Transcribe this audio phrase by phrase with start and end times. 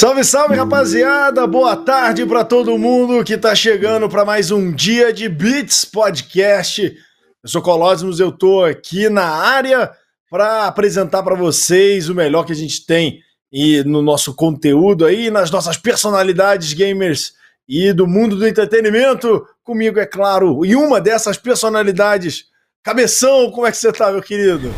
[0.00, 1.46] Salve, salve, rapaziada!
[1.46, 6.96] Boa tarde para todo mundo que tá chegando para mais um dia de Beats Podcast.
[7.44, 9.90] Eu sou Colosmos, eu tô aqui na área
[10.30, 13.20] para apresentar para vocês o melhor que a gente tem
[13.52, 17.34] e no nosso conteúdo aí, nas nossas personalidades gamers
[17.68, 19.46] e do mundo do entretenimento.
[19.62, 22.46] Comigo, é claro, e uma dessas personalidades,
[22.82, 24.72] Cabeção, como é que você tá, meu querido?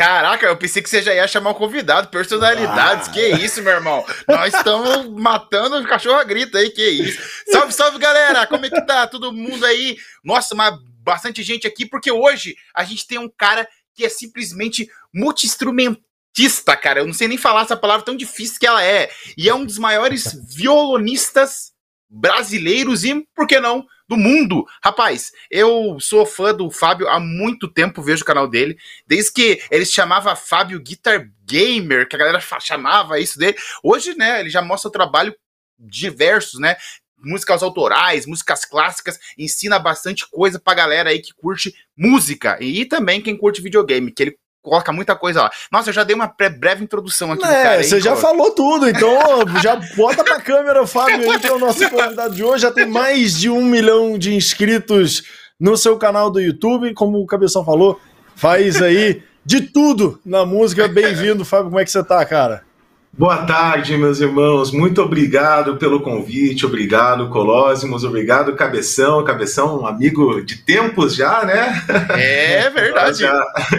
[0.00, 3.06] Caraca, eu pensei que você já ia chamar um convidado, personalidades.
[3.06, 3.12] Ah.
[3.12, 4.02] Que isso, meu irmão?
[4.26, 7.20] Nós estamos matando o cachorro grita aí, que isso.
[7.52, 8.46] Salve, salve, galera!
[8.46, 9.06] Como é que tá?
[9.06, 9.98] Todo mundo aí?
[10.24, 14.88] Nossa, mas bastante gente aqui, porque hoje a gente tem um cara que é simplesmente
[15.12, 17.00] multi-instrumentista, cara.
[17.00, 19.10] Eu não sei nem falar essa palavra tão difícil que ela é.
[19.36, 21.72] E é um dos maiores violonistas
[22.10, 24.66] brasileiros e, por que não, do mundo.
[24.82, 29.62] Rapaz, eu sou fã do Fábio há muito tempo, vejo o canal dele, desde que
[29.70, 33.56] ele chamava Fábio Guitar Gamer, que a galera chamava isso dele.
[33.84, 35.32] Hoje, né, ele já mostra o trabalho
[35.78, 36.76] diversos, né?
[37.16, 43.20] Músicas autorais, músicas clássicas, ensina bastante coisa pra galera aí que curte música e também
[43.20, 45.50] quem curte videogame, que ele coloca muita coisa lá.
[45.70, 47.82] Nossa, eu já dei uma breve introdução aqui é, cara.
[47.82, 49.18] Você já falou tudo, então
[49.62, 52.62] já bota pra câmera Fábio aí, que é o nosso convidado de hoje.
[52.62, 55.22] Já tem mais de um milhão de inscritos
[55.58, 56.94] no seu canal do YouTube.
[56.94, 58.00] Como o Cabeção falou,
[58.34, 60.86] faz aí de tudo na música.
[60.88, 61.66] Bem-vindo, Fábio.
[61.66, 62.69] Como é que você tá, cara?
[63.12, 64.70] Boa tarde, meus irmãos.
[64.70, 66.64] Muito obrigado pelo convite.
[66.64, 68.04] Obrigado, Colósimos.
[68.04, 69.22] Obrigado, Cabeção.
[69.24, 71.84] Cabeção, um amigo de tempos já, né?
[72.16, 73.24] É verdade.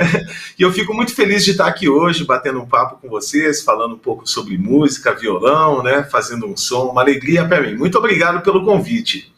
[0.60, 3.96] e eu fico muito feliz de estar aqui hoje, batendo um papo com vocês, falando
[3.96, 6.04] um pouco sobre música, violão, né?
[6.04, 6.90] Fazendo um som.
[6.90, 7.76] Uma alegria para mim.
[7.76, 9.34] Muito obrigado pelo convite.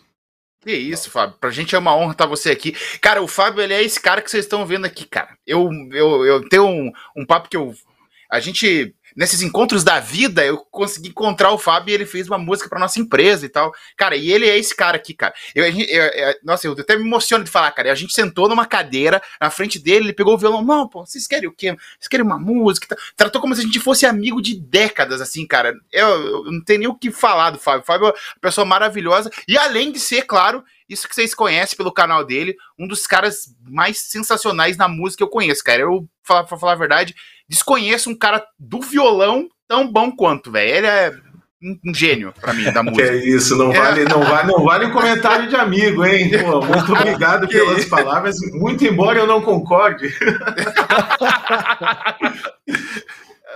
[0.66, 1.36] Que isso, Fábio.
[1.40, 2.76] Pra gente é uma honra estar você aqui.
[3.00, 5.30] Cara, o Fábio, ele é esse cara que vocês estão vendo aqui, cara.
[5.46, 7.74] Eu, eu, eu tenho um, um papo que eu.
[8.30, 12.38] A gente nesses encontros da vida, eu consegui encontrar o Fábio e ele fez uma
[12.38, 13.74] música para nossa empresa e tal.
[13.96, 15.34] Cara, e ele é esse cara aqui, cara.
[15.54, 17.92] Eu, eu, eu, nossa, eu até me emociono de falar, cara.
[17.92, 20.64] A gente sentou numa cadeira na frente dele, ele pegou o violão.
[20.64, 21.72] Não, pô, vocês querem o quê?
[22.00, 22.96] Vocês querem uma música?
[23.16, 25.74] Tratou como se a gente fosse amigo de décadas, assim, cara.
[25.92, 27.82] Eu, eu não tenho nem o que falar do Fábio.
[27.82, 29.30] O Fábio é uma pessoa maravilhosa.
[29.48, 33.56] E além de ser, claro, isso que vocês conhecem pelo canal dele, um dos caras
[33.68, 35.82] mais sensacionais na música que eu conheço, cara.
[35.82, 37.16] Eu, pra, falar a verdade,
[37.48, 40.76] desconheço um cara do violão tão bom quanto, velho.
[40.76, 41.14] Ele é
[41.86, 43.04] um gênio para mim da música.
[43.04, 46.30] Que é isso, não vale, não vale, não vale comentário de amigo, hein?
[46.30, 50.14] Pô, muito obrigado pelas palavras, muito embora eu não concorde.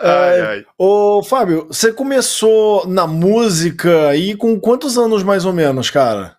[0.02, 0.66] ai, ai.
[0.78, 6.37] Ô, Fábio, você começou na música aí com quantos anos mais ou menos, cara?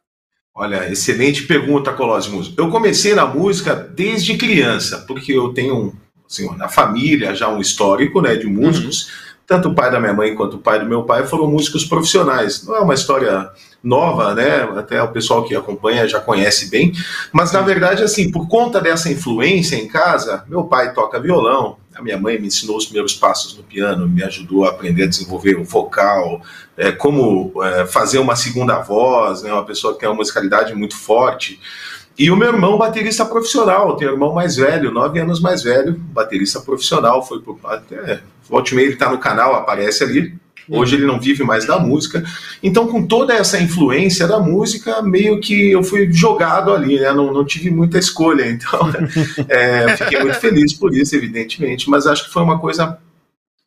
[0.60, 2.52] Olha, excelente pergunta, Colosmos.
[2.56, 5.94] Eu comecei na música desde criança, porque eu tenho
[6.28, 9.02] assim, na família já um histórico né, de músicos.
[9.02, 9.28] Uhum.
[9.46, 12.66] Tanto o pai da minha mãe quanto o pai do meu pai foram músicos profissionais.
[12.66, 13.48] Não é uma história
[13.80, 14.62] nova, né?
[14.76, 16.92] Até o pessoal que acompanha já conhece bem.
[17.32, 22.02] Mas na verdade, assim, por conta dessa influência em casa, meu pai toca violão, a
[22.02, 25.56] minha mãe me ensinou os primeiros passos no piano, me ajudou a aprender a desenvolver
[25.56, 26.40] o vocal,
[26.76, 29.52] é, como é, fazer uma segunda voz, né?
[29.52, 31.60] Uma pessoa que tem uma musicalidade muito forte.
[32.16, 35.94] E o meu irmão, baterista profissional, tem um irmão mais velho, nove anos mais velho,
[35.94, 40.34] baterista profissional, foi até volte meio ele está no canal, aparece ali.
[40.70, 42.22] Hoje ele não vive mais da música.
[42.62, 47.12] Então, com toda essa influência da música, meio que eu fui jogado ali, né?
[47.12, 48.48] Não, não tive muita escolha.
[48.48, 48.80] Então,
[49.48, 52.98] é, fiquei muito feliz por isso, evidentemente, mas acho que foi uma coisa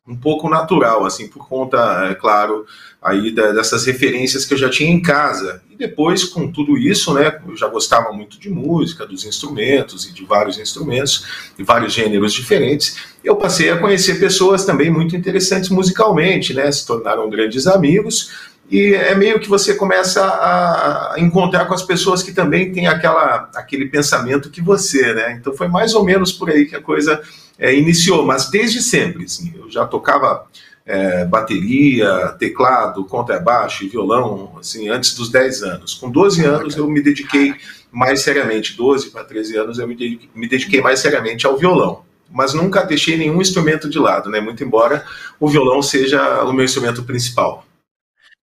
[0.06, 2.66] um pouco natural, assim, por conta, é claro,
[3.02, 5.60] aí da, dessas referências que eu já tinha em casa.
[5.68, 10.12] E depois, com tudo isso, né, eu já gostava muito de música, dos instrumentos e
[10.12, 11.26] de vários instrumentos,
[11.58, 12.96] de vários gêneros diferentes.
[13.24, 18.30] Eu passei a conhecer pessoas também muito interessantes musicalmente, né, se tornaram grandes amigos.
[18.70, 23.50] E é meio que você começa a encontrar com as pessoas que também têm aquela,
[23.54, 25.36] aquele pensamento que você, né?
[25.38, 27.20] Então foi mais ou menos por aí que a coisa
[27.58, 30.46] é, iniciou, mas desde sempre, assim, eu já tocava
[30.84, 35.94] é, bateria, teclado, contrabaixo e violão, assim, antes dos 10 anos.
[35.94, 37.54] Com 12 anos eu me dediquei
[37.90, 42.04] mais seriamente, 12 para 13 anos eu me dediquei, me dediquei mais seriamente ao violão.
[42.30, 44.40] Mas nunca deixei nenhum instrumento de lado, né?
[44.40, 45.04] Muito embora
[45.38, 47.66] o violão seja o meu instrumento principal.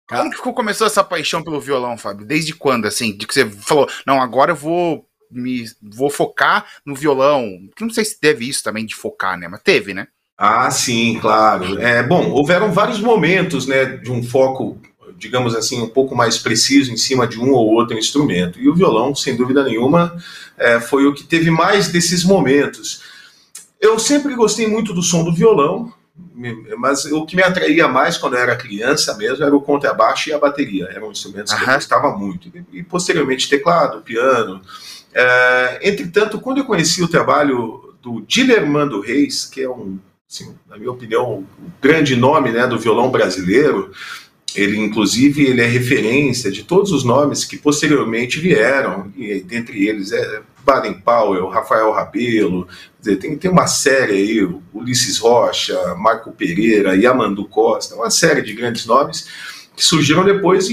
[0.08, 2.26] Como que começou essa paixão pelo violão, Fábio?
[2.26, 3.16] Desde quando, assim?
[3.16, 7.68] De que você falou, não, agora eu vou me vou focar no violão.
[7.76, 9.46] Que não sei se teve isso também de focar, né?
[9.46, 10.08] Mas teve, né?
[10.42, 11.78] Ah, sim, claro.
[11.78, 14.80] É, bom, houveram vários momentos, né, de um foco,
[15.18, 18.58] digamos assim, um pouco mais preciso em cima de um ou outro instrumento.
[18.58, 20.16] E o violão, sem dúvida nenhuma,
[20.56, 23.02] é, foi o que teve mais desses momentos.
[23.78, 25.92] Eu sempre gostei muito do som do violão,
[26.78, 30.32] mas o que me atraía mais quando eu era criança mesmo era o contrabaixo e
[30.32, 30.88] a bateria.
[30.90, 32.50] Eram instrumentos que eu gostava muito.
[32.72, 34.62] E posteriormente teclado, piano.
[35.12, 39.98] É, entretanto, quando eu conheci o trabalho do Dilermando Reis, que é um,
[40.30, 43.90] assim, na minha opinião, um grande nome né, do violão brasileiro,
[44.54, 50.12] ele inclusive ele é referência de todos os nomes que posteriormente vieram, e dentre eles
[50.12, 52.68] é Baden Powell, Rafael Rabelo,
[52.98, 58.52] dizer, tem, tem uma série aí, Ulisses Rocha, Marco Pereira, Yamandu Costa, uma série de
[58.52, 59.26] grandes nomes
[59.74, 60.68] que surgiram depois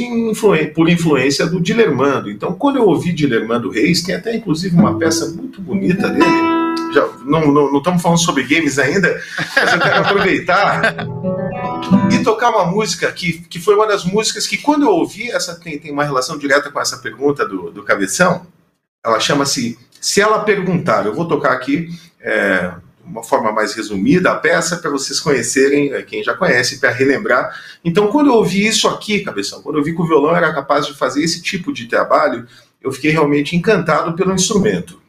[0.76, 2.30] por influência do Dilermando.
[2.30, 6.57] Então, quando eu ouvi Dilermando Reis, tem até inclusive uma peça muito bonita dele.
[6.94, 9.22] Já, não, não, não estamos falando sobre games ainda,
[9.56, 10.96] mas eu quero aproveitar
[12.12, 15.60] e tocar uma música que, que foi uma das músicas que, quando eu ouvi, essa
[15.60, 18.48] tem, tem uma relação direta com essa pergunta do, do Cabeção.
[19.06, 21.06] Ela chama-se Se Ela Perguntar.
[21.06, 21.90] Eu vou tocar aqui
[22.20, 22.74] é,
[23.06, 27.56] uma forma mais resumida a peça para vocês conhecerem, é, quem já conhece, para relembrar.
[27.84, 30.86] Então, quando eu ouvi isso aqui, Cabeção, quando eu vi que o violão era capaz
[30.86, 32.46] de fazer esse tipo de trabalho,
[32.82, 35.02] eu fiquei realmente encantado pelo instrumento.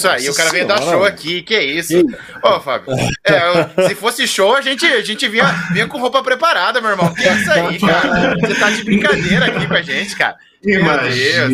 [0.00, 1.98] Isso aí, Nossa o cara veio dar show aqui, que isso.
[2.42, 2.92] Ô, oh, Fábio,
[3.24, 7.12] é, se fosse show, a gente, a gente vinha, vinha com roupa preparada, meu irmão.
[7.14, 8.36] Que isso aí, cara?
[8.40, 10.36] Você tá de brincadeira aqui com a gente, cara.
[10.62, 11.48] Imagina,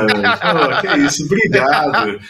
[0.00, 2.20] Pô, que isso, obrigado.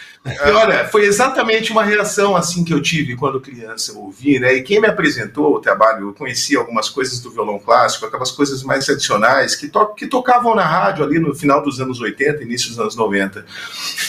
[0.55, 4.55] Olha, foi exatamente uma reação assim que eu tive quando criança ouvi, né?
[4.55, 8.63] E quem me apresentou o trabalho, eu conhecia algumas coisas do violão clássico, aquelas coisas
[8.63, 12.69] mais tradicionais que, to que tocavam na rádio ali no final dos anos 80, início
[12.69, 13.45] dos anos 90.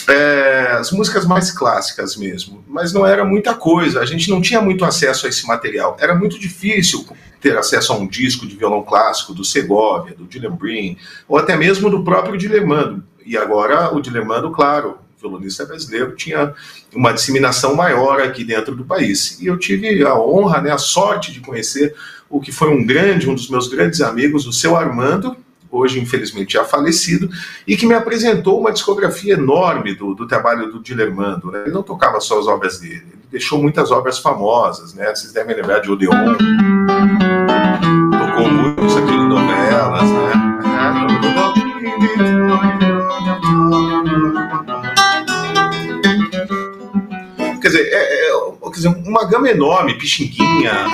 [0.09, 4.63] É, as músicas mais clássicas mesmo, mas não era muita coisa, a gente não tinha
[4.63, 7.07] muito acesso a esse material, era muito difícil
[7.43, 10.97] ter acesso a um disco de violão clássico do Segovia, do Dylan Breen,
[11.29, 13.05] ou até mesmo do próprio Dilemando.
[13.25, 16.55] E agora o Dilemando, claro, violonista brasileiro tinha
[16.95, 19.41] uma disseminação maior aqui dentro do país.
[19.41, 21.95] E eu tive a honra, né, a sorte de conhecer
[22.29, 25.37] o que foi um grande, um dos meus grandes amigos, o seu Armando,
[25.71, 27.29] hoje infelizmente já falecido,
[27.67, 31.51] e que me apresentou uma discografia enorme do, do trabalho do Dilermando.
[31.51, 31.63] Né?
[31.63, 35.15] Ele não tocava só as obras dele, ele deixou muitas obras famosas, né?
[35.15, 36.37] Vocês devem lembrar de Odeon,
[38.11, 40.57] tocou muitos aqui em novelas, né?
[48.77, 50.87] Quer dizer, uma gama enorme, Pixinguinha.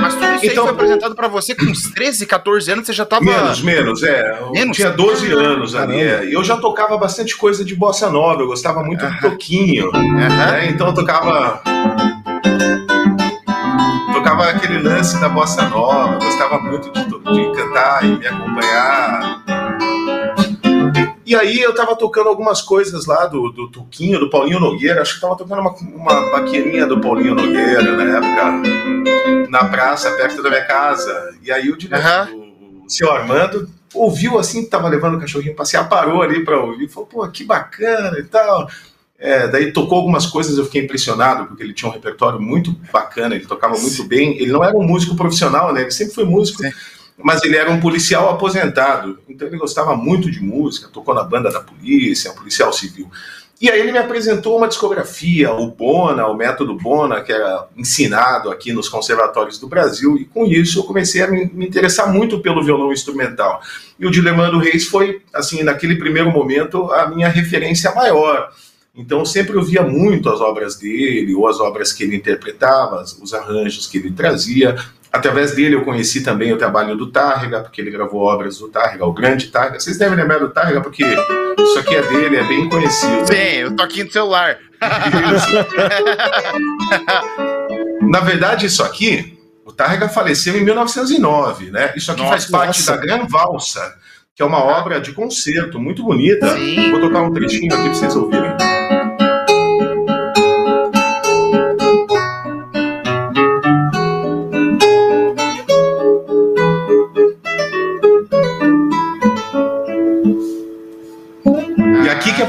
[0.00, 2.92] Mas tudo isso então, aí foi apresentado para você com uns 13, 14 anos, você
[2.92, 3.24] já tava.
[3.24, 4.40] Menos, menos, é.
[4.52, 4.76] Menos?
[4.76, 6.00] tinha 12 anos ali.
[6.00, 6.28] É.
[6.30, 9.20] Eu já tocava bastante coisa de bossa nova, eu gostava muito uh -huh.
[9.22, 9.88] do toquinho.
[9.88, 10.28] Uh -huh.
[10.28, 10.68] né?
[10.68, 11.62] Então eu tocava.
[14.34, 19.44] Tocava aquele lance da bossa nova, gostava muito de, de cantar e me acompanhar.
[21.24, 25.14] E aí eu tava tocando algumas coisas lá do, do Tuquinho, do Paulinho Nogueira, acho
[25.14, 30.50] que tava tocando uma, uma baqueirinha do Paulinho Nogueira na época, na praça, perto da
[30.50, 31.36] minha casa.
[31.40, 32.82] E aí o diretor, uhum.
[32.86, 37.06] o, senhor Armando, ouviu assim, tava levando o cachorrinho passear, parou ali pra ouvir, falou,
[37.06, 38.68] pô, que bacana e tal.
[39.26, 43.34] É, daí tocou algumas coisas, eu fiquei impressionado, porque ele tinha um repertório muito bacana,
[43.34, 44.36] ele tocava muito bem.
[44.36, 45.80] Ele não era um músico profissional, né?
[45.80, 46.62] Ele sempre foi músico.
[46.62, 46.70] Sim
[47.16, 51.48] mas ele era um policial aposentado, então ele gostava muito de música, tocou na banda
[51.48, 53.08] da polícia, um policial civil.
[53.60, 58.50] E aí ele me apresentou uma discografia, o Bona, o método Bona, que era ensinado
[58.50, 62.40] aqui nos conservatórios do Brasil, e com isso eu comecei a me, me interessar muito
[62.40, 63.62] pelo violão instrumental.
[63.98, 68.50] E o Dilemando Reis foi, assim, naquele primeiro momento, a minha referência maior.
[68.96, 73.34] Então eu sempre ouvia muito as obras dele, ou as obras que ele interpretava, os
[73.34, 74.76] arranjos que ele trazia,
[75.14, 79.06] Através dele eu conheci também o trabalho do Tárrega, porque ele gravou obras do Tárrega,
[79.06, 79.78] o grande Tárrega.
[79.78, 83.24] Vocês devem lembrar do Tárrega, porque isso aqui é dele, é bem conhecido.
[83.24, 84.58] Sim, o toquinho do celular.
[88.02, 91.92] Na verdade, isso aqui, o Tárrega faleceu em 1909, né?
[91.94, 92.96] Isso aqui nossa, faz parte nossa.
[92.96, 93.94] da Gran Valsa,
[94.34, 96.56] que é uma obra de concerto muito bonita.
[96.56, 96.90] Sim.
[96.90, 98.53] Vou tocar um trechinho aqui para vocês ouvirem.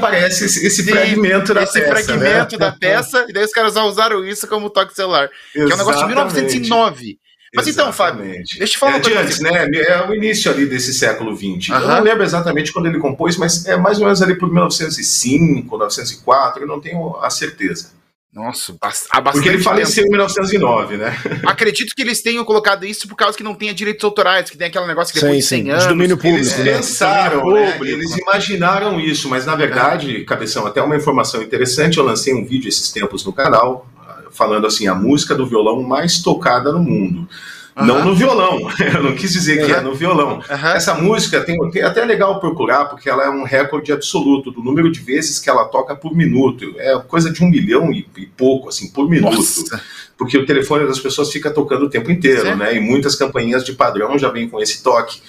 [0.06, 2.00] Aparece esse, esse Sim, fragmento da esse peça.
[2.00, 2.58] Esse fragmento né?
[2.58, 5.30] da peça, e daí os caras usaram isso como toque celular.
[5.54, 5.66] Exatamente.
[5.68, 7.20] Que é um negócio de 1909.
[7.56, 9.70] Mas então, Fábio, deixa eu te falar é de antes, né?
[9.74, 11.70] É o início ali desse século XX.
[11.70, 11.76] Uhum.
[11.76, 15.70] Eu não lembro exatamente quando ele compôs, mas é mais ou menos ali por 1905,
[15.70, 17.92] 1904, eu não tenho a certeza.
[18.36, 20.08] Nossa, há bastante Porque ele faleceu tempo.
[20.08, 21.18] em 1909, né?
[21.48, 24.68] Acredito que eles tenham colocado isso por causa que não tenha direitos autorais, que tem
[24.68, 25.70] aquele negócio que depois sim, de 100 sim.
[25.70, 25.84] anos...
[25.84, 26.40] De domínio público.
[26.40, 26.66] Eles né?
[26.66, 27.78] pensaram, né?
[27.80, 30.26] eles imaginaram isso, mas na verdade, é.
[30.26, 33.88] Cabeção, até uma informação interessante, eu lancei um vídeo esses tempos no canal,
[34.32, 37.30] falando assim, a música do violão mais tocada no mundo.
[37.78, 37.86] Uhum.
[37.86, 39.66] Não no violão, eu não quis dizer uhum.
[39.66, 40.36] que é no violão.
[40.36, 40.68] Uhum.
[40.70, 44.90] Essa música tem, tem até legal procurar, porque ela é um recorde absoluto do número
[44.90, 46.74] de vezes que ela toca por minuto.
[46.78, 49.36] É coisa de um milhão e, e pouco, assim, por minuto.
[49.36, 49.82] Nossa.
[50.18, 52.78] Porque o telefone das pessoas fica tocando o tempo inteiro, né?
[52.78, 55.20] E muitas campanhas de padrão já vêm com esse toque.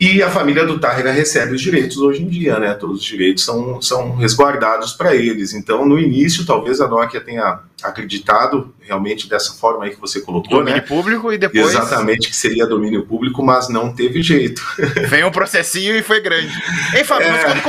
[0.00, 2.72] E a família do Tárrega recebe os direitos hoje em dia, né?
[2.72, 5.52] Todos os direitos são, são resguardados para eles.
[5.52, 10.58] Então, no início, talvez a Nokia tenha acreditado realmente dessa forma aí que você colocou,
[10.58, 10.86] domínio né?
[10.86, 14.62] público e depois exatamente que seria domínio público, mas não teve jeito.
[15.08, 16.52] Vem um processinho e foi grande.
[16.94, 17.62] Ei, Fábio, é, mas quando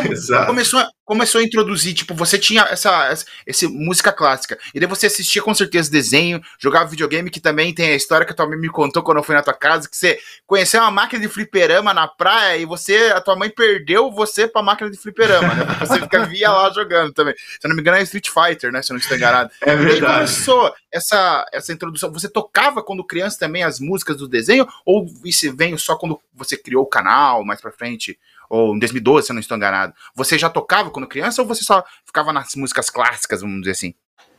[0.45, 4.87] começou, a, começou a introduzir, tipo, você tinha essa, essa, essa, música clássica e daí
[4.87, 8.47] você assistia com certeza desenho, jogava videogame, que também tem a história que a tua
[8.47, 11.27] mãe me contou quando eu fui na tua casa, que você conheceu uma máquina de
[11.27, 15.65] fliperama na praia e você, a tua mãe perdeu você pra máquina de fliperama, né?
[15.81, 17.35] Você fica via lá jogando também.
[17.35, 18.81] Se eu não me engano é Street Fighter, né?
[18.81, 19.51] Se eu não estou enganado.
[19.59, 22.09] É verdade começou essa, essa introdução?
[22.13, 24.65] Você tocava quando criança também as músicas do desenho?
[24.85, 28.17] Ou isso veio só quando você criou o canal mais pra frente?
[28.51, 29.93] Ou em 2012, se eu não estou enganado.
[30.13, 33.93] Você já tocava quando criança ou você só ficava nas músicas clássicas, vamos dizer assim?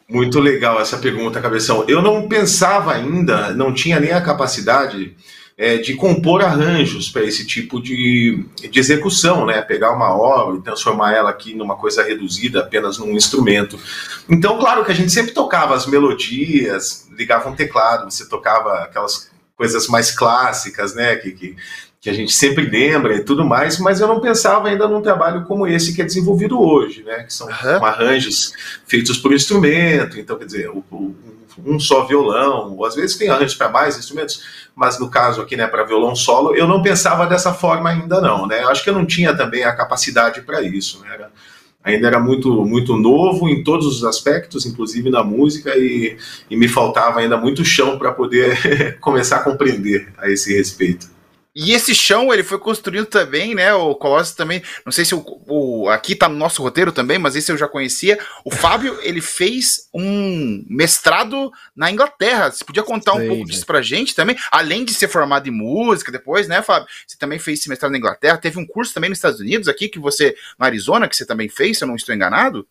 [0.06, 1.86] Muito legal essa pergunta, Cabeção.
[1.88, 5.16] Eu não pensava ainda, não tinha nem a capacidade
[5.56, 9.62] é, de compor arranjos para esse tipo de, de execução, né?
[9.62, 13.78] Pegar uma obra e transformar ela aqui numa coisa reduzida apenas num instrumento.
[14.28, 19.30] Então, claro que a gente sempre tocava as melodias, ligava um teclado, você tocava aquelas
[19.56, 21.16] coisas mais clássicas, né?
[21.16, 21.56] Que, que,
[22.02, 25.44] que a gente sempre lembra e tudo mais, mas eu não pensava ainda num trabalho
[25.44, 27.22] como esse que é desenvolvido hoje, né?
[27.22, 27.84] Que são uhum.
[27.84, 28.52] arranjos
[28.84, 30.18] feitos por instrumento.
[30.18, 31.14] Então, quer dizer, o, o
[31.64, 34.42] um só violão, ou às vezes tem arranjos para mais instrumentos,
[34.74, 38.48] mas no caso aqui, né, para violão solo, eu não pensava dessa forma ainda não,
[38.48, 38.64] né?
[38.64, 41.10] Eu acho que eu não tinha também a capacidade para isso, né?
[41.14, 41.30] Era,
[41.84, 46.16] ainda era muito muito novo em todos os aspectos, inclusive na música, e,
[46.50, 51.11] e me faltava ainda muito chão para poder começar a compreender a esse respeito.
[51.54, 53.74] E esse chão ele foi construído também, né?
[53.74, 57.36] O Colossus também, não sei se o, o, aqui tá no nosso roteiro também, mas
[57.36, 58.18] esse eu já conhecia.
[58.44, 62.50] O Fábio ele fez um mestrado na Inglaterra.
[62.50, 64.36] Você podia contar um pouco disso pra gente também?
[64.50, 66.88] Além de ser formado em música depois, né, Fábio?
[67.06, 68.38] Você também fez esse mestrado na Inglaterra.
[68.38, 71.48] Teve um curso também nos Estados Unidos aqui que você no Arizona que você também
[71.48, 72.66] fez, se eu não estou enganado.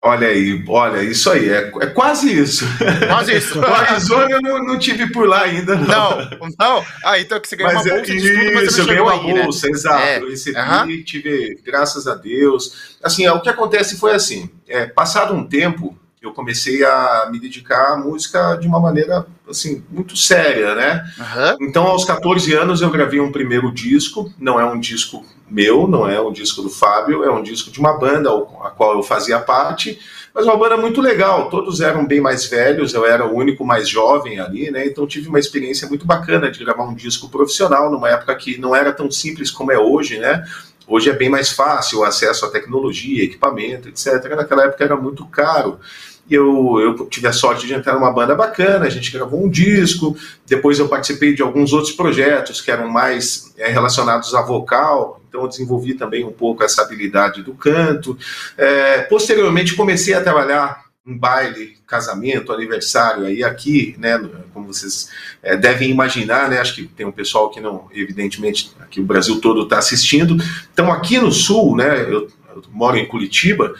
[0.00, 2.64] Olha aí, olha, isso aí, é, é quase isso.
[3.08, 3.58] Quase isso.
[3.60, 6.16] o Arizona eu não, não, tive por lá ainda, não.
[6.16, 6.86] Não, não.
[7.04, 8.86] Ah, então que você ganhou mas uma é bolsa é, de estudo, mas Isso, eu
[8.86, 9.42] ganhei uma aí, né?
[9.42, 10.00] bolsa, exato.
[10.00, 10.18] É.
[10.20, 12.96] Eu recebi, tive, graças a Deus.
[13.02, 17.38] Assim, é, o que acontece foi assim, é, passado um tempo, eu comecei a me
[17.38, 21.04] dedicar à música de uma maneira, assim, muito séria, né?
[21.18, 21.56] Aham.
[21.60, 24.32] Então, aos 14 anos, eu gravei um primeiro disco.
[24.38, 27.78] Não é um disco meu, não é um disco do Fábio, é um disco de
[27.78, 28.30] uma banda
[28.62, 29.98] a qual eu fazia parte.
[30.34, 31.48] Mas uma banda muito legal.
[31.50, 34.86] Todos eram bem mais velhos, eu era o único mais jovem ali, né?
[34.86, 38.74] Então, tive uma experiência muito bacana de gravar um disco profissional numa época que não
[38.74, 40.44] era tão simples como é hoje, né?
[40.88, 44.24] Hoje é bem mais fácil o acesso à tecnologia, equipamento, etc.
[44.34, 45.78] Naquela época era muito caro.
[46.28, 49.48] E eu, eu tive a sorte de entrar numa banda bacana, a gente gravou um
[49.48, 50.16] disco,
[50.46, 55.42] depois eu participei de alguns outros projetos que eram mais é, relacionados a vocal, então
[55.42, 58.16] eu desenvolvi também um pouco essa habilidade do canto.
[58.58, 64.22] É, posteriormente comecei a trabalhar em baile, casamento, aniversário, aí aqui, né,
[64.52, 65.08] como vocês
[65.42, 69.40] é, devem imaginar, né, acho que tem um pessoal que não, evidentemente, aqui o Brasil
[69.40, 70.36] todo está assistindo,
[70.70, 73.74] então aqui no Sul, né, eu, eu moro em Curitiba,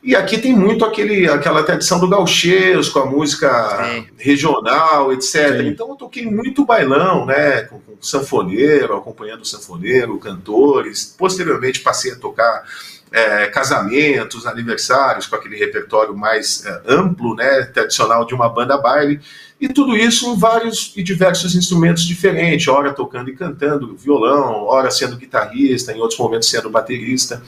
[0.00, 4.06] e aqui tem muito aquele, aquela tradição do gauchês, com a música Sim.
[4.16, 5.58] regional, etc.
[5.58, 5.66] Sim.
[5.66, 7.62] Então eu toquei muito bailão, né?
[7.62, 11.16] Com, com sanfoneiro, acompanhando o sanfoneiro, cantores.
[11.18, 12.64] Posteriormente passei a tocar
[13.12, 17.62] é, casamentos, aniversários, com aquele repertório mais é, amplo, né?
[17.62, 19.20] Tradicional de uma banda baile.
[19.60, 24.88] E tudo isso em vários e diversos instrumentos diferentes, ora tocando e cantando violão, ora
[24.88, 27.42] sendo guitarrista, em outros momentos sendo baterista.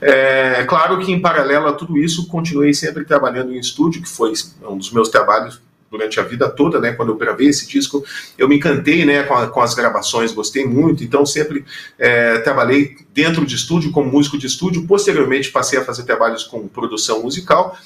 [0.00, 4.32] É claro que em paralelo a tudo isso, continuei sempre trabalhando em estúdio, que foi
[4.62, 6.92] um dos meus trabalhos durante a vida toda, né?
[6.92, 8.04] Quando eu gravei esse disco,
[8.36, 9.22] eu me encantei, né?
[9.24, 11.02] Com, a- com as gravações, gostei muito.
[11.04, 11.64] Então sempre
[11.98, 14.86] é, trabalhei dentro de estúdio como músico de estúdio.
[14.86, 17.76] Posteriormente passei a fazer trabalhos com produção musical.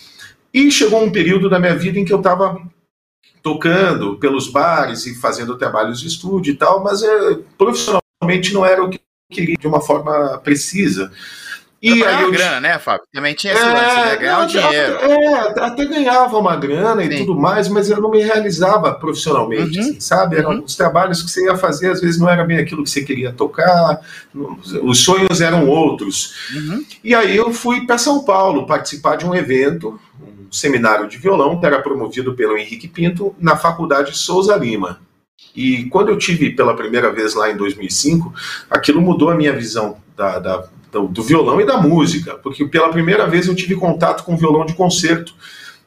[0.53, 2.61] E chegou um período da minha vida em que eu estava
[3.43, 8.83] tocando pelos bares e fazendo trabalhos de estúdio e tal, mas é, profissionalmente não era
[8.83, 11.11] o que eu queria de uma forma precisa.
[11.83, 13.07] E E aí eu grana, né, Fábio?
[13.13, 14.17] Também tinha esse lance, né?
[14.17, 14.95] Ganhar um não, dinheiro.
[14.97, 17.25] É, até- ganhava uma grana e Sim.
[17.25, 19.85] tudo mais, mas eu não me realizava profissionalmente, Uhum.
[19.85, 20.37] assim, sabe?
[20.37, 20.65] Eram Uhum.
[20.65, 23.33] os trabalhos que você ia fazer, às vezes não era bem aquilo que você queria
[23.33, 23.99] tocar,
[24.83, 26.35] os sonhos eram outros.
[26.55, 26.85] Uhum.
[27.03, 31.59] E aí eu fui para São Paulo participar de um evento, um seminário de violão,
[31.59, 35.01] que era promovido pelo Henrique Pinto, na Faculdade Souza Lima.
[35.57, 38.33] E quando eu tive pela primeira vez lá em 2005,
[38.71, 43.27] aquilo mudou a minha visão da, da- do, violão e da música, porque pela primeira
[43.27, 45.35] vez eu tive contato com violão de concerto.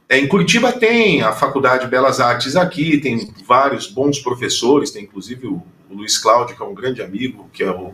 [0.10, 5.04] É, em Curitiba tem a Faculdade de Belas Artes aqui, tem vários bons professores, tem
[5.04, 7.94] inclusive o, o Luiz Cláudio, que é um grande amigo, que é o,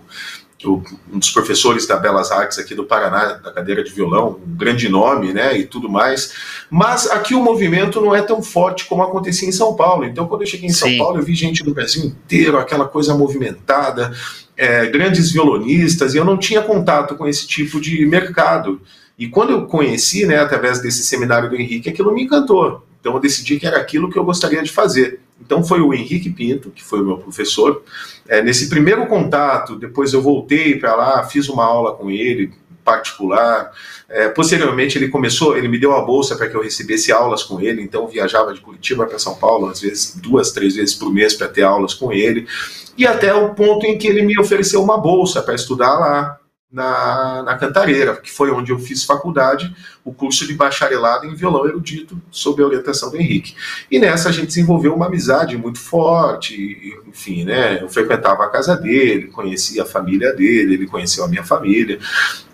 [0.64, 4.56] o- um dos professores da Belas Artes aqui do Paraná, da cadeira de violão, um
[4.56, 6.32] grande nome, né, e tudo mais.
[6.70, 10.06] Mas aqui o movimento não é tão forte como acontecia em São Paulo.
[10.06, 10.98] Então, quando eu cheguei em São Sim.
[11.00, 14.12] Paulo, eu vi gente do Brasil inteiro, aquela coisa movimentada,
[14.60, 18.82] é, grandes violonistas, e eu não tinha contato com esse tipo de mercado.
[19.18, 22.86] E quando eu conheci, né, através desse seminário do Henrique, aquilo me encantou.
[23.00, 25.22] Então eu decidi que era aquilo que eu gostaria de fazer.
[25.40, 27.82] Então foi o Henrique Pinto, que foi o meu professor.
[28.28, 32.52] É, nesse primeiro contato, depois eu voltei para lá, fiz uma aula com ele,
[32.84, 33.72] particular.
[34.10, 37.62] É, posteriormente ele começou, ele me deu a bolsa para que eu recebesse aulas com
[37.62, 41.34] ele, então viajava de Curitiba para São Paulo, às vezes duas, três vezes por mês
[41.36, 42.48] para ter aulas com ele,
[42.98, 46.40] e até o ponto em que ele me ofereceu uma bolsa para estudar lá
[46.72, 49.76] na, na Cantareira, que foi onde eu fiz faculdade,
[50.06, 53.56] o curso de bacharelado em violão erudito, sob a orientação do Henrique.
[53.90, 57.82] E nessa a gente desenvolveu uma amizade muito forte, enfim, né?
[57.82, 61.98] Eu frequentava a casa dele, conhecia a família dele, ele conheceu a minha família.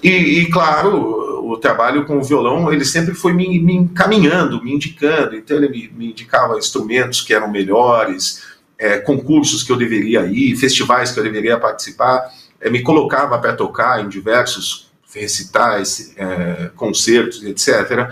[0.02, 4.74] E, e, claro, o trabalho com o violão, ele sempre foi me, me encaminhando, me
[4.74, 5.36] indicando.
[5.36, 10.55] Então ele me, me indicava instrumentos que eram melhores, é, concursos que eu deveria ir,
[10.55, 17.43] festivais que eu deveria participar é, me colocava para tocar em diversos recitais, é, concertos,
[17.43, 18.09] etc.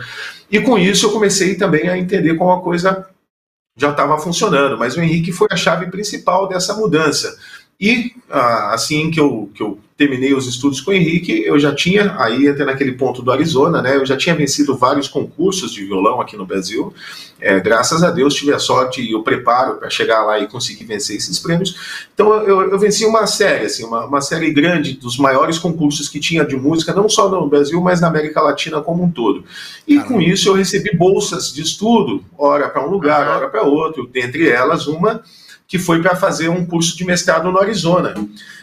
[0.50, 3.10] E com isso eu comecei também a entender como a coisa
[3.76, 7.36] já estava funcionando, mas o Henrique foi a chave principal dessa mudança.
[7.80, 11.74] E ah, assim que eu, que eu terminei os estudos com o Henrique, eu já
[11.74, 15.86] tinha, aí até naquele ponto do Arizona, né, eu já tinha vencido vários concursos de
[15.86, 16.94] violão aqui no Brasil.
[17.40, 20.86] É, graças a Deus tive a sorte e o preparo para chegar lá e conseguir
[20.86, 22.08] vencer esses prêmios.
[22.14, 26.20] Então eu, eu venci uma série, assim, uma, uma série grande dos maiores concursos que
[26.20, 29.44] tinha de música, não só no Brasil, mas na América Latina como um todo.
[29.88, 34.10] E com isso eu recebi bolsas de estudo, hora para um lugar, hora para outro,
[34.12, 35.22] dentre elas uma
[35.74, 38.14] que foi para fazer um curso de mestrado no Arizona.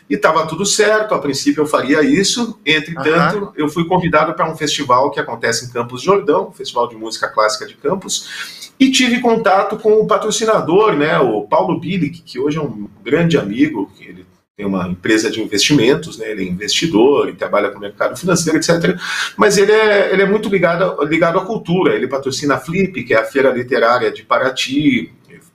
[0.08, 3.52] E estava tudo certo, a princípio eu faria isso, entretanto, uhum.
[3.56, 7.66] eu fui convidado para um festival que acontece em Campos Jordão, Festival de Música Clássica
[7.66, 12.62] de Campos, e tive contato com o patrocinador, né, o Paulo Bilic, que hoje é
[12.62, 14.24] um grande amigo, ele
[14.56, 18.56] tem uma empresa de investimentos, né, ele é investidor, ele trabalha com o mercado financeiro,
[18.56, 18.96] etc.
[19.36, 23.12] Mas ele é, ele é muito ligado, ligado à cultura, ele patrocina a Flip, que
[23.12, 25.10] é a feira literária de Paraty,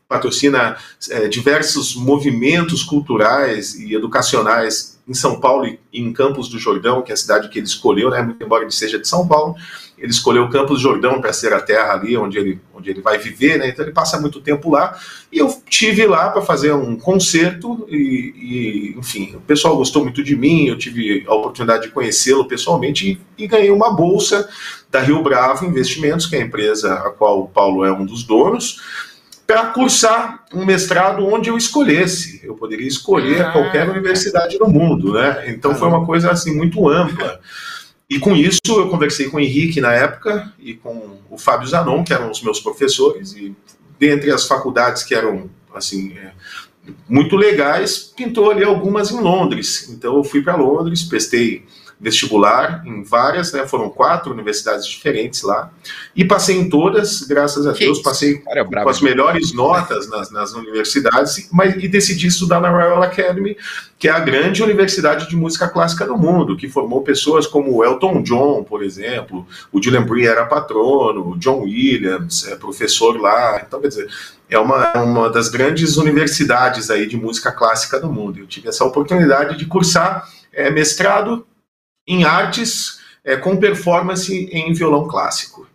[0.07, 0.77] patrocina
[1.09, 7.11] é, diversos movimentos culturais e educacionais em São Paulo e em Campos do Jordão, que
[7.11, 9.55] é a cidade que ele escolheu, né, muito embora ele seja de São Paulo,
[9.97, 13.17] ele escolheu Campos do Jordão para ser a terra ali onde ele, onde ele vai
[13.17, 14.97] viver, né, então ele passa muito tempo lá,
[15.31, 20.23] e eu tive lá para fazer um concerto, e, e, enfim, o pessoal gostou muito
[20.23, 24.49] de mim, eu tive a oportunidade de conhecê-lo pessoalmente, e, e ganhei uma bolsa
[24.89, 28.23] da Rio Bravo Investimentos, que é a empresa a qual o Paulo é um dos
[28.23, 28.79] donos,
[29.45, 32.41] para cursar um mestrado onde eu escolhesse.
[32.43, 35.45] Eu poderia escolher ah, qualquer universidade do mundo, né?
[35.47, 37.39] Então ah, foi uma coisa assim muito ampla.
[38.09, 42.03] E com isso eu conversei com o Henrique na época e com o Fábio Zanon,
[42.03, 43.55] que eram os meus professores, e
[43.99, 46.31] dentre as faculdades que eram assim é,
[47.09, 49.89] muito legais, pintou ali algumas em Londres.
[49.89, 51.65] Então eu fui para Londres, prestei
[51.99, 53.65] vestibular em várias, né?
[53.65, 55.71] Foram quatro universidades diferentes lá.
[56.15, 60.09] E passei em todas, graças a que Deus, passei Cara, é com as melhores notas
[60.09, 63.57] nas, nas universidades, mas e decidi estudar na Royal Academy,
[63.97, 68.21] que é a grande universidade de música clássica do mundo, que formou pessoas como Elton
[68.23, 73.63] John, por exemplo, o Dylan Bree era patrono, o John Williams é professor lá.
[73.65, 74.07] Então, quer dizer,
[74.49, 78.39] é uma, é uma das grandes universidades aí de música clássica do mundo.
[78.39, 81.45] Eu tive essa oportunidade de cursar é, mestrado
[82.07, 85.67] em artes é, com performance em violão clássico.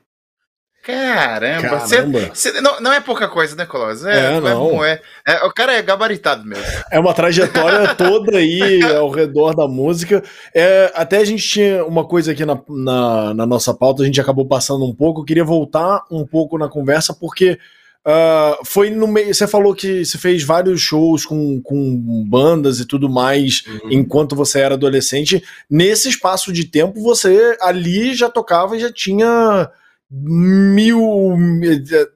[0.82, 2.30] Caramba, Caramba.
[2.32, 4.06] Cê, cê, não, não, é pouca coisa, né, Colossus?
[4.06, 4.82] É, é, não.
[4.82, 6.64] É, é, o cara é gabaritado mesmo.
[6.90, 10.22] É uma trajetória toda aí ao redor da música.
[10.54, 14.20] É, até a gente tinha uma coisa aqui na, na, na, nossa pauta, a gente
[14.20, 15.20] acabou passando um pouco.
[15.20, 17.58] Eu queria voltar um pouco na conversa, porque
[18.06, 19.34] Uh, foi no meio.
[19.34, 23.90] Você falou que você fez vários shows com, com bandas e tudo mais uhum.
[23.90, 25.42] enquanto você era adolescente.
[25.68, 29.70] Nesse espaço de tempo, você ali já tocava e já tinha
[30.10, 31.36] mil.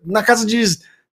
[0.05, 0.64] na casa de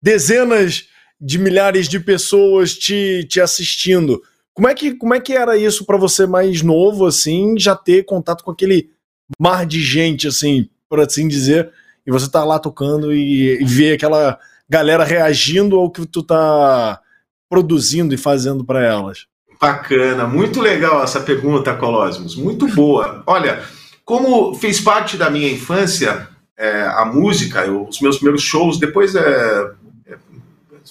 [0.02, 0.86] dezenas
[1.20, 4.22] de milhares de pessoas te, te assistindo.
[4.54, 8.04] Como é, que, como é que era isso para você mais novo, assim, já ter
[8.04, 8.90] contato com aquele
[9.38, 11.70] mar de gente, assim, por assim dizer,
[12.06, 17.00] e você tá lá tocando e, e ver aquela galera reagindo ao que tu tá
[17.48, 19.26] produzindo e fazendo para elas?
[19.60, 23.22] Bacana, muito legal essa pergunta, Colosmos, muito boa.
[23.26, 23.62] Olha,
[24.04, 29.14] como fez parte da minha infância é, a música, eu, os meus primeiros shows, depois
[29.14, 29.70] é,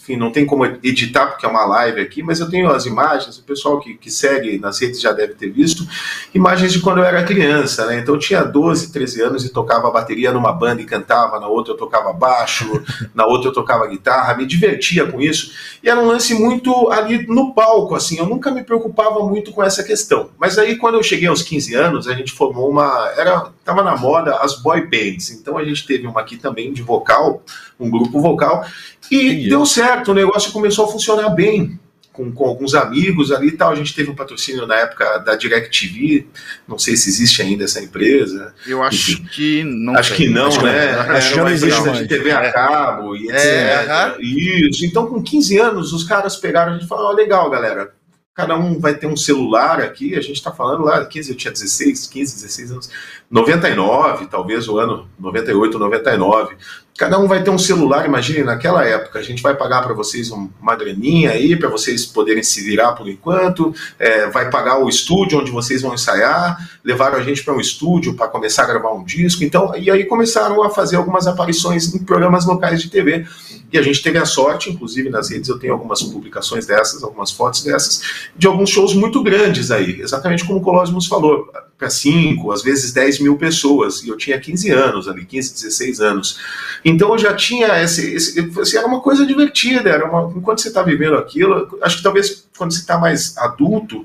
[0.07, 3.37] enfim, não tem como editar porque é uma live aqui, mas eu tenho as imagens,
[3.37, 5.85] o pessoal que, que segue nas redes já deve ter visto,
[6.33, 7.99] imagens de quando eu era criança, né?
[7.99, 11.73] Então eu tinha 12, 13 anos e tocava bateria numa banda e cantava, na outra
[11.73, 12.81] eu tocava baixo,
[13.13, 15.51] na outra eu tocava guitarra, me divertia com isso.
[15.83, 19.61] E era um lance muito ali no palco, assim, eu nunca me preocupava muito com
[19.61, 20.29] essa questão.
[20.37, 23.97] Mas aí quando eu cheguei aos 15 anos, a gente formou uma, era tava na
[23.97, 25.29] moda as boy bands.
[25.31, 27.43] Então a gente teve uma aqui também de vocal,
[27.77, 28.65] um grupo vocal,
[29.11, 29.49] e Entendi.
[29.49, 31.79] deu certo, o negócio começou a funcionar bem.
[32.11, 33.71] Com, com, alguns amigos ali e tal.
[33.71, 36.25] A gente teve um patrocínio na época da DirecTV,
[36.67, 38.55] não sei se existe ainda essa empresa.
[38.65, 39.95] Eu acho Enfim, que não.
[39.95, 40.93] Acho que não, acho né?
[40.95, 42.51] Que Acho que não existe de TV a é.
[42.51, 43.37] cabo e etc.
[43.37, 44.83] É, Isso.
[44.83, 47.93] Então, com 15 anos, os caras pegaram e falaram: oh, legal, galera,
[48.37, 51.51] cada um vai ter um celular aqui, a gente está falando lá, 15, eu tinha
[51.51, 52.89] 16, 15, 16 anos,
[53.29, 56.55] 99, talvez o ano 98, 99,
[56.97, 60.31] cada um vai ter um celular, imagine, naquela época, a gente vai pagar para vocês
[60.31, 65.39] uma graninha aí, para vocês poderem se virar por enquanto, é, vai pagar o estúdio
[65.39, 69.03] onde vocês vão ensaiar, levaram a gente para um estúdio para começar a gravar um
[69.03, 73.25] disco, então, e aí começaram a fazer algumas aparições em programas locais de TV,
[73.71, 77.31] E a gente teve a sorte, inclusive nas redes eu tenho algumas publicações dessas, algumas
[77.31, 78.01] fotos dessas,
[78.35, 82.91] de alguns shows muito grandes aí, exatamente como o Colosmos falou, para 5, às vezes
[82.91, 86.39] 10 mil pessoas, e eu tinha 15 anos ali, 15, 16 anos.
[86.83, 90.69] Então eu já tinha esse, esse assim, era uma coisa divertida, era uma, enquanto você
[90.69, 94.03] está vivendo aquilo, acho que talvez quando você está mais adulto,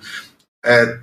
[0.65, 0.99] é,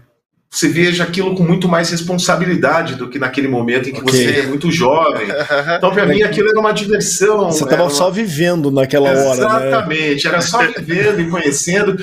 [0.47, 4.11] você veja aquilo com muito mais responsabilidade do que naquele momento em que okay.
[4.11, 5.27] você é muito jovem.
[5.77, 7.51] Então, para mim, aquilo era uma diversão.
[7.51, 7.89] Você estava uma...
[7.89, 9.35] só vivendo naquela hora.
[9.35, 9.67] Né?
[9.67, 10.31] Exatamente, né?
[10.31, 11.97] era só vivendo e conhecendo.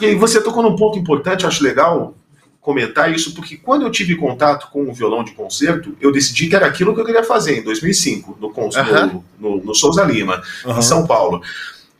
[0.00, 2.14] E aí você tocou num ponto importante, eu acho legal
[2.62, 6.54] comentar isso, porque quando eu tive contato com o violão de concerto, eu decidi que
[6.54, 10.80] era aquilo que eu queria fazer em 2005, no, no, no, no Souza Lima, em
[10.80, 11.42] São Paulo.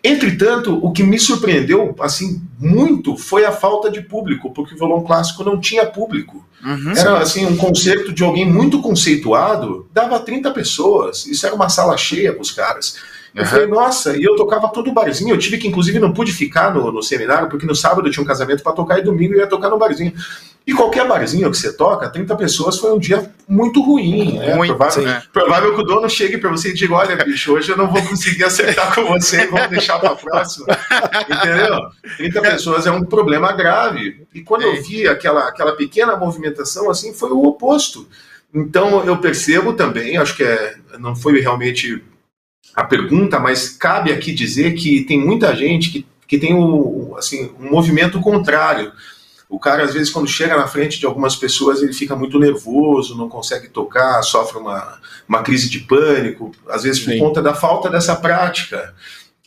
[0.05, 5.03] Entretanto, o que me surpreendeu assim muito foi a falta de público, porque o violão
[5.03, 6.44] clássico não tinha público.
[6.64, 11.27] Uhum, era assim um concerto de alguém muito conceituado, dava 30 pessoas.
[11.27, 12.96] Isso era uma sala cheia para os caras.
[13.35, 13.49] Eu uhum.
[13.49, 15.35] falei, nossa, e eu tocava todo barzinho.
[15.35, 18.23] Eu tive que, inclusive, não pude ficar no, no seminário, porque no sábado eu tinha
[18.23, 20.12] um casamento para tocar e domingo eu ia tocar no barzinho.
[20.64, 24.38] E qualquer barzinho que você toca, 30 pessoas foi um dia muito ruim.
[24.38, 24.55] Né?
[24.55, 25.29] Muito, provável, sim.
[25.33, 28.01] provável que o dono chegue para você e diga: Olha, bicho, hoje eu não vou
[28.07, 30.66] conseguir acertar com você, vamos deixar para a próxima.
[31.29, 31.81] Entendeu?
[32.16, 34.25] 30 pessoas é um problema grave.
[34.33, 38.07] E quando eu vi aquela, aquela pequena movimentação, assim, foi o oposto.
[38.55, 42.05] Então eu percebo também, acho que é, não foi realmente
[42.75, 47.51] a pergunta, mas cabe aqui dizer que tem muita gente que, que tem o, assim,
[47.61, 48.92] um movimento contrário
[49.53, 53.14] o cara, às vezes, quando chega na frente de algumas pessoas, ele fica muito nervoso,
[53.14, 54.98] não consegue tocar, sofre uma,
[55.29, 57.18] uma crise de pânico, às vezes por Sim.
[57.18, 58.94] conta da falta dessa prática.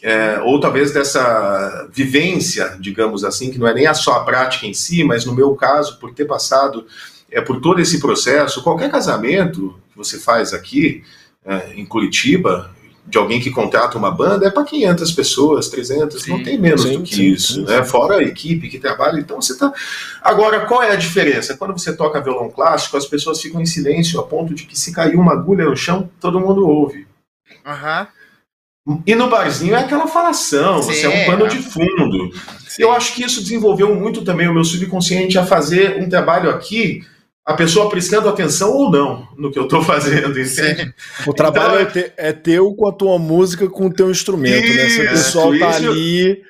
[0.04, 4.68] É, ou talvez dessa vivência, digamos assim, que não é nem a só a prática
[4.68, 6.86] em si, mas no meu caso, por ter passado
[7.32, 11.04] é, por todo esse processo, qualquer casamento que você faz aqui
[11.44, 12.70] é, em Curitiba,
[13.08, 16.82] de alguém que contrata uma banda é para 500 pessoas, 300, sim, não tem menos
[16.82, 17.84] sim, do que sim, isso, né?
[17.84, 19.72] Fora a equipe que trabalha, então você tá.
[20.22, 21.56] Agora, qual é a diferença?
[21.56, 24.92] Quando você toca violão clássico, as pessoas ficam em silêncio a ponto de que se
[24.92, 27.08] cair uma agulha no chão, todo mundo ouve.
[27.66, 29.02] Uhum.
[29.06, 32.30] E no barzinho é aquela falação, você é um pano de fundo.
[32.78, 37.04] Eu acho que isso desenvolveu muito também o meu subconsciente a fazer um trabalho aqui
[37.46, 40.94] a pessoa prestando atenção ou não no que eu estou fazendo, entende?
[41.28, 44.76] O trabalho então, é, é, teu com a tua música, com o teu instrumento, isso,
[44.76, 44.90] né?
[44.90, 46.44] Se o pessoal tá ali.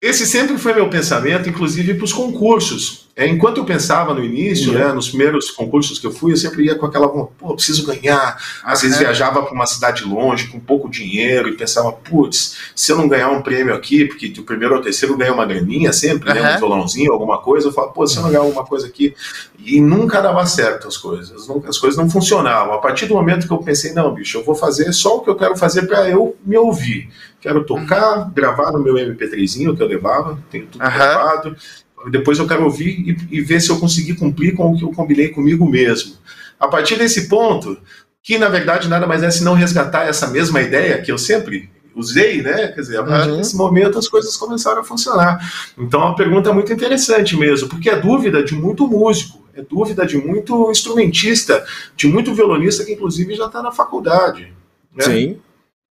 [0.00, 3.06] Esse sempre foi meu pensamento, inclusive para os concursos.
[3.16, 4.78] É, enquanto eu pensava no início, uhum.
[4.78, 8.36] né, nos primeiros concursos que eu fui, eu sempre ia com aquela, pô, preciso ganhar.
[8.62, 12.98] Às vezes viajava para uma cidade longe, com pouco dinheiro, e pensava, putz, se eu
[12.98, 16.34] não ganhar um prêmio aqui, porque do primeiro ao terceiro ganha uma graninha sempre, uhum.
[16.34, 19.14] né, um violãozinho, alguma coisa, eu falo, pô, se eu não ganhar alguma coisa aqui.
[19.58, 22.74] E nunca dava certo as coisas, nunca, as coisas não funcionavam.
[22.74, 25.30] A partir do momento que eu pensei, não, bicho, eu vou fazer só o que
[25.30, 27.08] eu quero fazer para eu me ouvir.
[27.46, 28.30] Quero tocar, uhum.
[28.30, 31.56] gravar no meu MP3zinho que eu levava, tenho tudo gravado
[32.10, 34.92] depois eu quero ouvir e, e, ver se eu consegui cumprir com o que eu
[34.92, 36.14] combinei comigo mesmo.
[36.58, 37.76] A partir desse ponto,
[38.22, 41.70] que na verdade nada mais é se não resgatar essa mesma ideia que eu sempre
[41.94, 42.68] usei, né?
[42.68, 43.38] Quer dizer, a partir uhum.
[43.38, 45.38] desse momento as coisas começaram a funcionar.
[45.76, 50.06] Então é uma pergunta muito interessante mesmo, porque é dúvida de muito músico, é dúvida
[50.06, 51.64] de muito instrumentista,
[51.96, 54.52] de muito violonista que inclusive já está na faculdade.
[54.94, 55.04] Né?
[55.04, 55.40] Sim.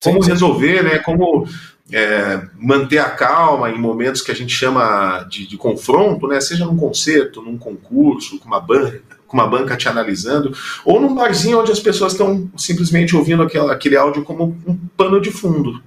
[0.03, 0.99] Como sim, resolver, né?
[0.99, 1.47] Como
[1.91, 6.39] é, manter a calma em momentos que a gente chama de, de, confronto, né?
[6.39, 11.13] Seja num concerto, num concurso, com uma banca, com uma banca te analisando, ou num
[11.13, 15.81] barzinho onde as pessoas estão simplesmente ouvindo aquela, aquele áudio como um pano de fundo.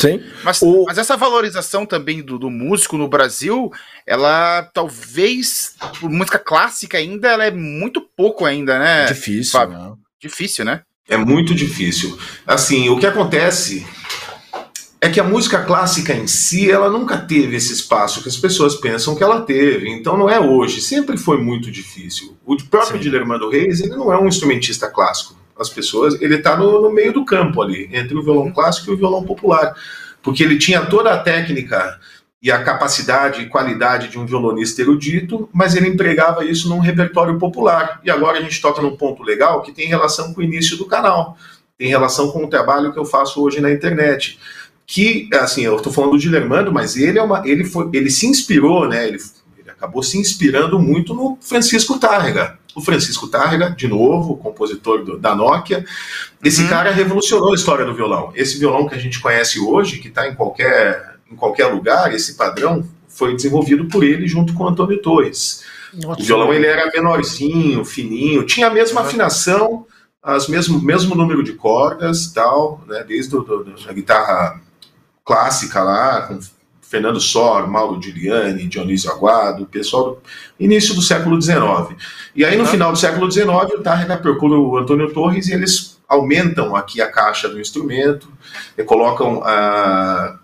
[0.00, 0.22] Sim.
[0.44, 0.84] Mas, o...
[0.86, 3.70] mas essa valorização também do, do, músico no Brasil,
[4.06, 9.06] ela talvez, por música clássica ainda, ela é muito pouco ainda, né?
[9.06, 9.52] Difícil.
[9.52, 9.76] Fábio?
[9.76, 9.92] Né?
[10.20, 10.82] Difícil, né?
[11.08, 12.18] É muito difícil.
[12.46, 13.86] Assim, o que acontece
[15.00, 18.74] é que a música clássica em si, ela nunca teve esse espaço que as pessoas
[18.74, 19.88] pensam que ela teve.
[19.88, 22.36] Então não é hoje, sempre foi muito difícil.
[22.44, 25.38] O próprio Dilermando Reis, ele não é um instrumentista clássico.
[25.58, 28.94] As pessoas, ele está no, no, meio do campo ali, entre o violão clássico e
[28.94, 29.74] o violão popular.
[30.22, 31.98] Porque ele tinha toda a técnica
[32.40, 37.36] e a capacidade e qualidade de um violonista erudito, mas ele empregava isso num repertório
[37.38, 38.00] popular.
[38.04, 40.86] E agora a gente toca num ponto legal que tem relação com o início do
[40.86, 41.36] canal,
[41.76, 44.38] tem relação com o trabalho que eu faço hoje na internet
[44.88, 48.26] que, assim, eu estou falando do Dilermando, mas ele é uma, ele foi, ele se
[48.26, 49.06] inspirou, né?
[49.06, 49.18] Ele,
[49.58, 52.58] ele acabou se inspirando muito no Francisco Tárrega.
[52.74, 55.84] O Francisco Tárrega, de novo, compositor do, da Nokia,
[56.42, 56.68] esse uhum.
[56.68, 58.32] cara revolucionou a história do violão.
[58.34, 62.34] Esse violão que a gente conhece hoje, que está em qualquer, em qualquer lugar, esse
[62.34, 65.64] padrão foi desenvolvido por ele junto com o Antônio Torres.
[65.92, 66.20] Nossa.
[66.20, 69.06] O violão ele era menorzinho, fininho, tinha a mesma uhum.
[69.06, 69.86] afinação,
[70.22, 74.60] as mesmo, mesmo número de cordas, tal, né, desde do, do, a guitarra
[75.24, 76.38] clássica lá, com
[76.80, 80.18] Fernando Sor, Mauro Giuliani, Dionísio Aguado, pessoal do
[80.58, 81.58] início do século XIX.
[82.34, 82.70] E aí, no uhum.
[82.70, 87.12] final do século XIX, o Tarrega procura o Antônio Torres e eles aumentam aqui a
[87.12, 88.32] caixa do instrumento,
[88.86, 90.38] colocam ah,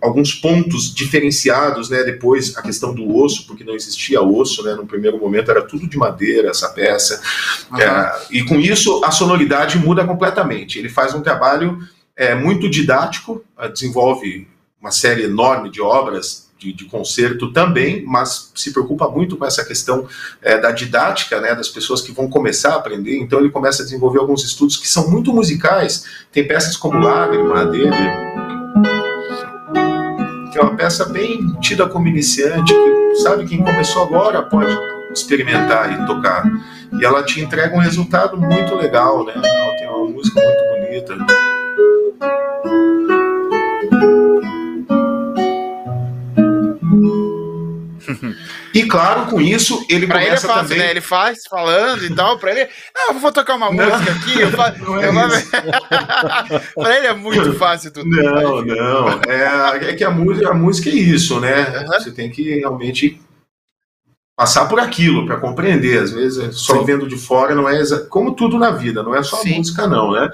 [0.00, 4.84] alguns pontos diferenciados, né, depois a questão do osso, porque não existia osso, né, no
[4.84, 7.22] primeiro momento era tudo de madeira essa peça,
[7.70, 7.80] uhum.
[7.80, 10.80] é, e com isso a sonoridade muda completamente.
[10.80, 11.78] Ele faz um trabalho
[12.16, 14.48] é, muito didático, desenvolve
[14.80, 19.64] uma série enorme de obras de, de, concerto também, mas se preocupa muito com essa
[19.64, 20.06] questão
[20.40, 23.18] é, da didática, né, das pessoas que vão começar a aprender.
[23.18, 26.04] Então ele começa a desenvolver alguns estudos que são muito musicais.
[26.30, 27.90] Tem peças como Lágrima dele,
[30.52, 34.76] que é uma peça bem tida como iniciante, que sabe quem começou agora pode
[35.12, 36.44] experimentar e tocar.
[36.92, 39.32] E ela te entrega um resultado muito legal, né?
[39.34, 41.16] Ela tem uma música muito bonita.
[48.74, 50.78] E claro, com isso, ele pra começa ele é fácil, também...
[50.78, 50.90] né?
[50.90, 52.68] Ele faz falando e tal, pra ele...
[52.96, 54.40] Ah, vou tocar uma não, música aqui.
[54.40, 55.12] Eu não é eu
[56.82, 58.08] pra ele é muito fácil tudo.
[58.08, 59.20] Não, não.
[59.28, 61.80] É, é que a música, a música é isso, né?
[61.80, 61.86] Uhum.
[61.86, 63.20] Você tem que realmente
[64.36, 66.02] passar por aquilo para compreender.
[66.02, 66.84] Às vezes, só Sim.
[66.84, 68.00] vendo de fora não é exa...
[68.06, 69.58] como tudo na vida, não é só Sim.
[69.58, 70.30] música não, né?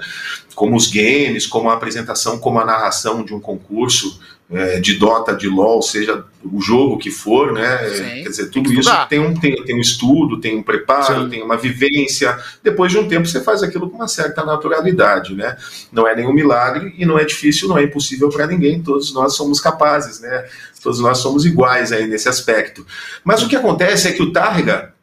[0.55, 4.19] Como os games, como a apresentação, como a narração de um concurso
[4.51, 7.89] é, de Dota, de LoL, seja o jogo que for, né?
[7.89, 11.29] Sim, Quer dizer, tudo isso tem um, tem, tem um estudo, tem um preparo, Sim.
[11.29, 12.37] tem uma vivência.
[12.63, 15.55] Depois de um tempo você faz aquilo com uma certa naturalidade, né?
[15.91, 18.81] Não é nenhum milagre e não é difícil, não é impossível para ninguém.
[18.81, 20.45] Todos nós somos capazes, né?
[20.81, 22.85] Todos nós somos iguais aí nesse aspecto.
[23.23, 24.93] Mas o que acontece é que o Targa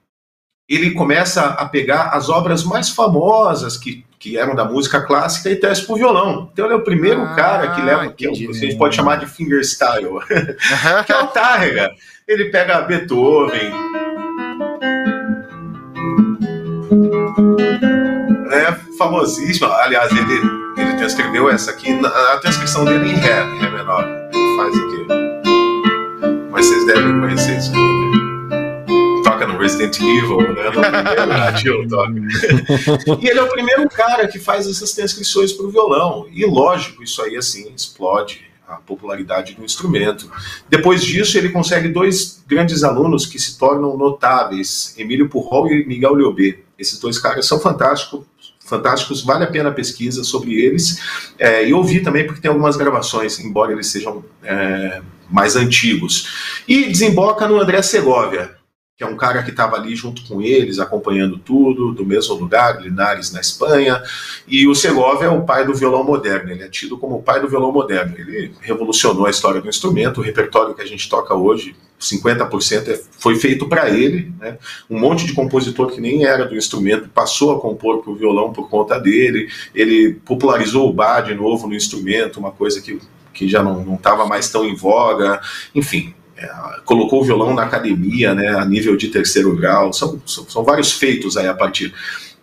[0.68, 5.57] ele começa a pegar as obras mais famosas que, que eram da música clássica e
[5.57, 6.50] traz para o violão.
[6.52, 8.96] Então ele é o primeiro ah, cara que leva, que, é, que a gente pode
[8.96, 10.09] chamar de fingerstyle,
[11.07, 11.90] que é o Tárrega.
[12.26, 13.72] Ele pega Beethoven,
[18.50, 19.68] é famosíssimo.
[19.68, 20.40] Aliás, ele,
[20.76, 24.05] ele transcreveu essa aqui, a transcrição dele em Ré, em Ré menor.
[24.33, 25.07] Ele faz aqui.
[26.50, 28.26] Mas vocês devem conhecer isso aqui.
[29.59, 30.70] Resident Evil, né?
[30.70, 33.20] No toca.
[33.20, 36.27] e ele é o primeiro cara que faz essas transcrições para o violão.
[36.33, 40.31] E lógico, isso aí assim explode a popularidade do instrumento.
[40.68, 46.16] Depois disso, ele consegue dois grandes alunos que se tornam notáveis, Emílio Purrol e Miguel
[46.16, 46.59] Liobé.
[46.79, 48.25] Esses dois caras são fantásticos,
[48.66, 51.01] fantásticos, vale a pena a pesquisa sobre eles.
[51.38, 56.62] É, e ouvir também, porque tem algumas gravações, embora eles sejam é, mais antigos.
[56.66, 58.57] E desemboca no André Segovia,
[58.97, 62.81] que é um cara que estava ali junto com eles, acompanhando tudo, do mesmo lugar,
[62.81, 64.03] Linares, na Espanha.
[64.49, 67.39] E o Segovia é o pai do violão moderno, ele é tido como o pai
[67.39, 68.15] do violão moderno.
[68.17, 73.01] Ele revolucionou a história do instrumento, o repertório que a gente toca hoje, 50% é,
[73.19, 74.33] foi feito para ele.
[74.41, 74.57] Né?
[74.89, 78.51] Um monte de compositor que nem era do instrumento passou a compor para o violão
[78.51, 79.51] por conta dele.
[79.75, 82.99] Ele popularizou o bar de novo no instrumento, uma coisa que,
[83.35, 85.39] que já não estava mais tão em voga.
[85.75, 86.51] Enfim, é,
[86.85, 90.92] colocou o violão na academia, né, a nível de terceiro grau, são, são, são vários
[90.92, 91.94] feitos aí a partir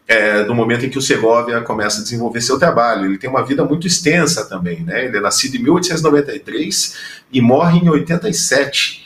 [0.08, 3.06] é, do momento em que o Segovia começa a desenvolver seu trabalho.
[3.06, 6.96] Ele tem uma vida muito extensa também, né, ele é nascido em 1893
[7.32, 9.03] e morre em 87,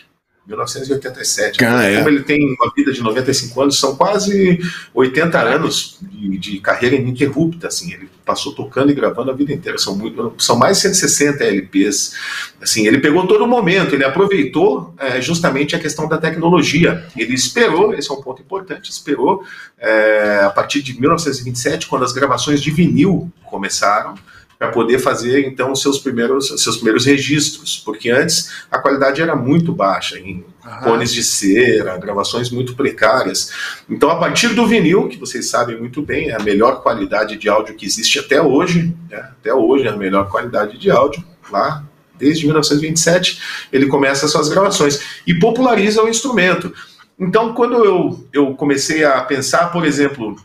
[0.48, 1.64] 1987.
[1.66, 1.98] Ah, é.
[1.98, 4.60] Como ele tem uma vida de 95 anos, são quase
[4.94, 7.68] 80 anos de, de, carreira ininterrupta.
[7.68, 9.78] Assim, ele passou tocando e gravando a vida inteira.
[9.78, 12.14] São, muito, são mais de 160 LPs.
[12.62, 17.06] Assim, ele pegou todo o momento, ele aproveitou é, justamente a questão da tecnologia.
[17.18, 19.44] Ele esperou, esse é um ponto importante, esperou
[19.78, 24.16] é, a partir de 1927, quando as gravações de vinil começaram
[24.58, 29.72] para poder fazer então seus primeiros seus primeiros registros, porque antes a qualidade era muito
[29.72, 30.80] baixa, em uhum.
[30.84, 33.52] cones de cera, gravações muito precárias.
[33.90, 37.48] Então, a partir do vinil, que vocês sabem muito bem, é a melhor qualidade de
[37.48, 39.30] áudio que existe até hoje, né?
[39.40, 41.84] até hoje é a melhor qualidade de áudio lá
[42.18, 46.74] desde 1927 ele começa suas gravações e populariza o instrumento.
[47.20, 50.36] Então, quando eu, eu comecei a pensar, por exemplo,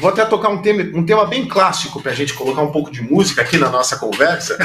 [0.00, 2.90] Vou até tocar um tema, um tema bem clássico para a gente colocar um pouco
[2.90, 4.56] de música aqui na nossa conversa.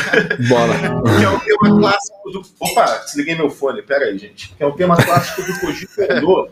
[0.47, 0.73] Bora.
[1.17, 2.41] que é o tema clássico do.
[2.57, 4.55] Opa, desliguei meu fone, pera aí, gente.
[4.55, 6.49] Que é o tema clássico do Koji Kondo.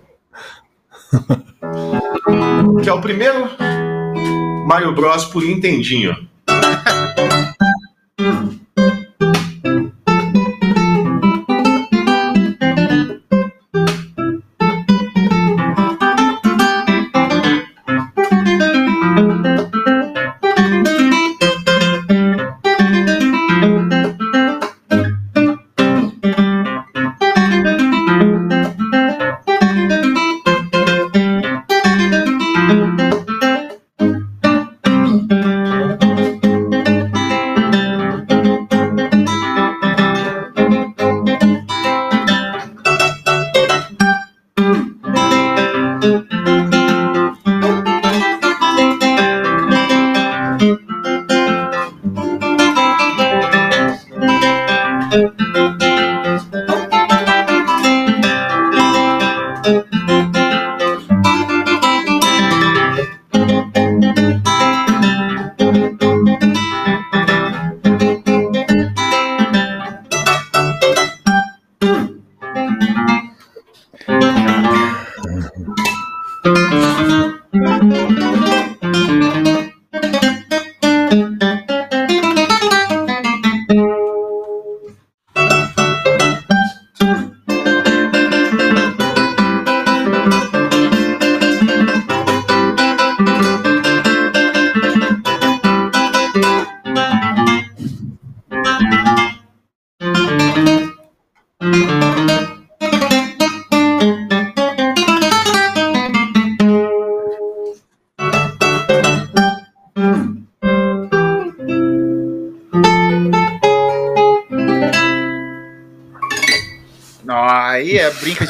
[2.83, 3.49] que é o primeiro
[4.67, 6.27] Mario Bros por Nintendinho.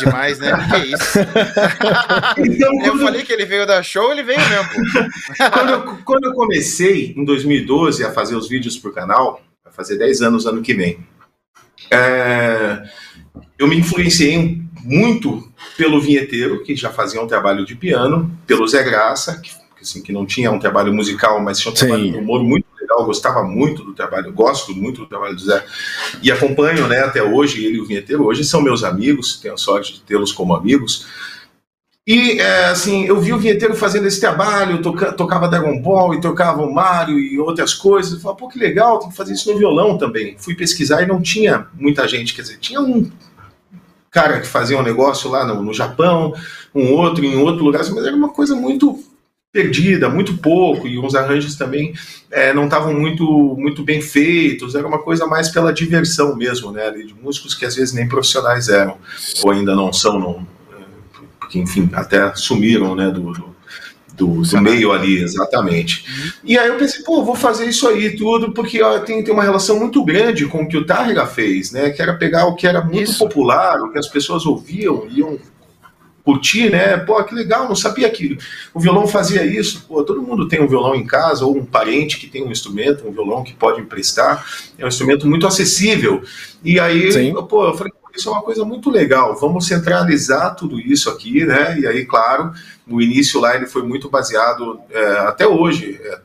[0.05, 0.51] Demais, né?
[0.69, 1.19] Que é isso?
[2.37, 5.09] Então, eu falei que ele veio da show, ele veio mesmo.
[5.51, 9.97] quando, eu, quando eu comecei, em 2012, a fazer os vídeos pro canal, vai fazer
[9.97, 10.99] 10 anos ano que vem,
[11.91, 12.83] é,
[13.57, 15.47] eu me influenciei muito
[15.77, 19.51] pelo vinheteiro, que já fazia um trabalho de piano, pelo Zé Graça, que,
[19.81, 21.87] assim, que não tinha um trabalho musical, mas tinha um Sim.
[21.87, 25.65] trabalho de humor muito legal, gostava muito do trabalho, gosto muito do trabalho do Zé,
[26.21, 29.57] e acompanho né, até hoje ele e o vinheteiro, hoje são meus amigos, tenho a
[29.57, 31.07] sorte de tê-los como amigos,
[32.05, 36.19] e, é, assim, eu vi o vinheteiro fazendo esse trabalho, toca, tocava Dragon Ball e
[36.19, 38.11] tocava o Mario e outras coisas.
[38.11, 40.35] Eu falei, pô, que legal, tem que fazer isso no violão também.
[40.37, 43.09] Fui pesquisar e não tinha muita gente, quer dizer, tinha um
[44.11, 46.33] cara que fazia um negócio lá no, no Japão,
[46.75, 49.01] um outro em outro lugar, mas era uma coisa muito
[49.53, 51.93] perdida, muito pouco, e os arranjos também
[52.31, 53.23] é, não estavam muito,
[53.55, 57.75] muito bem feitos, era uma coisa mais pela diversão mesmo, né, de músicos que às
[57.75, 58.97] vezes nem profissionais eram,
[59.43, 60.47] ou ainda não são, não,
[61.39, 63.53] porque enfim, até sumiram, né, do, do
[64.15, 66.05] do, do meio ali, exatamente.
[66.07, 66.31] Uhum.
[66.43, 69.43] E aí eu pensei, pô, vou fazer isso aí tudo, porque ó, tem, tem uma
[69.43, 71.89] relação muito grande com o que o Targa fez, né?
[71.89, 73.17] Que era pegar o que era muito isso.
[73.17, 75.39] popular, o que as pessoas ouviam, iam
[76.23, 76.97] curtir, né?
[76.97, 78.37] Pô, que legal, não sabia que
[78.73, 79.85] o violão fazia isso.
[79.87, 83.07] Pô, todo mundo tem um violão em casa, ou um parente que tem um instrumento,
[83.07, 84.45] um violão que pode emprestar.
[84.77, 86.23] É um instrumento muito acessível.
[86.63, 87.33] E aí, Sim.
[87.47, 89.35] pô, eu falei, isso é uma coisa muito legal.
[89.35, 91.79] Vamos centralizar tudo isso aqui, né?
[91.79, 92.51] E aí, claro,
[92.85, 96.19] no início lá ele foi muito baseado, é, até hoje, é,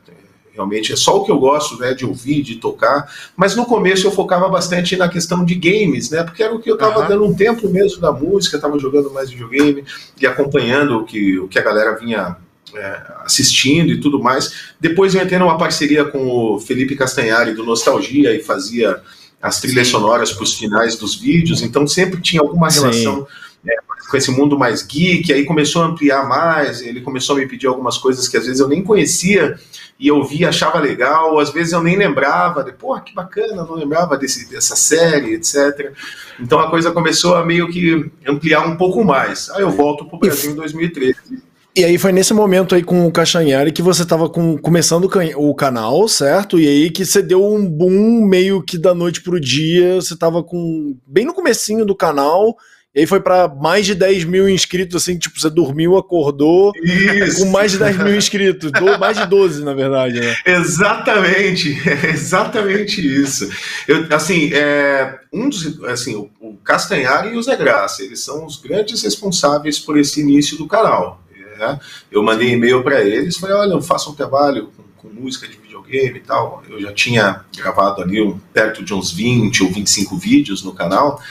[0.53, 4.05] realmente é só o que eu gosto né, de ouvir, de tocar, mas no começo
[4.07, 7.07] eu focava bastante na questão de games, né, porque era o que eu estava uhum.
[7.07, 9.83] dando um tempo mesmo da música, estava jogando mais videogame
[10.19, 12.37] e acompanhando o que, o que a galera vinha
[12.75, 14.73] é, assistindo e tudo mais.
[14.79, 19.01] Depois eu entrei numa parceria com o Felipe Castanhari do Nostalgia e fazia
[19.41, 19.93] as trilhas Sim.
[19.93, 23.25] sonoras para os finais dos vídeos, então sempre tinha alguma relação
[23.67, 23.75] é,
[24.09, 27.67] com esse mundo mais geek, aí começou a ampliar mais, ele começou a me pedir
[27.67, 29.57] algumas coisas que às vezes eu nem conhecia
[29.99, 33.75] e eu via, achava legal, às vezes eu nem lembrava, de, pô, que bacana, não
[33.75, 35.93] lembrava desse, dessa série, etc.
[36.39, 39.49] Então a coisa começou a meio que ampliar um pouco mais.
[39.51, 41.49] Aí eu volto para o Brasil em 2013.
[41.75, 45.53] E aí foi nesse momento aí com o Castanhari que você tava com, começando o
[45.53, 46.59] canal, certo?
[46.59, 50.43] E aí que você deu um boom meio que da noite pro dia, você tava
[50.43, 52.57] com bem no comecinho do canal,
[52.95, 57.43] e aí foi para mais de 10 mil inscritos, assim, tipo, você dormiu, acordou Isso.
[57.43, 60.35] com mais de 10 mil inscritos, do, mais de 12, na verdade, né?
[60.45, 61.77] Exatamente,
[62.11, 63.47] exatamente isso.
[63.87, 68.45] Eu, assim, é, um dos, assim, o, o Castanhari e o Zé Graça, eles são
[68.45, 71.21] os grandes responsáveis por esse início do canal.
[71.59, 71.79] Né?
[72.09, 75.57] Eu mandei e-mail para eles, falei, olha, eu faço um trabalho com, com, música de
[75.57, 76.63] videogame e tal.
[76.67, 81.21] Eu já tinha gravado ali um, perto de uns 20 ou 25 vídeos no canal.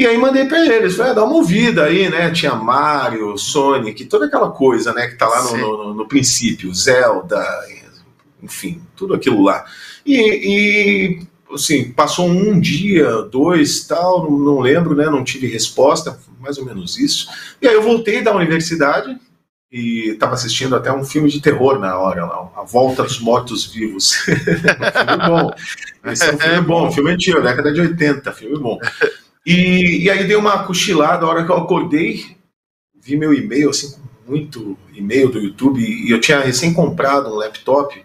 [0.00, 2.30] E aí mandei para eles, falei, ah, dá uma ouvida aí, né?
[2.30, 5.08] Tinha Mario, Sonic, toda aquela coisa, né?
[5.08, 7.46] Que tá lá no, no, no princípio, Zelda,
[8.42, 9.62] enfim, tudo aquilo lá.
[10.06, 15.04] E, e, assim, passou um dia, dois, tal, não, não, lembro, né?
[15.04, 17.28] Não tive resposta, mais ou menos isso.
[17.60, 19.18] E aí eu voltei da universidade,
[19.70, 23.66] e estava assistindo até um filme de terror na hora, lá, A Volta dos Mortos
[23.66, 24.16] Vivos.
[24.26, 25.50] um filme bom.
[26.06, 28.78] Esse é um filme bom, um filme antigo, década de 80, filme bom.
[29.46, 32.36] E, e aí dei uma cochilada, a hora que eu acordei,
[33.00, 38.02] vi meu e-mail, assim, muito e-mail do YouTube, e eu tinha recém comprado um laptop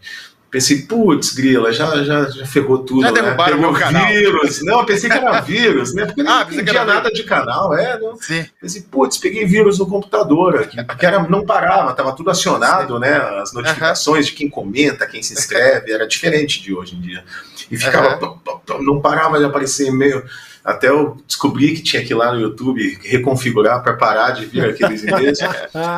[0.55, 3.01] Pensei, putz, grila, já, já, já ferrou tudo.
[3.01, 3.21] Já né?
[3.21, 4.07] derrubaram meu canal.
[4.07, 4.63] vírus.
[4.63, 6.05] Não, eu pensei que era vírus, né?
[6.05, 7.99] Porque ah, não entendia nada de canal, é.
[7.99, 8.15] Não.
[8.15, 8.45] Sim.
[8.61, 12.99] Pensei, putz, peguei vírus no computador aqui, porque era, não parava, tava tudo acionado, Sim.
[13.01, 13.17] né?
[13.41, 17.25] As notificações de quem comenta, quem se inscreve, era diferente de hoje em dia.
[17.69, 18.17] E ficava,
[18.79, 20.23] não parava de aparecer e-mail
[20.65, 24.65] até eu descobri que tinha que ir lá no YouTube reconfigurar para parar de vir
[24.65, 25.37] aqueles e-mails.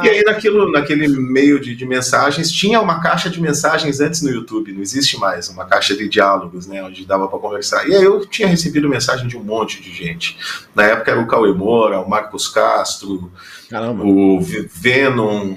[0.03, 4.29] e aí, naquilo, naquele meio de, de, mensagens, tinha uma caixa de mensagens antes no
[4.29, 7.87] YouTube, não existe mais, uma caixa de diálogos, né, onde dava para conversar.
[7.87, 10.37] E aí eu tinha recebido mensagem de um monte de gente.
[10.75, 13.31] Na época era o Cauê Moura, o Marcos Castro,
[13.69, 14.03] Caramba.
[14.03, 15.55] o Venom,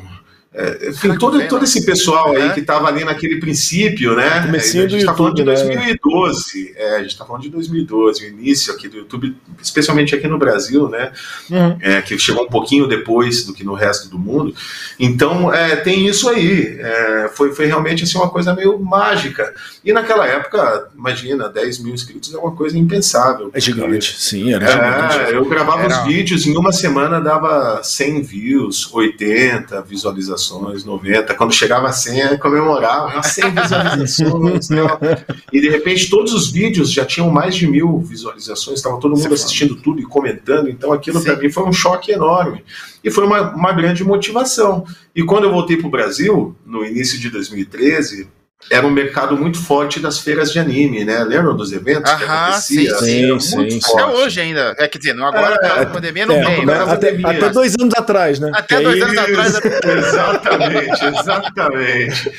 [0.53, 4.41] é, enfim, todo, todo esse pessoal aí que estava ali naquele princípio, né?
[4.41, 6.71] Comecinho a gente está falando de 2012, né?
[6.77, 10.39] é, a gente está falando de 2012, o início aqui do YouTube, especialmente aqui no
[10.39, 11.13] Brasil, né?
[11.49, 11.79] Uhum.
[11.81, 14.53] É, que chegou um pouquinho depois do que no resto do mundo.
[14.99, 16.81] Então, é, tem isso aí.
[16.81, 19.55] É, foi, foi realmente assim, uma coisa meio mágica.
[19.85, 23.53] E naquela época, imagina, 10 mil inscritos é uma coisa impensável.
[23.55, 25.33] É gigante, sim, era gigante.
[25.33, 26.01] Eu gravava era...
[26.01, 31.35] os vídeos, em uma semana dava 100 views, 80 visualizações visualizações, 90.
[31.35, 34.69] Quando chegava a 100, comemorava, 100 visualizações.
[35.53, 39.35] e de repente todos os vídeos já tinham mais de mil visualizações, estava todo mundo
[39.35, 40.69] assistindo tudo e comentando.
[40.69, 42.65] Então aquilo para mim foi um choque enorme.
[43.03, 44.85] E foi uma, uma grande motivação.
[45.15, 48.29] E quando eu voltei para o Brasil, no início de 2013,
[48.69, 51.25] era um mercado muito forte das feiras de anime, né?
[51.25, 52.95] Lembram dos eventos que acontecia?
[52.99, 54.75] Sim, sim, sim, Até hoje ainda.
[54.79, 56.67] É, quer dizer, não agora é, a pandemia não é, tem.
[56.67, 56.75] Né?
[56.75, 58.51] Até, pandemia, até, dois anos atrás, né?
[58.55, 59.61] Até dois anos atrás.
[59.85, 62.33] exatamente, exatamente.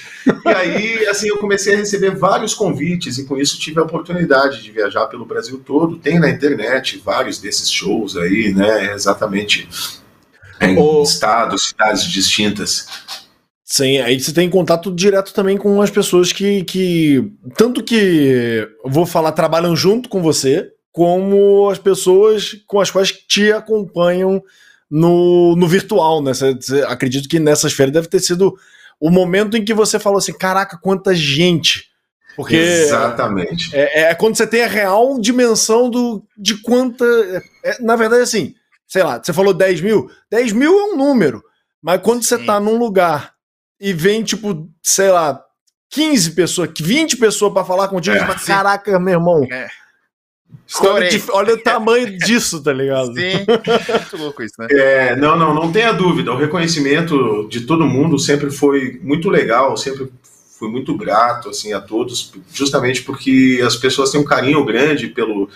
[0.45, 4.61] E aí, assim, eu comecei a receber vários convites e com isso tive a oportunidade
[4.61, 5.97] de viajar pelo Brasil todo.
[5.97, 8.93] Tem na internet vários desses shows aí, né?
[8.93, 9.67] Exatamente.
[10.61, 11.01] Em o...
[11.01, 12.86] estados, cidades distintas.
[13.72, 19.05] Sim, aí você tem contato direto também com as pessoas que, que tanto que vou
[19.05, 24.43] falar trabalham junto com você, como as pessoas com as quais te acompanham
[24.89, 26.34] no, no virtual, né?
[26.34, 28.53] Você, você, acredito que nessas férias deve ter sido
[28.99, 31.86] o momento em que você falou assim: caraca, quanta gente!
[32.36, 33.74] Porque Exatamente.
[33.74, 37.05] É, é, é quando você tem a real dimensão do, de quanta.
[37.63, 38.53] É, é na verdade, assim,
[38.86, 40.11] sei lá, você falou 10 mil.
[40.30, 41.41] 10 mil é um número.
[41.82, 42.36] Mas quando Sim.
[42.36, 43.39] você tá num lugar
[43.82, 45.44] e vem, tipo, sei lá,
[45.90, 49.48] 15 pessoas, 20 pessoas para falar contigo, é, mas, caraca, meu irmão.
[49.52, 49.68] É.
[50.82, 53.14] Olha, olha, o tamanho disso, tá ligado?
[53.14, 54.68] Sim, muito louco isso, né?
[54.70, 56.32] É, não, não, não tenha dúvida.
[56.32, 60.12] O reconhecimento de todo mundo sempre foi muito legal, sempre
[60.60, 65.50] fui muito grato assim a todos, justamente porque as pessoas têm um carinho grande pelo,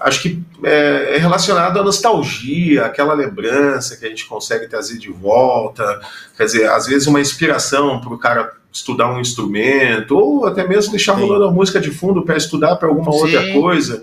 [0.00, 5.10] acho que é, é, relacionado à nostalgia, aquela lembrança que a gente consegue trazer de
[5.10, 6.00] volta,
[6.36, 10.90] quer dizer, às vezes uma inspiração para o cara estudar um instrumento, ou até mesmo
[10.90, 13.18] deixar rolando a música de fundo para estudar para alguma Sim.
[13.18, 14.02] outra coisa.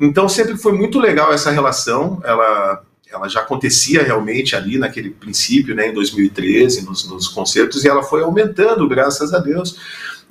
[0.00, 5.74] Então sempre foi muito legal essa relação, ela, ela já acontecia realmente ali naquele princípio,
[5.74, 9.76] né, em 2013, nos, nos concertos, e ela foi aumentando, graças a Deus.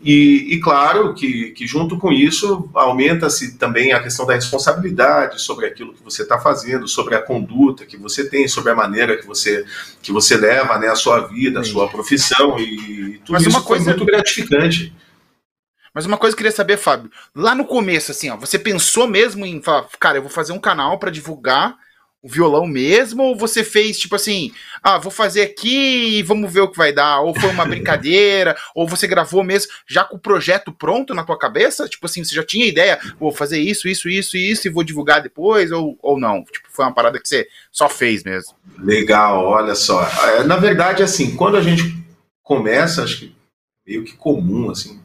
[0.01, 5.65] E, e, claro que, que, junto com isso, aumenta-se também a questão da responsabilidade sobre
[5.65, 9.25] aquilo que você está fazendo, sobre a conduta que você tem, sobre a maneira que
[9.25, 9.65] você,
[10.01, 13.63] que você leva né, a sua vida, a sua profissão, e tudo Mas isso uma
[13.63, 13.85] coisa...
[13.85, 14.93] foi muito gratificante.
[15.93, 19.07] Mas uma coisa que eu queria saber, Fábio, lá no começo, assim, ó, você pensou
[19.07, 21.75] mesmo em falar, cara, eu vou fazer um canal para divulgar
[22.27, 23.23] o violão mesmo?
[23.23, 24.51] Ou você fez tipo assim,
[24.83, 27.21] ah, vou fazer aqui e vamos ver o que vai dar?
[27.21, 28.55] Ou foi uma brincadeira?
[28.75, 31.87] ou você gravou mesmo já com o projeto pronto na tua cabeça?
[31.87, 34.83] Tipo assim, você já tinha ideia, vou fazer isso, isso, isso e isso e vou
[34.83, 35.71] divulgar depois?
[35.71, 36.43] Ou, ou não?
[36.43, 38.53] Tipo, foi uma parada que você só fez mesmo?
[38.77, 40.03] Legal, olha só.
[40.35, 41.95] É, na verdade, assim, quando a gente
[42.43, 43.35] começa, acho que
[43.85, 44.99] meio que comum, assim,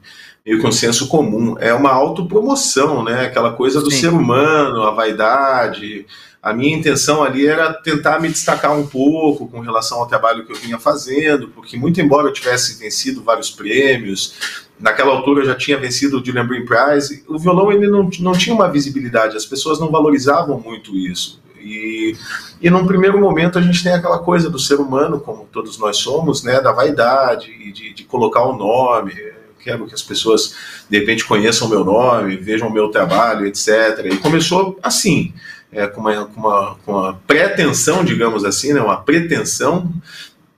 [0.45, 3.27] meio que um senso comum, é uma autopromoção, né?
[3.27, 4.01] Aquela coisa do Sim.
[4.01, 6.05] ser humano, a vaidade
[6.43, 10.53] a minha intenção ali era tentar me destacar um pouco com relação ao trabalho que
[10.53, 14.35] eu vinha fazendo, porque muito embora eu tivesse vencido vários prêmios,
[14.81, 18.33] naquela altura eu já tinha vencido o Dylan Green Prize, o violão ele não, não
[18.33, 21.41] tinha uma visibilidade, as pessoas não valorizavam muito isso.
[21.61, 22.17] E,
[22.61, 25.99] e num primeiro momento a gente tem aquela coisa do ser humano, como todos nós
[25.99, 29.15] somos, né, da vaidade, de, de colocar o nome,
[29.63, 30.57] quero que as pessoas
[30.91, 33.69] de repente conheçam o meu nome, vejam o meu trabalho, etc.
[34.11, 35.33] E começou assim
[35.73, 39.91] é, com uma, com uma, com uma pretensão, digamos assim, né, uma pretensão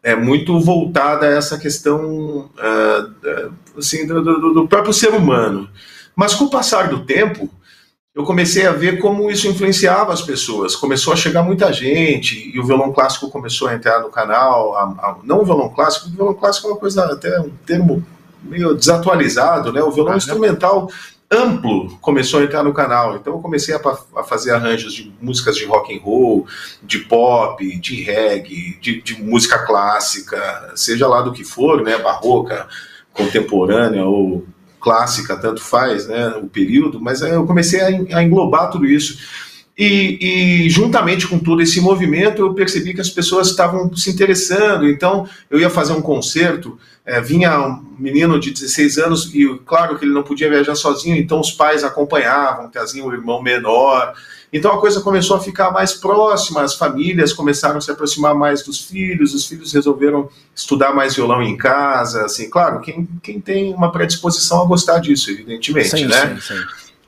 [0.02, 3.48] é muito voltada a essa questão é,
[3.78, 5.68] assim, do, do, do, próprio ser humano.
[6.14, 7.48] Mas com o passar do tempo,
[8.14, 10.76] eu comecei a ver como isso influenciava as pessoas.
[10.76, 14.76] Começou a chegar muita gente e o violão clássico começou a entrar no canal.
[14.76, 18.04] A, a, não o violão clássico, o violão clássico é uma coisa até um termo
[18.42, 19.82] meio desatualizado, né?
[19.82, 20.90] O violão ah, instrumental
[21.34, 23.16] amplo começou a entrar no canal.
[23.16, 23.80] Então eu comecei a,
[24.16, 26.46] a, fazer arranjos de músicas de rock and roll,
[26.82, 32.68] de pop, de reggae, de, de, música clássica, seja lá do que for, né, barroca,
[33.12, 34.46] contemporânea ou
[34.80, 37.00] clássica, tanto faz, né, o período.
[37.00, 39.18] Mas eu comecei a, a englobar tudo isso.
[39.76, 44.88] E, e, juntamente com todo esse movimento, eu percebi que as pessoas estavam se interessando.
[44.88, 49.98] Então, eu ia fazer um concerto, é, vinha um menino de 16 anos, e claro
[49.98, 54.14] que ele não podia viajar sozinho, então os pais acompanhavam, traziam o irmão menor.
[54.52, 58.62] Então a coisa começou a ficar mais próxima, as famílias começaram a se aproximar mais
[58.62, 62.24] dos filhos, os filhos resolveram estudar mais violão em casa.
[62.24, 66.36] Assim, claro, quem, quem tem uma predisposição a gostar disso, evidentemente, sim, né?
[66.40, 66.64] Sim, sim.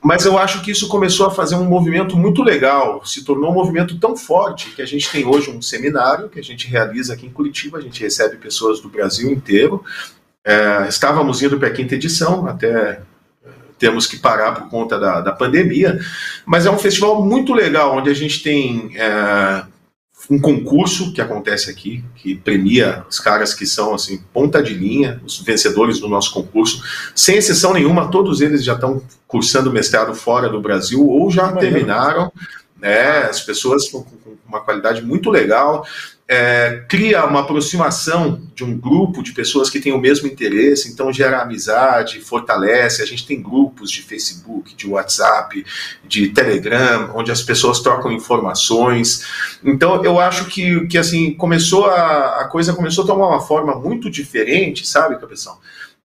[0.07, 3.53] Mas eu acho que isso começou a fazer um movimento muito legal, se tornou um
[3.53, 7.25] movimento tão forte que a gente tem hoje um seminário que a gente realiza aqui
[7.25, 9.83] em Curitiba, a gente recebe pessoas do Brasil inteiro.
[10.45, 13.01] É, estávamos indo para a quinta edição, até
[13.43, 15.99] é, temos que parar por conta da, da pandemia,
[16.45, 19.63] mas é um festival muito legal, onde a gente tem é,
[20.29, 25.21] um concurso que acontece aqui, que premia os caras que são assim ponta de linha,
[25.25, 26.83] os vencedores do nosso concurso.
[27.15, 32.31] Sem exceção nenhuma, todos eles já estão cursando mestrado fora do Brasil ou já terminaram.
[32.79, 35.83] Né, as pessoas com, com uma qualidade muito legal
[36.29, 41.13] é, cria uma aproximação de um grupo de pessoas que têm o mesmo interesse, então
[41.13, 43.01] gera amizade, fortalece.
[43.01, 45.65] A gente tem grupos de Facebook, de WhatsApp,
[46.05, 49.25] de Telegram, onde as pessoas trocam informações.
[49.63, 53.75] Então eu acho que, que assim começou a, a coisa começou a tomar uma forma
[53.75, 55.57] muito diferente, sabe, cabeção?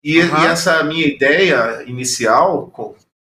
[0.05, 0.43] E, uhum.
[0.43, 2.73] e essa minha ideia inicial,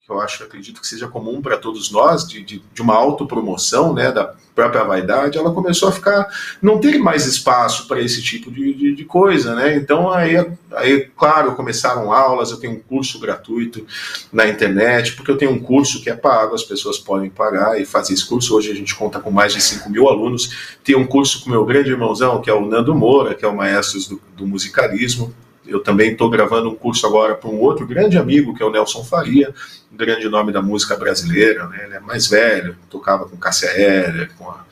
[0.05, 3.94] que eu acho, acredito que seja comum para todos nós, de, de, de, uma autopromoção
[3.94, 6.28] né, da própria vaidade, ela começou a ficar,
[6.61, 9.76] não ter mais espaço para esse tipo de, de, de, coisa, né?
[9.76, 13.86] Então aí, aí, claro, começaram aulas, eu tenho um curso gratuito
[14.32, 17.86] na internet, porque eu tenho um curso que é pago, as pessoas podem pagar e
[17.86, 18.57] fazer esse curso.
[18.57, 20.76] Hoje a gente conta com mais de 5 mil alunos.
[20.82, 23.57] Tem um curso com meu grande irmãozão, que é o Nando Moura, que é o
[23.57, 25.32] maestro do, do musicalismo,
[25.66, 28.70] eu também estou gravando um curso agora para um outro grande amigo, que é o
[28.70, 29.54] Nelson Faria,
[29.92, 31.84] um grande nome da música brasileira, né?
[31.84, 34.64] ele é mais velho, tocava com Cássia Heller, com a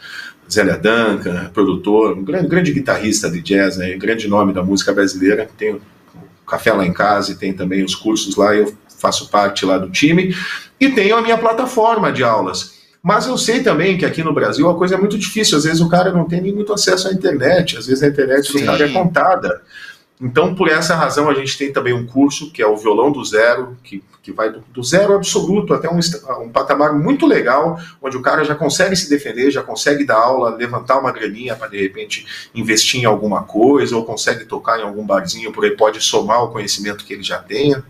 [0.51, 3.97] Zélia Duncan, produtor, um grande, grande guitarrista de jazz, né?
[3.97, 5.81] grande nome da música brasileira, tem o
[6.47, 9.89] Café lá em casa e tem também os cursos lá, eu faço parte lá do
[9.89, 10.35] time,
[10.79, 12.81] e tenho a minha plataforma de aulas.
[13.03, 15.57] Mas eu sei também que aqui no Brasil a coisa é muito difícil.
[15.57, 18.53] Às vezes o cara não tem nem muito acesso à internet, às vezes a internet
[18.53, 19.63] do cara é contada.
[20.21, 23.25] Então, por essa razão, a gente tem também um curso que é o Violão do
[23.25, 25.99] Zero, que, que vai do, do zero absoluto até um,
[26.43, 30.55] um, patamar muito legal, onde o cara já consegue se defender, já consegue dar aula,
[30.55, 35.07] levantar uma graninha para de repente investir em alguma coisa, ou consegue tocar em algum
[35.07, 37.83] barzinho, por aí pode somar o conhecimento que ele já tenha.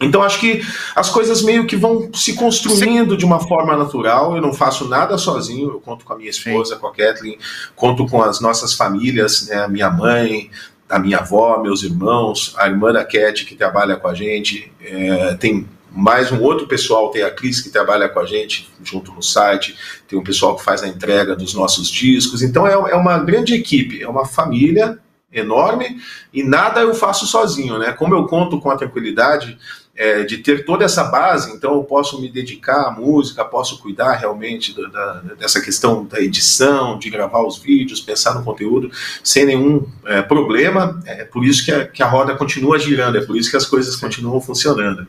[0.00, 0.62] Então, acho que
[0.94, 4.36] as coisas meio que vão se construindo de uma forma natural.
[4.36, 6.80] Eu não faço nada sozinho, eu conto com a minha esposa, Sim.
[6.80, 7.38] com a Kathleen,
[7.74, 10.50] conto com as nossas famílias, né, a minha mãe,
[10.88, 15.34] a minha avó, meus irmãos, a irmã da Cat que trabalha com a gente, é,
[15.34, 19.22] tem mais um outro pessoal, tem a Cris que trabalha com a gente junto no
[19.22, 19.74] site,
[20.06, 23.54] tem um pessoal que faz a entrega dos nossos discos, então é, é uma grande
[23.54, 24.98] equipe, é uma família
[25.32, 25.98] enorme
[26.32, 27.92] e nada eu faço sozinho, né?
[27.92, 29.58] Como eu conto com a tranquilidade
[29.96, 34.12] é, de ter toda essa base, então eu posso me dedicar à música, posso cuidar
[34.12, 38.90] realmente da, da, dessa questão da edição, de gravar os vídeos, pensar no conteúdo
[39.24, 41.00] sem nenhum é, problema.
[41.06, 43.66] É por isso que a, que a roda continua girando, é por isso que as
[43.66, 45.06] coisas continuam funcionando.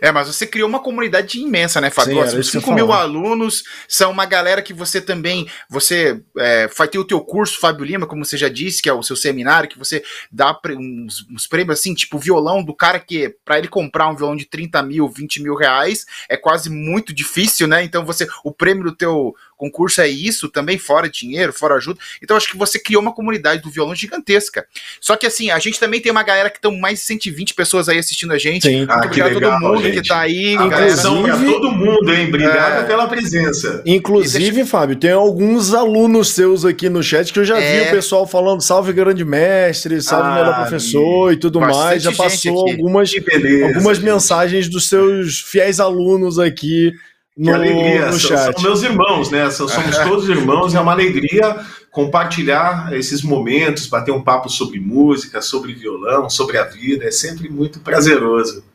[0.00, 2.26] É, mas você criou uma comunidade imensa, né, Fábio?
[2.28, 7.04] Sim, 5 mil alunos, são uma galera que você também, você é, vai ter o
[7.04, 10.02] teu curso, Fábio Lima, como você já disse, que é o seu seminário, que você
[10.30, 14.36] dá uns, uns prêmios assim, tipo violão do cara que, para ele comprar um violão
[14.36, 17.82] de 30 mil, 20 mil reais, é quase muito difícil, né?
[17.82, 22.00] Então você, o prêmio do teu concurso é isso também, fora dinheiro, fora ajuda.
[22.22, 24.66] Então acho que você criou uma comunidade do violão gigantesca.
[24.98, 27.86] Só que assim, a gente também tem uma galera que estão mais de 120 pessoas
[27.88, 28.62] aí assistindo a gente.
[28.62, 28.78] Sim.
[28.78, 30.00] Muito ah, obrigado a todo mundo gente.
[30.00, 30.54] que tá aí.
[30.54, 32.28] Inclusive, para todo mundo, hein?
[32.28, 32.86] Obrigado é...
[32.86, 33.82] pela presença.
[33.84, 34.70] Inclusive, deixa...
[34.70, 37.84] Fábio, tem alguns alunos seus aqui no chat que eu já é...
[37.84, 42.02] vi o pessoal falando salve grande mestre, salve ah, melhor professor e tudo mais.
[42.02, 46.92] Já passou algumas, beleza, algumas mensagens dos seus fiéis alunos aqui
[47.36, 49.50] no, que alegria, no são, são, meus irmãos, né?
[49.50, 55.72] Somos todos irmãos, é uma alegria compartilhar esses momentos, bater um papo sobre música, sobre
[55.72, 58.64] violão, sobre a vida, é sempre muito prazeroso.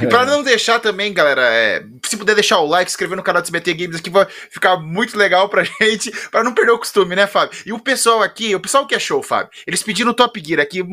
[0.00, 3.42] E para não deixar também, galera, é, se puder deixar o like, inscrever no canal
[3.42, 7.16] do CBT Games aqui, vai ficar muito legal pra gente, para não perder o costume,
[7.16, 7.58] né, Fábio?
[7.66, 10.84] E o pessoal aqui, o pessoal que show, Fábio, eles pediram o Top Gear aqui,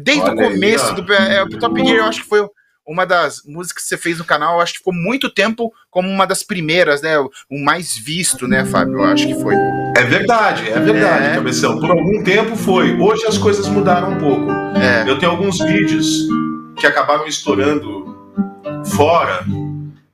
[0.00, 2.48] desde Olha o começo aí, do é, o Top Gear, eu acho que foi
[2.86, 6.26] uma das músicas que você fez no canal, acho que ficou muito tempo como uma
[6.26, 7.18] das primeiras, né?
[7.18, 8.94] O mais visto, né, Fábio?
[8.94, 9.54] Eu acho que foi.
[9.96, 11.34] É verdade, é verdade, é.
[11.34, 11.80] Cabeção.
[11.80, 12.98] Por algum tempo foi.
[12.98, 14.50] Hoje as coisas mudaram um pouco.
[14.76, 15.08] É.
[15.08, 16.26] Eu tenho alguns vídeos
[16.78, 18.14] que acabaram estourando
[18.94, 19.44] fora.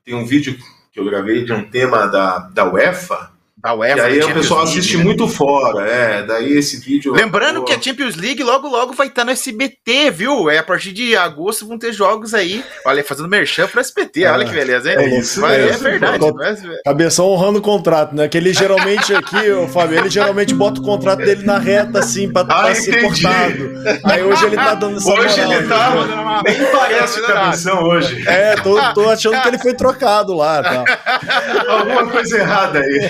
[0.05, 0.57] Tem um vídeo
[0.93, 3.31] que eu gravei de um tema da, da UEFA,
[3.63, 3.99] da UEFA.
[3.99, 5.05] E aí o pessoal League, assiste né?
[5.05, 6.23] muito fora, é.
[6.23, 7.13] Daí esse vídeo.
[7.13, 10.49] Lembrando que a Champions League logo logo vai estar no SBT, viu?
[10.49, 12.65] É a partir de agosto vão ter jogos aí.
[12.85, 14.97] Olha, fazendo merchan pro SBT, é, olha que beleza, hein?
[14.99, 16.25] É isso, Mas, é, é verdade.
[16.25, 18.29] É Cabeção honrando o contrato, né?
[18.29, 22.33] Que ele geralmente aqui, o Fábio, ele geralmente bota o contrato dele na reta, assim,
[22.33, 23.71] pra, ah, pra ser cortado.
[24.05, 26.43] Aí hoje ele tá dando essa Hoje moral, ele tá.
[26.45, 28.27] Nem parece Cabeção hoje.
[28.27, 30.63] É, tô, tô achando que ele foi trocado lá.
[30.63, 30.85] Tá.
[31.69, 33.01] Alguma coisa errada aí.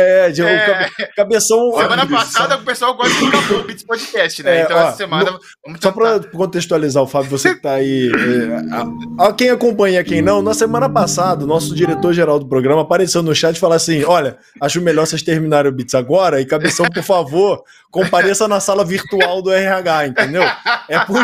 [0.00, 0.88] É, de, é.
[1.16, 1.72] cabeção.
[1.72, 4.58] Semana passada o pessoal gosta de acabou o Beats Podcast, né?
[4.58, 5.32] É, então ó, essa semana.
[5.32, 8.08] No, só para contextualizar o Fábio, você que tá aí.
[8.08, 8.76] É,
[9.20, 13.24] a, a, quem acompanha, quem não, na semana passada, o nosso diretor-geral do programa apareceu
[13.24, 16.86] no chat e falou assim: olha, acho melhor vocês terminarem o Beats agora e cabeção,
[16.86, 20.42] por favor, compareça na sala virtual do RH, entendeu?
[20.88, 21.20] É por,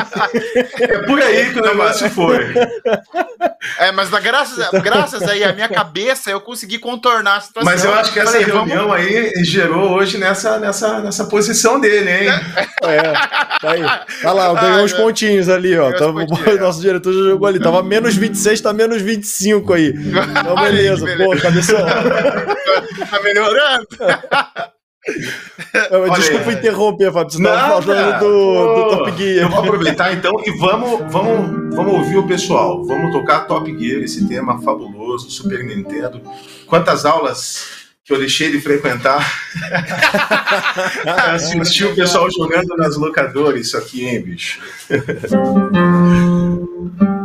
[0.80, 2.54] é por aí que o negócio foi.
[3.78, 7.70] É, mas graças, graças aí à minha cabeça eu consegui contornar a situação.
[7.70, 8.96] Mas eu acho que essa Falei, reunião vamos...
[8.96, 12.28] aí gerou hoje nessa, nessa, nessa posição dele, hein?
[12.82, 13.02] É,
[13.60, 13.82] tá aí.
[14.22, 15.92] Tá lá, eu peguei uns pontinhos ali, ó.
[15.92, 17.60] Tava, o nosso diretor já jogou ali.
[17.60, 19.94] Tava menos 26, tá menos 25 aí.
[20.44, 21.04] Então, beleza.
[21.04, 21.24] beleza.
[21.24, 21.86] Pô, cabeção.
[23.10, 23.86] tá melhorando?
[26.16, 26.57] Desculpa aí.
[26.57, 27.30] interromper, Fábio.
[27.30, 29.44] Você estava falando do, do, Top Gear.
[29.44, 32.84] Eu vou aproveitar então e vamos, vamos, vamos ouvir o pessoal.
[32.84, 36.20] Vamos tocar Top Gear, esse tema fabuloso, Super Nintendo.
[36.66, 39.26] Quantas aulas que eu deixei de frequentar.
[41.32, 44.61] Assistir o pessoal jogando nas locadoras, isso aqui, hein, bicho?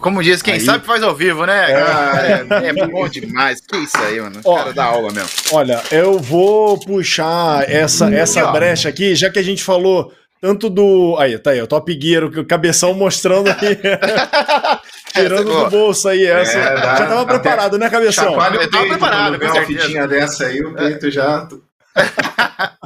[0.00, 0.60] Como diz, quem aí...
[0.60, 1.70] sabe faz ao vivo, né?
[1.70, 2.66] É.
[2.66, 3.60] é, é bom demais.
[3.60, 4.40] Que isso aí, mano.
[4.44, 5.30] Ó, cara da aula mesmo.
[5.52, 11.16] Olha, eu vou puxar essa, essa brecha aqui, já que a gente falou tanto do.
[11.18, 13.78] Aí, tá aí, o Top Gear, o cabeção mostrando aí.
[15.12, 16.56] Tirando do bolso aí essa.
[16.56, 18.32] É, dá, já tava preparado, né, cabeção?
[18.54, 21.46] Eu tava preparado, com uma fitinha dessa aí, o peito já.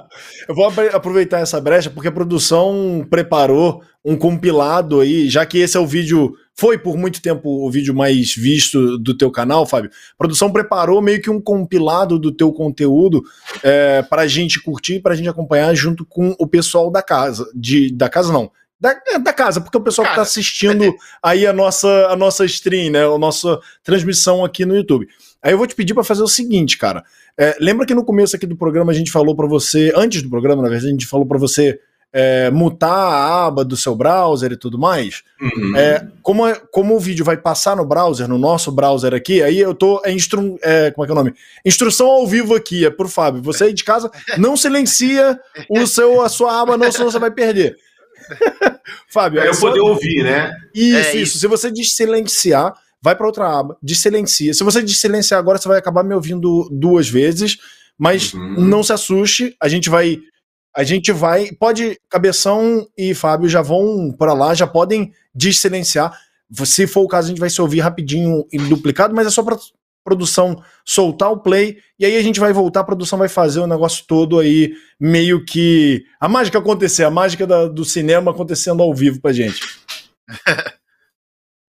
[0.49, 5.77] Eu vou aproveitar essa brecha porque a produção preparou um compilado aí, já que esse
[5.77, 9.91] é o vídeo, foi por muito tempo o vídeo mais visto do teu canal, Fábio.
[9.91, 13.23] A produção preparou meio que um compilado do teu conteúdo
[13.63, 17.51] é, para a gente curtir, para a gente acompanhar junto com o pessoal da casa,
[17.55, 20.95] de, da casa não, da, é, da, casa, porque o pessoal Cara, que está assistindo
[21.23, 25.09] aí a nossa, a nossa stream, né, a nossa transmissão aqui no YouTube.
[25.43, 27.05] Aí eu vou te pedir para fazer o seguinte, cara.
[27.39, 30.31] É, lembra que no começo aqui do programa a gente falou para você, antes do
[30.31, 31.81] programa, na verdade, a gente falou para você
[32.13, 35.25] é, mutar a aba do seu browser e tudo mais.
[35.41, 35.77] Uhum.
[35.77, 39.59] É, como, é, como o vídeo vai passar no browser, no nosso browser aqui, aí
[39.59, 40.01] eu tô.
[40.05, 41.35] É instru, é, como é que é o nome?
[41.65, 43.43] Instrução ao vivo aqui, é por Fábio.
[43.43, 44.09] Você aí de casa,
[44.39, 47.77] não silencia o seu, a sua aba, não, senão você vai perder.
[49.11, 49.41] Fábio.
[49.41, 50.55] É eu poder ouvir, né?
[50.73, 51.39] Isso, é isso, isso.
[51.39, 52.73] Se você silenciar
[53.05, 54.55] vai para outra aba, desilencia.
[54.55, 57.59] Se você desilenciar agora, você vai acabar me ouvindo duas vezes,
[57.99, 58.65] mas uhum.
[58.65, 60.19] não se assuste, a gente vai
[60.77, 66.19] a gente vai, pode Cabeção e Fábio já vão para lá, já podem desilenciar.
[66.65, 69.43] Se for o caso, a gente vai se ouvir rapidinho e duplicado, mas é só
[69.45, 69.57] para
[70.03, 73.67] produção soltar o play e aí a gente vai voltar, a produção vai fazer o
[73.67, 78.95] negócio todo aí meio que a mágica acontecer, a mágica da, do cinema acontecendo ao
[78.95, 79.61] vivo pra gente.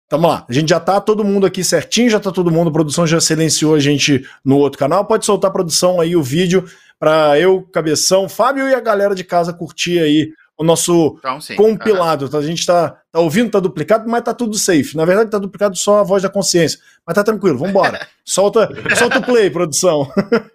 [0.08, 0.44] Tamo lá.
[0.48, 2.68] A gente já tá todo mundo aqui certinho, já tá todo mundo.
[2.68, 5.04] A produção já silenciou a gente no outro canal.
[5.04, 6.64] Pode soltar a produção aí o vídeo
[6.98, 12.30] para eu, Cabeção, Fábio e a galera de casa curtir aí o nosso então, compilado.
[12.32, 12.38] Uhum.
[12.38, 14.96] A gente tá, tá ouvindo, tá duplicado, mas tá tudo safe.
[14.96, 16.78] Na verdade, tá duplicado só a voz da consciência.
[17.06, 18.06] Mas tá tranquilo, vambora.
[18.24, 20.08] solta, solta o play, produção.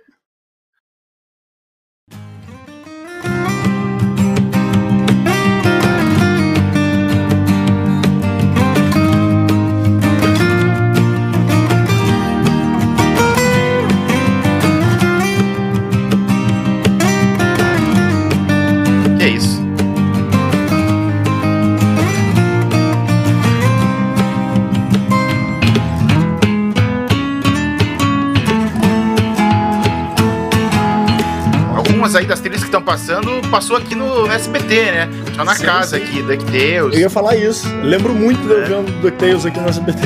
[32.09, 35.09] algumas aí das trilhas que estão passando, passou aqui no SBT, né?
[35.35, 36.03] Só na Sim, casa sim.
[36.03, 36.93] aqui, DuckTales.
[36.93, 37.67] Eu ia falar isso.
[37.83, 38.65] Lembro muito de eu É.
[38.65, 40.05] vendo DuckTales aqui no SBT.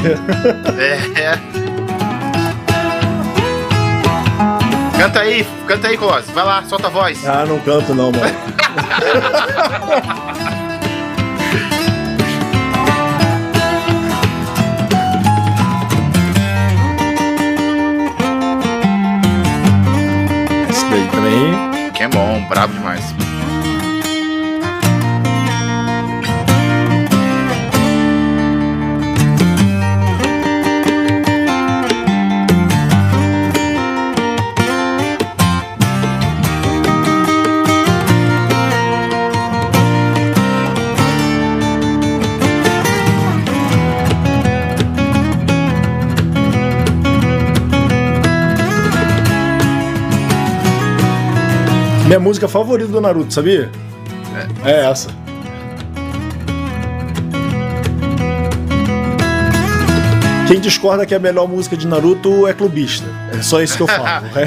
[0.77, 1.39] É, é.
[4.97, 6.31] Canta aí, canta aí, Colossus.
[6.31, 7.25] Vai lá, solta a voz.
[7.27, 8.23] ah, não canto não, mano.
[20.69, 21.72] Esse daí também.
[22.03, 23.01] É bom, brabo demais.
[52.13, 53.71] Minha música favorita do Naruto, sabia?
[54.63, 55.09] É, essa.
[60.47, 63.07] Quem discorda que a melhor música de Naruto é clubista.
[63.31, 64.27] É só isso que eu falo.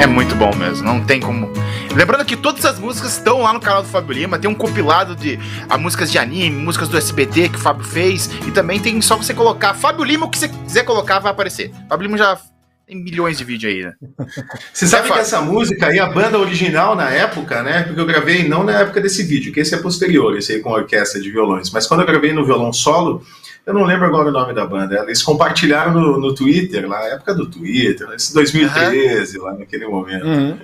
[0.00, 0.04] É.
[0.04, 1.59] É muito bom mesmo, não tem como.
[1.94, 5.16] Lembrando que todas as músicas estão lá no canal do Fábio Lima, tem um compilado
[5.16, 5.38] de
[5.68, 9.16] a, músicas de anime, músicas do SBT que o Fábio fez, e também tem só
[9.16, 11.72] você colocar Fábio Lima, o que você quiser colocar vai aparecer.
[11.88, 12.38] Fábio Lima já
[12.86, 13.92] tem milhões de vídeos aí, né?
[14.74, 17.84] Você sabe que essa música aí, a banda original na época, né?
[17.84, 20.70] Porque eu gravei não na época desse vídeo, que esse é posterior, esse aí com
[20.70, 21.70] orquestra de violões.
[21.70, 23.24] Mas quando eu gravei no violão solo,
[23.64, 25.04] eu não lembro agora o nome da banda.
[25.04, 30.26] Eles compartilharam no, no Twitter, lá na época do Twitter, esse 2013, lá naquele momento.
[30.26, 30.58] Uhum.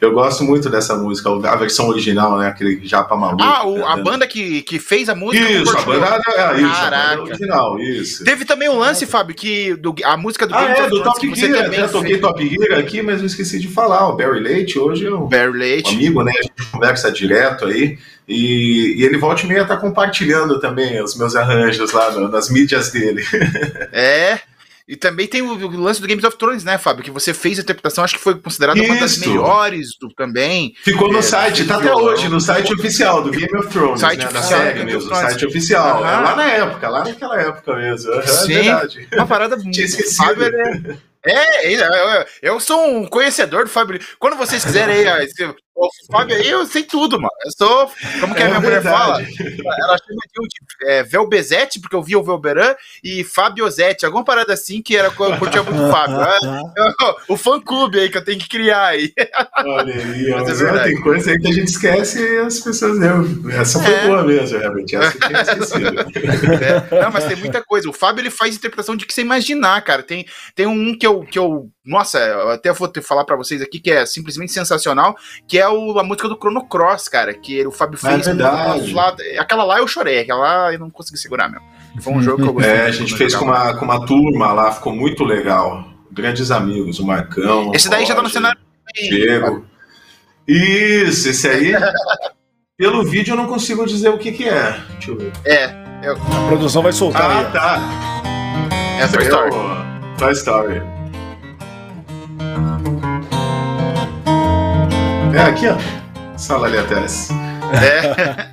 [0.00, 2.48] Eu gosto muito dessa música, a versão original, né?
[2.48, 3.42] Aquele japa maluco.
[3.42, 4.04] Ah, o- a cantando.
[4.04, 5.44] banda que, que fez a música.
[5.48, 6.00] Isso, a compartilhou.
[6.00, 7.22] banda, é, isso, a Caraca.
[7.22, 8.24] original, isso.
[8.24, 11.34] Teve também um lance, Fábio, que do- a música do Ah, Game é, do Top
[11.34, 12.18] Gear, também até toquei.
[12.18, 15.48] Top Gear aqui, mas eu esqueci de falar, o Barry Leite hoje é um Barry
[15.50, 15.94] um Leite.
[15.94, 16.32] amigo, né?
[16.38, 17.98] A gente conversa direto aí.
[18.28, 22.48] E, e ele volta e meia tá compartilhando também os meus arranjos lá no- nas
[22.50, 23.22] mídias dele.
[23.92, 24.38] É.
[24.92, 27.02] E também tem o, o lance do Games of Thrones, né, Fábio?
[27.02, 29.26] Que você fez a interpretação, acho que foi considerada uma das Isso.
[29.26, 30.74] melhores do, também.
[30.84, 34.18] Ficou no É, site, tá até hoje, no site oficial do Game of Thrones, Site
[34.18, 34.24] né?
[34.30, 35.98] Da oficial do série mesmo, site oficial.
[36.06, 38.12] É lá na época, lá naquela época mesmo.
[38.12, 38.52] Aham, Sim.
[38.52, 39.08] É verdade.
[39.14, 40.42] Uma parada Tinha o esquecido.
[40.44, 43.98] Ele é, é, é, eu, eu sou um conhecedor do Fábio.
[44.18, 45.26] Quando vocês quiserem aí,
[45.74, 47.30] o Fábio aí, eu sei tudo, mano.
[47.44, 49.16] Eu sou, como que a É minha mulher fala?
[49.18, 49.62] verdade.
[49.64, 54.52] Ela chama de, de é, Velbezete, porque eu via o Velberan, e Fabiozete, alguma parada
[54.52, 56.16] assim que era eu curtia muito o Fábio.
[56.76, 59.12] É, o fã-clube aí que eu tenho que criar aí.
[59.64, 60.92] Olha aí, Mas é verdade.
[60.92, 63.50] tem coisa aí que a gente esquece e as pessoas lembram.
[63.50, 64.06] Essa foi É.
[64.06, 64.96] boa mesmo, realmente.
[64.96, 65.92] Essa eu tinha esquecido.
[66.92, 67.88] É, Não, mas tem muita coisa.
[67.88, 70.02] O Fábio ele faz interpretação de que você imaginar, cara.
[70.02, 71.68] Tem, tem um que eu, que eu.
[71.84, 75.16] Nossa, eu até vou ter, falar pra vocês aqui que é simplesmente sensacional,
[75.48, 77.34] que é o, a música do Chrono Cross, cara.
[77.34, 78.38] Que o Fábio É fez.
[78.92, 81.66] lá- aquela lá eu chorei, aquela lá eu não consegui segurar mesmo.
[82.00, 82.72] Foi um jogo que eu gostei.
[82.72, 85.84] É, a gente fez eu com uma, com uma turma lá, ficou muito legal.
[86.12, 87.72] Grandes amigos, o Marcão.
[87.74, 88.58] Esse daí já tá no cenário.
[88.94, 89.64] Diego.
[90.46, 91.72] Isso, esse aí.
[92.78, 94.80] Pelo vídeo eu não consigo dizer o que que é.
[94.92, 95.32] Deixa eu ver.
[95.44, 97.52] É, A produção vai soltar Ah, aí.
[97.52, 99.02] tá.
[99.02, 99.50] é Toy Story.
[99.54, 101.01] É Toy Story.
[105.34, 105.76] É aqui, ó.
[106.36, 107.28] Sala ali atrás.
[107.72, 108.52] É.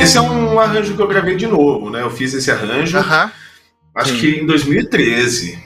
[0.00, 2.02] Esse é um arranjo que eu gravei de novo, né?
[2.02, 3.30] Eu fiz esse arranjo, Aham.
[3.94, 4.18] acho Sim.
[4.18, 5.58] que em 2013,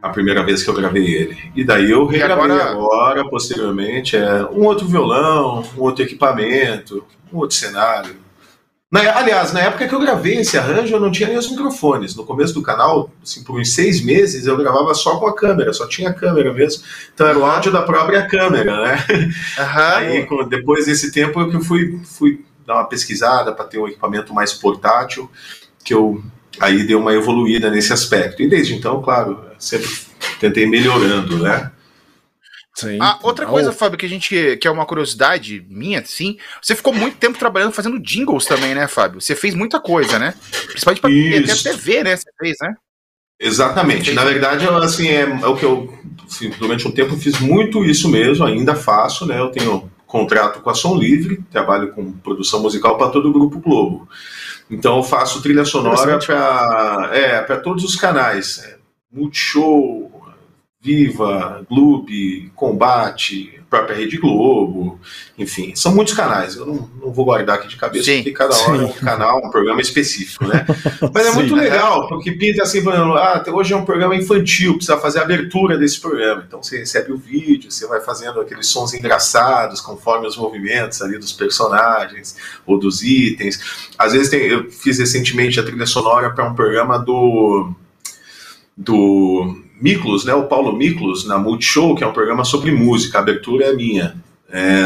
[0.00, 1.36] a primeira vez que eu gravei ele.
[1.56, 7.38] E daí eu regravei agora- agora, posteriormente, é um outro violão, um outro equipamento, um
[7.38, 8.14] outro cenário.
[8.90, 12.16] Na- aliás, na época que eu gravei esse arranjo, eu não tinha nem os microfones.
[12.16, 15.72] No começo do canal, assim, por uns seis meses, eu gravava só com a câmera,
[15.72, 16.82] só tinha a câmera mesmo.
[17.14, 19.04] Então era o áudio da própria câmera, né?
[19.56, 24.34] Aí, depois desse tempo, eu que fui, fui dar uma pesquisada para ter um equipamento
[24.34, 25.30] mais portátil,
[25.84, 26.20] que eu
[26.58, 28.42] aí dei uma evoluída nesse aspecto.
[28.42, 29.88] E desde então, claro, sempre
[30.40, 31.70] tentei melhorando, né?
[32.74, 32.98] Sim.
[33.00, 36.38] Ah, outra Ah, coisa, Fábio, que a gente que é uma curiosidade minha, sim.
[36.62, 39.20] Você ficou muito tempo trabalhando fazendo jingles também, né, Fábio?
[39.20, 40.34] Você fez muita coisa, né?
[40.68, 41.68] Principalmente pra Isso.
[41.68, 42.16] até TV, né?
[42.16, 42.74] Você fez, né?
[43.40, 44.12] Exatamente.
[44.12, 45.98] Na verdade, eu, assim, é, é o que eu,
[46.28, 49.38] assim, durante um tempo, fiz muito isso mesmo, ainda faço, né?
[49.40, 53.60] Eu tenho contrato com a Som Livre, trabalho com produção musical para todo o Grupo
[53.60, 54.08] Globo.
[54.70, 58.62] Então eu faço trilha sonora para é, todos os canais.
[59.10, 60.09] Multishow,
[60.82, 64.98] Viva, Globe, Combate, própria Rede Globo,
[65.38, 66.56] enfim, são muitos canais.
[66.56, 68.84] Eu não, não vou guardar aqui de cabeça, sim, porque cada hora sim.
[68.84, 70.66] é um canal, um programa específico, né?
[71.14, 74.98] Mas é sim, muito legal, porque pinta assim, ah, hoje é um programa infantil, precisa
[74.98, 76.44] fazer a abertura desse programa.
[76.46, 81.18] Então você recebe o vídeo, você vai fazendo aqueles sons engraçados conforme os movimentos ali
[81.18, 83.90] dos personagens ou dos itens.
[83.98, 87.70] Às vezes tem, eu fiz recentemente a trilha sonora para um programa do
[88.76, 93.20] do Miklos, né, o Paulo Miklos, na Multishow, que é um programa sobre música, a
[93.20, 94.14] abertura é minha.
[94.52, 94.82] É,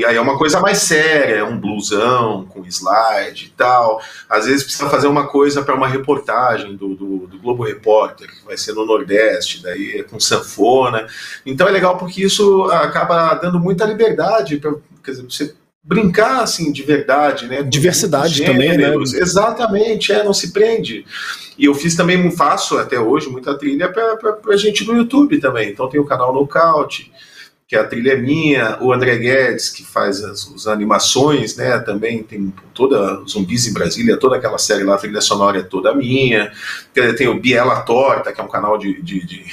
[0.00, 4.02] e aí é uma coisa mais séria, é um blusão com slide e tal.
[4.28, 8.44] Às vezes precisa fazer uma coisa para uma reportagem do, do, do, Globo Repórter, que
[8.44, 11.06] vai ser no Nordeste, daí é com sanfona.
[11.46, 14.74] Então é legal porque isso acaba dando muita liberdade para
[15.22, 17.62] você brincar assim de verdade, né?
[17.62, 18.94] Diversidade também, né?
[18.94, 21.04] Exatamente, é, não se prende.
[21.58, 25.70] E eu fiz também, faço até hoje, muita trilha para gente do YouTube também.
[25.70, 27.10] Então tem o canal Nocaute,
[27.70, 32.20] que a trilha é minha, o André Guedes, que faz as, as animações, né, também
[32.20, 36.50] tem toda Zumbis em Brasília, toda aquela série lá, a trilha sonora é toda minha,
[37.16, 39.44] tem o Biela Torta, que é um canal de, de, de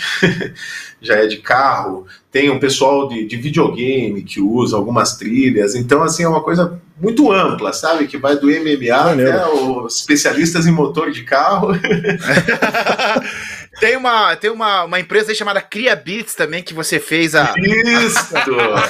[0.99, 6.01] já é de carro, tem um pessoal de, de videogame que usa algumas trilhas, então
[6.01, 10.71] assim, é uma coisa muito ampla, sabe, que vai do MMA até os especialistas em
[10.71, 11.67] motor de carro.
[13.79, 17.53] Tem uma, tem uma, uma empresa chamada Cria Beats também que você fez a.
[17.57, 18.35] Isso!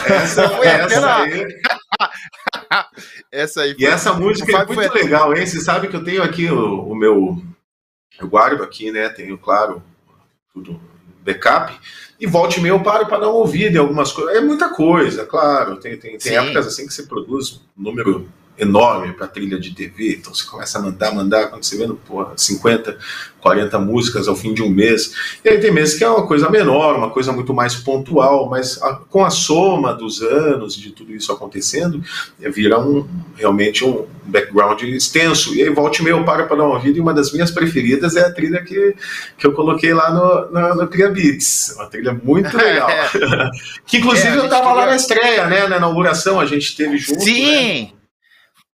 [0.07, 1.47] essa foi essa aí.
[3.31, 5.45] essa aí e essa música é muito legal, hein?
[5.45, 7.41] Você sabe que eu tenho aqui o, o meu.
[8.19, 9.09] Eu guardo aqui, né?
[9.09, 9.83] Tenho, claro,
[10.53, 10.79] tudo
[11.21, 11.77] backup.
[12.19, 14.35] E volte e meia eu paro para dar uma ouvida em algumas coisas.
[14.35, 15.77] É muita coisa, claro.
[15.77, 18.27] Tem, tem, tem épocas assim que você produz um número
[18.57, 22.33] enorme para trilha de TV, então você começa a mandar, mandar, quando você vê, porra,
[22.35, 22.97] 50,
[23.39, 25.13] 40 músicas ao fim de um mês.
[25.43, 28.81] E aí tem meses que é uma coisa menor, uma coisa muito mais pontual, mas
[28.81, 32.03] a, com a soma dos anos de tudo isso acontecendo,
[32.41, 35.55] é, vira um, realmente um background extenso.
[35.55, 37.51] E aí volta e meio eu paro para dar uma vida e uma das minhas
[37.51, 38.95] preferidas é a trilha que,
[39.37, 41.73] que eu coloquei lá no, no, no Cria Beats.
[41.75, 42.89] Uma trilha muito legal.
[43.85, 44.79] que inclusive é, eu estava queria...
[44.81, 45.67] lá na estreia, né?
[45.67, 47.21] Na inauguração, a gente teve junto.
[47.21, 47.83] Sim!
[47.83, 47.96] Né?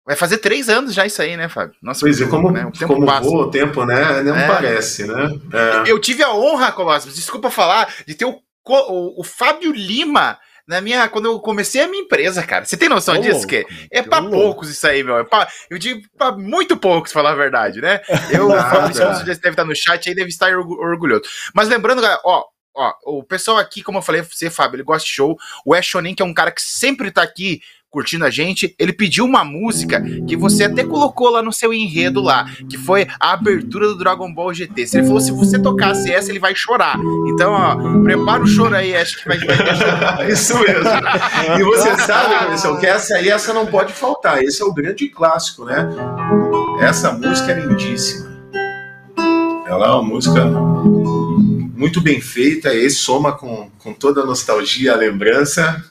[0.08, 1.76] Vai fazer três anos já isso aí, né, Fábio?
[1.82, 2.64] Nossa, pois é, como, né?
[2.64, 3.28] o tempo como passa.
[3.28, 4.22] voa o tempo, né?
[4.22, 4.46] Não é.
[4.46, 5.38] parece, né?
[5.52, 5.92] É.
[5.92, 10.80] Eu tive a honra, Colossus, desculpa falar, de ter o, o, o, Fábio Lima na
[10.80, 11.06] minha.
[11.10, 12.64] Quando eu comecei a minha empresa, cara.
[12.64, 13.46] Você tem noção disso?
[13.46, 15.18] que é pra poucos isso aí, meu.
[15.18, 18.00] É pra, eu digo pra muito poucos, falar a verdade, né?
[18.32, 21.24] Eu, o Fabrício deve estar no chat aí, deve estar orgulhoso.
[21.52, 25.06] Mas lembrando, galera, ó, ó, o pessoal aqui, como eu falei, você, Fábio, ele gosta
[25.06, 25.36] de show.
[25.66, 27.60] O Eshonin, que é um cara que sempre tá aqui
[27.90, 32.20] curtindo a gente, ele pediu uma música que você até colocou lá no seu enredo
[32.20, 34.86] lá, que foi a abertura do Dragon Ball GT.
[34.86, 36.98] Se ele falou, se você tocasse essa, ele vai chorar.
[37.28, 40.28] Então, ó, prepara o choro aí, acho que vai, chorar.
[40.28, 40.82] Isso mesmo.
[41.58, 44.42] E você sabe, Anderson, que essa aí, essa não pode faltar.
[44.42, 45.88] Esse é o grande clássico, né?
[46.80, 48.28] Essa música é lindíssima.
[49.66, 50.44] Ela é uma música
[51.78, 55.82] muito bem feita, e soma com, com toda a nostalgia, a lembrança.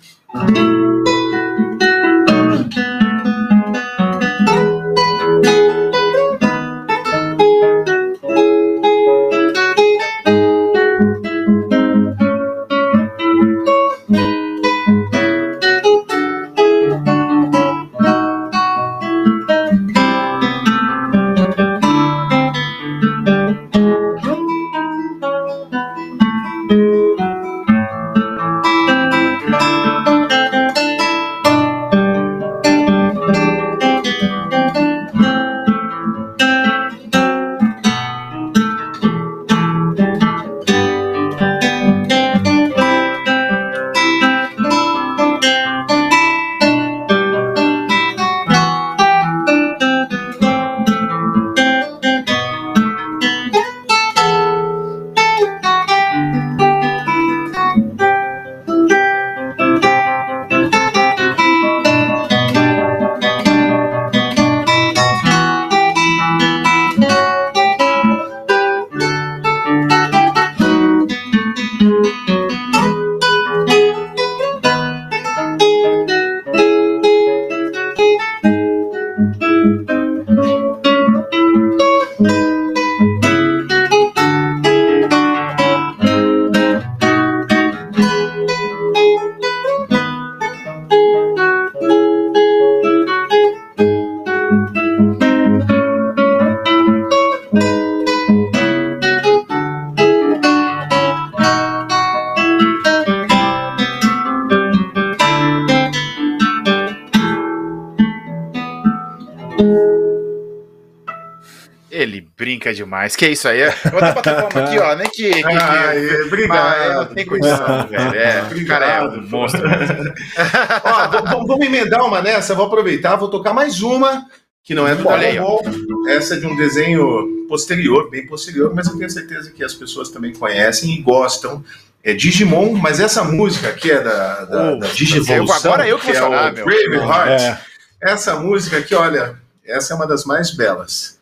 [112.73, 113.15] Demais.
[113.15, 113.61] Que isso aí?
[113.91, 114.95] Vou até bater palma aqui, ó.
[114.95, 115.31] Nem que.
[115.31, 117.13] que, que Ai, obrigado.
[117.13, 118.15] Tem condição, velho.
[118.15, 119.63] É, o cara é um monstro.
[120.83, 124.25] Ó, vamos emendar uma nessa, vou aproveitar, vou tocar mais uma,
[124.63, 125.61] que não é do Dragon Ball.
[126.09, 130.09] Essa é de um desenho posterior, bem posterior, mas eu tenho certeza que as pessoas
[130.09, 131.63] também conhecem e gostam.
[132.03, 136.05] É Digimon, mas essa música aqui é da, da, Oh, da Digivolução, agora eu que
[136.05, 136.65] vou é chorar, o meu.
[136.65, 137.41] Braveheart.
[137.41, 137.59] É.
[138.01, 141.17] Essa música aqui, olha, essa é uma das mais belas.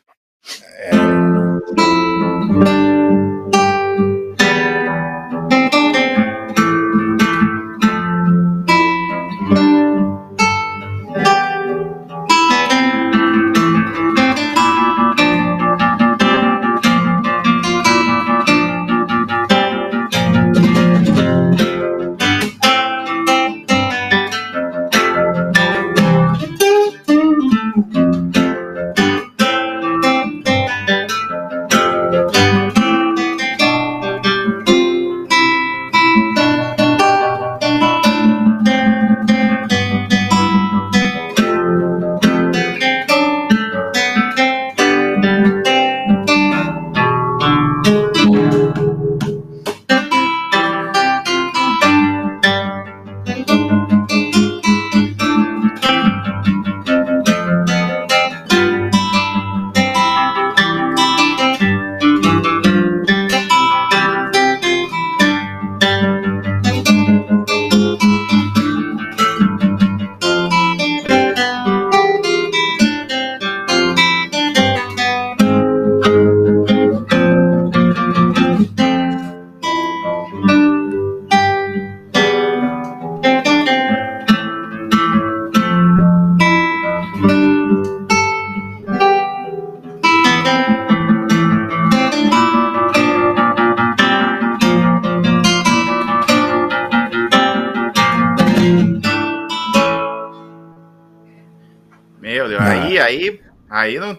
[1.73, 2.84] Meu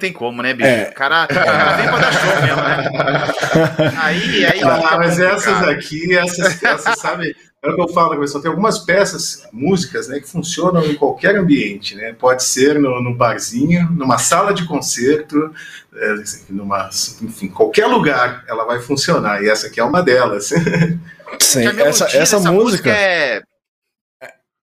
[0.06, 0.68] tem como, né, bicho?
[0.68, 0.90] É.
[0.90, 3.94] O cara, o cara vem pra dar show mesmo, né?
[3.98, 4.62] Aí, aí.
[4.62, 8.78] Ah, mas essas aqui, essas, essas sabe, é o que eu falo, pessoal, tem algumas
[8.78, 12.12] peças, músicas, né, que funcionam em qualquer ambiente, né?
[12.12, 15.52] Pode ser no, no barzinho, numa sala de concerto,
[15.94, 16.14] é,
[16.48, 16.88] numa,
[17.22, 20.50] enfim, qualquer lugar ela vai funcionar, e essa aqui é uma delas.
[21.40, 22.90] Sim, Que a melodia essa, essa dessa música.
[22.90, 23.42] é.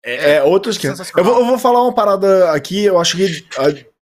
[0.06, 0.86] É, é outros que.
[0.86, 3.45] Eu vou, eu vou falar uma parada aqui, eu acho que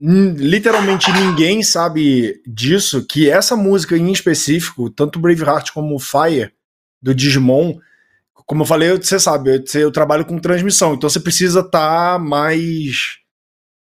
[0.01, 6.51] literalmente ninguém sabe disso, que essa música em específico, tanto Braveheart como Fire,
[7.01, 7.76] do Digimon,
[8.34, 13.17] como eu falei, você sabe, eu, trabalho com transmissão, então você precisa estar mais.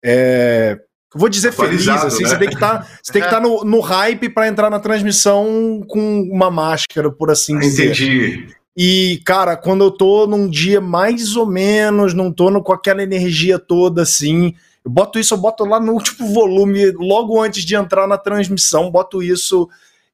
[0.02, 0.78] É,
[1.14, 2.28] eu vou dizer feliz, Atualizado, assim, né?
[2.28, 5.82] você tem que estar você tem que estar no, no hype para entrar na transmissão
[5.88, 7.86] com uma máscara, por assim dizer.
[7.86, 8.48] Entendi.
[8.76, 13.02] E, cara, quando eu tô num dia mais ou menos, não tô no, com aquela
[13.02, 14.54] energia toda assim,
[14.86, 18.88] eu boto isso, eu boto lá no último volume, logo antes de entrar na transmissão,
[18.88, 19.68] boto isso.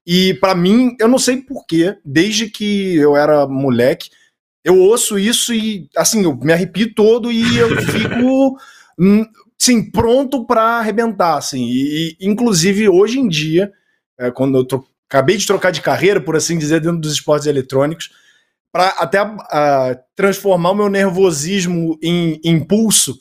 [0.07, 4.09] E pra mim, eu não sei porquê, desde que eu era moleque,
[4.65, 8.57] eu ouço isso e, assim, eu me arrepio todo e eu fico,
[8.99, 9.27] hum,
[9.59, 11.67] sim, pronto pra arrebentar, assim.
[11.69, 13.71] E, inclusive, hoje em dia,
[14.19, 17.47] é, quando eu tro- acabei de trocar de carreira, por assim dizer, dentro dos esportes
[17.47, 18.11] eletrônicos,
[18.73, 23.19] para até ah, transformar o meu nervosismo em impulso,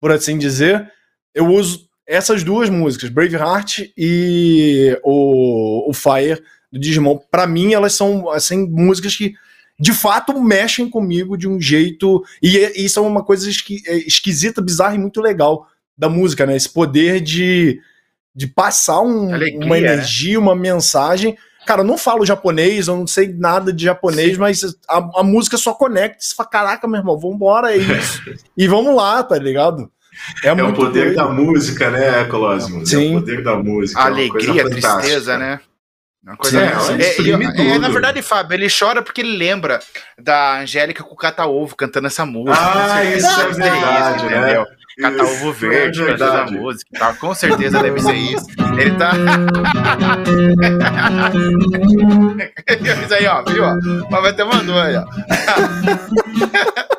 [0.00, 0.90] por assim dizer,
[1.34, 7.18] eu uso essas duas músicas, Braveheart e o, o Fire do Digimon.
[7.30, 9.34] Para mim, elas são assim músicas que
[9.80, 14.62] de fato mexem comigo de um jeito e, e são uma coisa esqui- é, esquisita,
[14.62, 15.66] bizarra e muito legal
[15.96, 16.54] da música, né?
[16.56, 17.80] Esse poder de,
[18.34, 19.80] de passar um- Alegria, uma né?
[19.80, 21.36] energia, uma mensagem.
[21.66, 25.56] Cara, eu não falo japonês, eu não sei nada de japonês, mas a, a música
[25.56, 26.18] só conecta.
[26.20, 28.22] Você fala, caraca, meu irmão, vambora, é isso.
[28.56, 29.90] e vamos lá, tá ligado?
[30.42, 31.16] É o muito poder doido.
[31.16, 32.82] da música, né, Colosimo?
[32.82, 33.16] É Sim.
[33.16, 34.00] o poder da música.
[34.00, 34.96] é uma Alegria, coisa fantástica.
[34.98, 35.60] tristeza, né?
[36.26, 36.64] Uma coisa Sim,
[37.02, 39.78] é, é, é, na verdade, Fábio, ele chora porque ele lembra
[40.18, 42.56] da Angélica com o Cata-Ovo cantando essa música.
[42.58, 44.38] Ah, isso é verdade, né?
[44.40, 44.64] entendeu?
[45.00, 47.14] Cata-Ovo Isso, verde é cantando a música e tal.
[47.16, 48.46] Com certeza deve ser isso.
[48.78, 49.10] Ele tá.
[53.04, 53.64] isso aí, ó, viu?
[53.64, 53.74] ó?
[54.10, 55.04] Mas vai ter mandou aí, ó.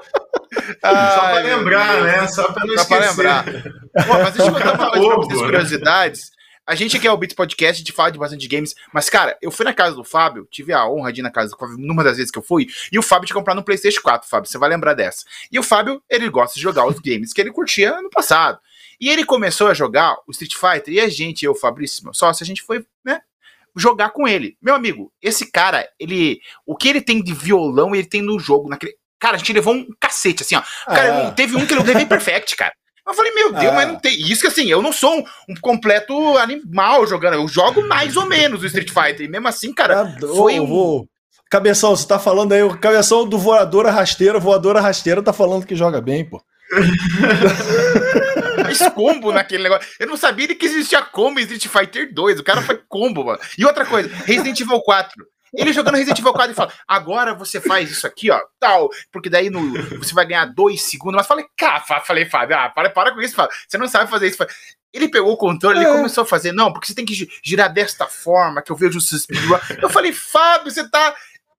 [0.91, 2.05] Só pra Ai, meu lembrar, Deus.
[2.05, 2.27] né?
[2.27, 3.09] Só pra não Só pra esquecer.
[3.09, 3.43] lembrar.
[3.45, 6.31] Pô, mas deixa eu contar uma coisa pra Ovo, vocês, curiosidades.
[6.67, 9.37] A gente aqui é o Beats Podcast, a gente fala de bastante games, mas, cara,
[9.39, 11.77] eu fui na casa do Fábio, tive a honra de ir na casa do Fábio
[11.77, 14.49] numa das vezes que eu fui, e o Fábio tinha comprado um PlayStation 4, Fábio,
[14.49, 15.25] você vai lembrar dessa.
[15.51, 18.57] E o Fábio, ele gosta de jogar os games que ele curtia no passado.
[18.99, 22.43] E ele começou a jogar o Street Fighter e a gente, eu, Fabrício, meu sócio,
[22.43, 23.21] a gente foi, né,
[23.75, 24.57] jogar com ele.
[24.59, 26.39] Meu amigo, esse cara, ele.
[26.65, 28.69] O que ele tem de violão, ele tem no jogo.
[28.69, 30.61] Naquele, cara, a gente levou um cacete, assim, ó.
[30.85, 31.31] Cara, É.
[31.31, 32.73] teve um que ele levei perfect, cara.
[33.07, 33.75] Eu falei, meu Deus, É.
[33.75, 34.19] mas não tem.
[34.19, 37.35] Isso que assim, eu não sou um, um completo animal jogando.
[37.35, 39.25] Eu jogo mais ou menos o Street Fighter.
[39.25, 41.05] E mesmo assim, cara, Ah, foi ô, um-
[41.51, 45.75] Cabeção, você tá falando aí, o cabeção do voadora rasteira, voadora rasteira tá falando que
[45.75, 46.41] joga bem, pô.
[48.65, 49.87] fez combo naquele negócio.
[49.99, 52.39] Eu não sabia que existia combo em Street Fighter 2.
[52.39, 53.39] O cara foi combo, mano.
[53.57, 55.13] E outra coisa, Resident Evil 4.
[55.57, 59.29] Ele jogando Resident Evil 4 e fala: agora você faz isso aqui, ó, tal, porque
[59.29, 59.61] daí no,
[59.97, 61.15] você vai ganhar dois segundos.
[61.17, 63.55] Mas falei, cara, fa- falei, Fábio, ah, para, para com isso, Fábio.
[63.67, 64.37] Você não sabe fazer isso.
[64.37, 64.53] Fábio."
[64.93, 65.91] Ele pegou o controle, ele É.
[65.91, 68.97] começou a fazer, não, porque você tem que gi- girar desta forma, que eu vejo
[68.97, 69.57] o speedrun.
[69.81, 71.13] Eu falei, Fábio, você tá.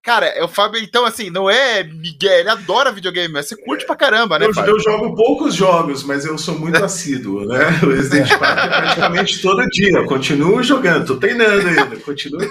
[0.06, 3.84] Cara, é o Fábio, então, assim, não é Miguel, ele adora videogame, mas você curte
[3.84, 7.80] pra caramba, né, Eu, eu jogo poucos jogos, mas eu sou muito assíduo, né?
[7.82, 9.98] O Resident 4 é praticamente todo dia.
[9.98, 12.38] Eu continuo jogando, tô treinando ainda, continuo.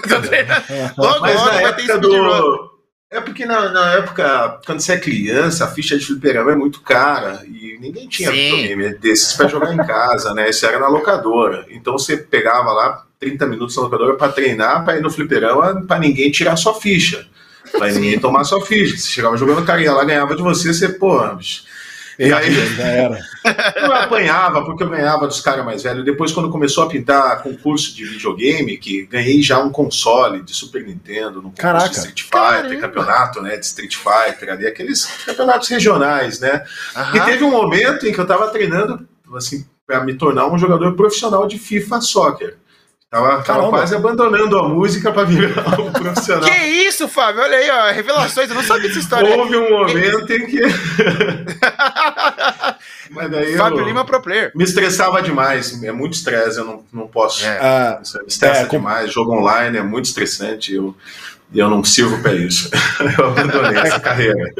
[0.98, 2.28] Logo, Mas logo na vai ter época speedrun.
[2.28, 2.70] do.
[3.10, 6.82] É porque na, na época, quando você é criança, a ficha de fliperama é muito
[6.82, 10.50] cara e ninguém tinha videogame desses pra jogar em casa, né?
[10.50, 11.64] Isso era na locadora.
[11.70, 15.98] Então você pegava lá 30 minutos na locadora pra treinar, pra ir no fliperama, pra
[15.98, 17.26] ninguém tirar sua ficha.
[17.72, 18.96] Pra ninguém tomar sua ficha.
[18.96, 21.20] Você chegava jogando carinha lá, ganhava de você, você, pô.
[22.18, 23.18] E aí, Já era.
[23.76, 26.04] eu apanhava porque eu ganhava dos caras mais velhos.
[26.04, 30.82] Depois, quando começou a pintar concurso de videogame, que ganhei já um console de Super
[30.82, 31.88] Nintendo, no concurso Caraca.
[31.90, 32.80] de Street Fighter, Caramba.
[32.80, 36.64] campeonato né, de Street Fighter, ali, aqueles campeonatos regionais, né?
[36.94, 37.24] E Aham.
[37.26, 41.46] teve um momento em que eu tava treinando, assim, para me tornar um jogador profissional
[41.46, 42.56] de FIFA Soccer.
[43.16, 43.68] Tava, tava Caramba.
[43.70, 46.44] quase abandonando a música para virar um profissional.
[46.48, 47.40] Que isso, Fábio?
[47.42, 48.48] Olha aí, ó, revelações.
[48.50, 49.34] Eu não sabia dessa história.
[49.36, 50.60] Houve um momento em que.
[53.10, 54.50] Mas daí eu- Fábio Lima Pro Player.
[54.54, 57.44] Me estressava demais, é muito estresse, eu não, não posso.
[57.46, 57.58] É.
[57.60, 60.94] Ah, Isso me estressa É, com- demais, jogo online é muito estressante, eu,
[61.54, 62.68] eu não sirvo para isso.
[63.18, 64.52] eu abandonei essa carreira.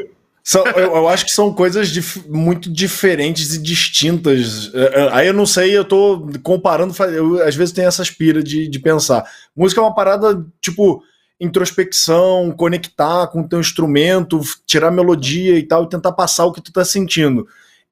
[0.49, 4.73] São, eu, eu acho que são coisas dif- muito diferentes e distintas.
[4.73, 6.95] É, é, Aí eu não sei, eu tô comparando.
[7.07, 9.29] Eu, às vezes tem essas piras de, de pensar.
[9.57, 11.03] Música é uma parada tipo
[11.41, 16.63] introspecção, conectar com o teu instrumento, tirar melodia e tal, e tentar passar o que
[16.63, 17.45] tu tá sentindo.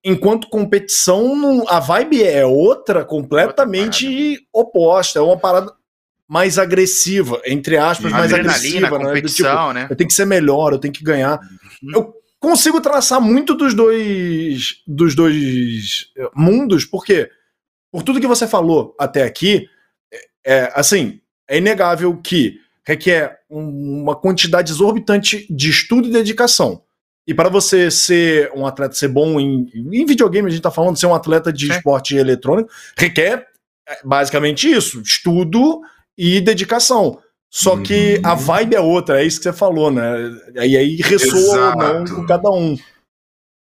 [0.04, 5.18] Enquanto competição, a vibe é outra, completamente oposta.
[5.18, 5.72] É uma parada
[6.28, 8.90] mais agressiva, entre aspas, mais Adrenalina, agressiva, né?
[8.90, 9.86] Do tipo, competição, né?
[9.90, 11.40] eu tenho que ser melhor, eu tenho que ganhar.
[11.82, 11.90] Uhum.
[11.92, 17.28] Eu consigo traçar muito dos dois dos dois eh, mundos, porque
[17.90, 19.68] por tudo que você falou até aqui,
[20.12, 26.82] é, é, assim, é inegável que requer um- uma quantidade exorbitante de estudo e dedicação.
[27.26, 30.98] E para você ser um atleta, ser bom em, em videogame, a gente tá falando,
[30.98, 31.72] ser um atleta de Sim.
[31.72, 32.68] esporte eletrônico,
[32.98, 33.46] requer
[33.88, 35.80] é, basicamente isso: estudo
[36.18, 37.18] e dedicação.
[37.56, 38.20] Só que Uhum.
[38.30, 40.12] a vibe é outra, é isso que você falou, né?
[40.56, 42.76] E aí ressoa ou não com cada um.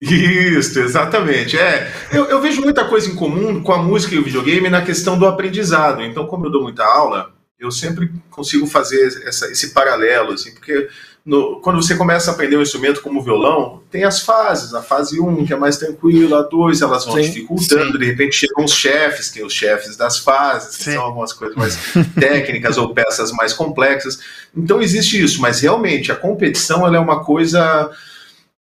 [0.02, 1.56] Isso, exatamente.
[1.56, 4.82] É, eu, eu vejo muita coisa em comum com a música e o videogame na
[4.82, 6.02] questão do aprendizado.
[6.02, 10.88] Então, como eu dou muita aula, eu sempre consigo fazer essa- esse paralelo, assim, porque
[11.24, 14.74] no- quando você começa a aprender um instrumento como o violão, tem as fases.
[14.74, 17.98] A fase 1, que é mais tranquila, a 2, elas vão Sim, dificultando, sim.
[17.98, 20.92] de repente chegam os chefes, tem os chefes das fases, que Sim.
[20.92, 21.78] são algumas coisas mais
[22.20, 24.18] técnicas ou peças mais complexas.
[24.54, 27.90] Então existe isso, mas realmente a competição ela é uma coisa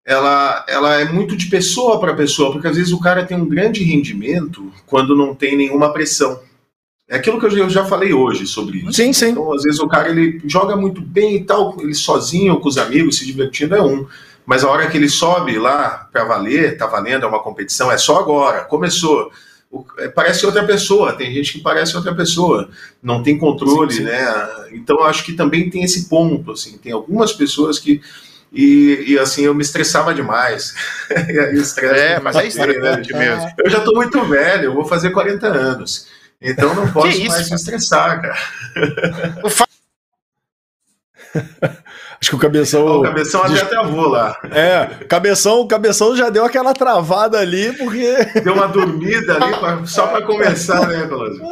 [0.04, 3.46] ela, ela é muito de pessoa para pessoa, porque às vezes o cara tem um
[3.48, 6.40] grande rendimento quando não tem nenhuma pressão.
[7.10, 8.94] É aquilo que eu já- falei hoje sobre isso.
[8.94, 9.30] Sim, sim.
[9.30, 12.78] Então, às vezes o cara ele joga muito bem e tal, ele sozinho com os
[12.78, 14.06] amigos, se divertindo é um.
[14.46, 17.98] Mas a hora que ele sobe lá para valer, tá valendo, é uma competição, é
[17.98, 19.32] só agora, começou.
[19.72, 22.70] O- é, parece outra pessoa, tem gente que parece outra pessoa,
[23.04, 24.04] não tem controle, Sim, sim.
[24.06, 24.48] né?
[24.74, 28.02] Então eu acho que também tem esse ponto, assim, tem algumas pessoas que
[28.52, 30.74] e, e, assim eu me estressava demais.
[31.10, 33.50] É, mas é fazia, estressante mesmo.
[33.64, 36.08] Eu já tô muito velho, eu vou fazer 40 anos.
[36.42, 37.50] Então não posso isso, mais cara?
[37.50, 38.38] me estressar, cara.
[39.44, 39.68] O Fábio
[42.20, 42.86] Acho que o cabeção.
[43.00, 44.36] O cabeção até travou lá.
[44.52, 48.16] É, cabeção, o cabeção já deu aquela travada ali, porque.
[48.42, 51.44] Deu uma dormida ali pra- só para começar, né, Colosio?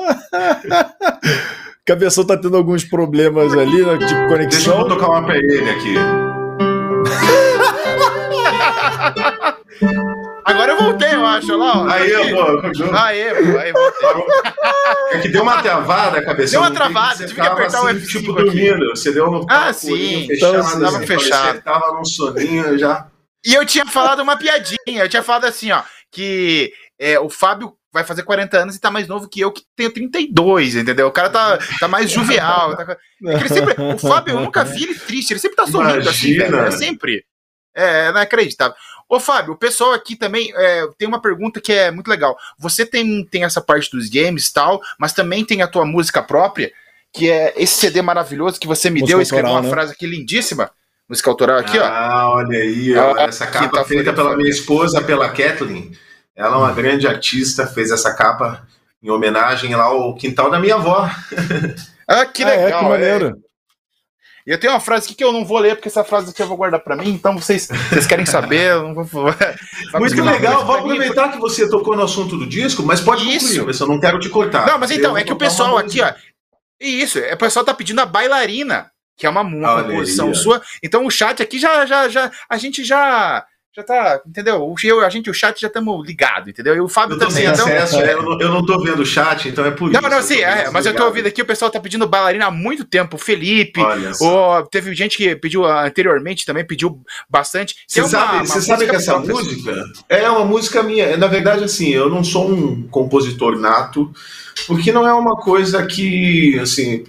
[1.86, 4.88] Cabeção tá tendo alguns problemas ali, né, de Deixa eu conexão.
[4.88, 5.96] tocar uma pra ele aqui.
[10.46, 11.48] Agora eu voltei, eu acho.
[11.52, 11.90] Olha lá, ó.
[11.90, 12.32] Aí, Aqui.
[12.32, 14.10] pô, Aê, pô, aí voltei.
[15.14, 16.62] é que deu uma travada, cabeção.
[16.62, 18.44] Deu uma travada, Você tive que apertar o assim, F5 tipo, aqui.
[18.44, 18.90] dormindo.
[18.92, 20.28] Você deu um Ah, sim.
[20.28, 21.56] fechado, Então, tava assim, fechado.
[21.56, 23.08] Você tava num soninho já.
[23.44, 24.78] E eu tinha falado uma piadinha.
[25.04, 25.82] Eu tinha falado assim, ó,
[26.12, 29.64] que é, o Fábio vai fazer 40 anos e tá mais novo que eu, que
[29.76, 31.08] tenho 32, entendeu?
[31.08, 32.76] O cara tá, tá mais jovial.
[32.76, 32.98] Tá...
[33.26, 36.60] É sempre, o Fábio, eu nunca vi ele triste, ele sempre tá sorrindo assim, velho.
[36.60, 37.24] É sempre.
[37.74, 38.76] É, não é acreditável.
[39.08, 42.36] Ô, Fábio, o pessoal aqui também é, tem uma pergunta que é muito legal.
[42.58, 46.24] Você tem, tem essa parte dos games e tal, mas também tem a tua música
[46.24, 46.72] própria,
[47.14, 49.70] que é esse CD maravilhoso que você me música deu, escreveu uma né?
[49.70, 50.72] frase aqui lindíssima.
[51.08, 51.86] Música autoral aqui, ah, ó.
[51.86, 55.92] Ah, olha aí, ó, essa capa tá feita pela minha esposa, pela Kathleen.
[56.36, 58.68] Ela é uma grande artista, fez essa capa
[59.04, 61.08] em homenagem lá ao quintal da minha avó.
[62.08, 62.60] ah, que legal.
[62.60, 63.28] Ah, é, que maneiro.
[63.28, 63.45] É.
[64.46, 66.42] E eu tenho uma frase aqui que eu não vou ler, porque essa frase aqui
[66.42, 69.34] eu vou guardar para mim, então vocês, vocês querem saber, vou.
[69.96, 71.34] Muito legal, vou aproveitar mim.
[71.34, 73.58] que você tocou no assunto do disco, mas pode Isso.
[73.58, 74.68] concluir, eu não quero te cortar.
[74.68, 76.14] Não, mas então, eu é que o pessoal aqui, ó.
[76.80, 80.62] Isso, é, o pessoal tá pedindo a bailarina, que é uma, uma composição sua.
[80.84, 82.32] Então o chat aqui já, já, já.
[82.48, 83.46] A gente já
[83.76, 84.74] já tá, entendeu?
[84.84, 86.74] Eu, a gente, o chat já estamos ligado, entendeu?
[86.76, 87.44] E o Fábio também.
[87.44, 90.00] Então, acesso, é, eu, não, eu não tô vendo o chat, então é por não,
[90.00, 90.02] isso.
[90.02, 92.52] Não, não, sim, é, mas eu tô ouvindo aqui, o pessoal tá pedindo bailarina há
[92.52, 93.18] muito tempo.
[93.18, 93.82] O Felipe,
[94.22, 97.76] o, teve gente que pediu anteriormente também, pediu bastante.
[97.86, 101.18] Você é sabe, uma, você sabe que essa música é uma música minha.
[101.18, 104.10] Na verdade, assim, eu não sou um compositor nato
[104.68, 107.04] porque não é uma coisa que, assim,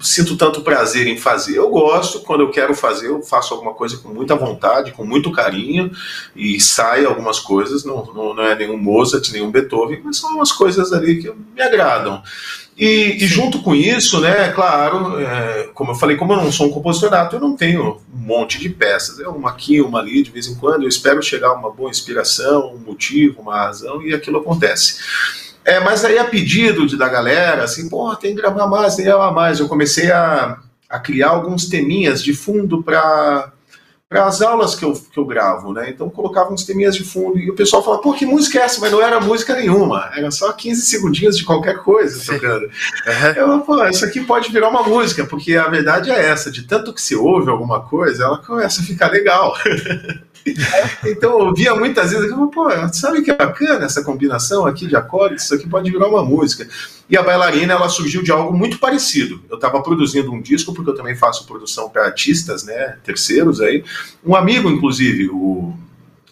[0.00, 1.58] sinto tanto prazer em fazer.
[1.58, 5.32] Eu gosto, quando eu quero fazer, eu faço alguma coisa com muita vontade, com muito
[5.32, 5.90] carinho,
[6.36, 10.52] e sai algumas coisas, não, não, não é nenhum Mozart, nenhum Beethoven, mas são umas
[10.52, 12.22] coisas ali que me agradam.
[12.76, 16.66] E, e, junto com isso, né, claro, é, como eu falei, como eu não sou
[16.66, 19.20] um compositor nato, eu não tenho um monte de peças.
[19.20, 20.82] É uma aqui, uma ali, de vez em quando.
[20.82, 24.96] Eu espero chegar a uma boa inspiração, um motivo, uma razão, e aquilo acontece.
[25.64, 29.04] É, mas aí a pedido de, da galera, assim, pô, tem que gravar mais, tem
[29.04, 29.58] que gravar mais.
[29.58, 30.58] Eu comecei a,
[30.88, 33.50] a criar alguns teminhas de fundo para
[34.14, 35.90] para as aulas que eu, que eu gravo, né?
[35.90, 38.80] Então colocava uns teminhas de fundo e o pessoal falava, pô, que música é essa?
[38.80, 42.70] Mas não era música nenhuma, era só 15 segundinhos de qualquer coisa tocando.
[43.34, 46.92] Eu, pô, isso aqui pode virar uma música, porque a verdade é essa, de tanto
[46.92, 49.52] que se ouve alguma coisa, ela começa a ficar legal.
[51.04, 55.44] então eu via muitas vezes, pô, sabe que é bacana essa combinação aqui de acordes,
[55.44, 56.68] isso aqui pode virar uma música.
[57.08, 59.42] E a bailarina, ela surgiu de algo muito parecido.
[59.48, 63.84] Eu estava produzindo um disco, porque eu também faço produção para artistas, né, terceiros aí.
[64.24, 65.74] Um amigo, inclusive, o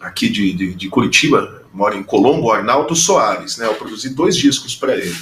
[0.00, 4.74] aqui de, de, de Curitiba, mora em Colombo, Arnaldo Soares, né, eu produzi dois discos
[4.74, 5.14] para ele.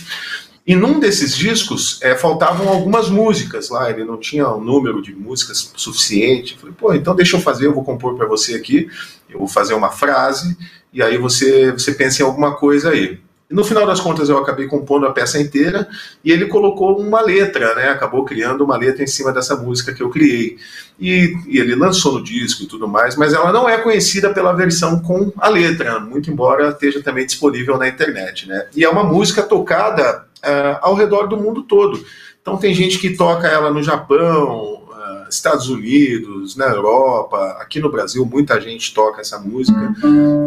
[0.67, 5.15] E num desses discos é, faltavam algumas músicas lá, ele não tinha um número de
[5.15, 6.57] músicas suficiente.
[6.59, 8.89] Falei, pô, então deixa eu fazer, eu vou compor para você aqui,
[9.29, 10.57] eu vou fazer uma frase,
[10.93, 13.21] e aí você, você pensa em alguma coisa aí.
[13.51, 15.89] No final das contas eu acabei compondo a peça inteira
[16.25, 17.89] e ele colocou uma letra, né?
[17.89, 20.57] Acabou criando uma letra em cima dessa música que eu criei.
[21.01, 24.53] E, e, ele lançou no disco e tudo mais, mas ela não é conhecida pela
[24.53, 28.67] versão com a letra, muito embora esteja também disponível na internet, né?
[28.77, 32.05] E é uma música tocada uh, ao redor do mundo todo.
[32.41, 37.91] Então tem gente que toca ela no Japão, uh, Estados Unidos, na Europa, aqui no
[37.91, 39.93] Brasil muita gente toca essa música.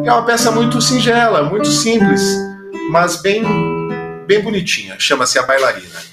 [0.05, 2.52] É uma peça muito singela, muito simples,
[2.89, 3.43] mas bem,
[4.25, 4.95] bem bonitinha.
[4.99, 6.12] Chama-se A Bailarina.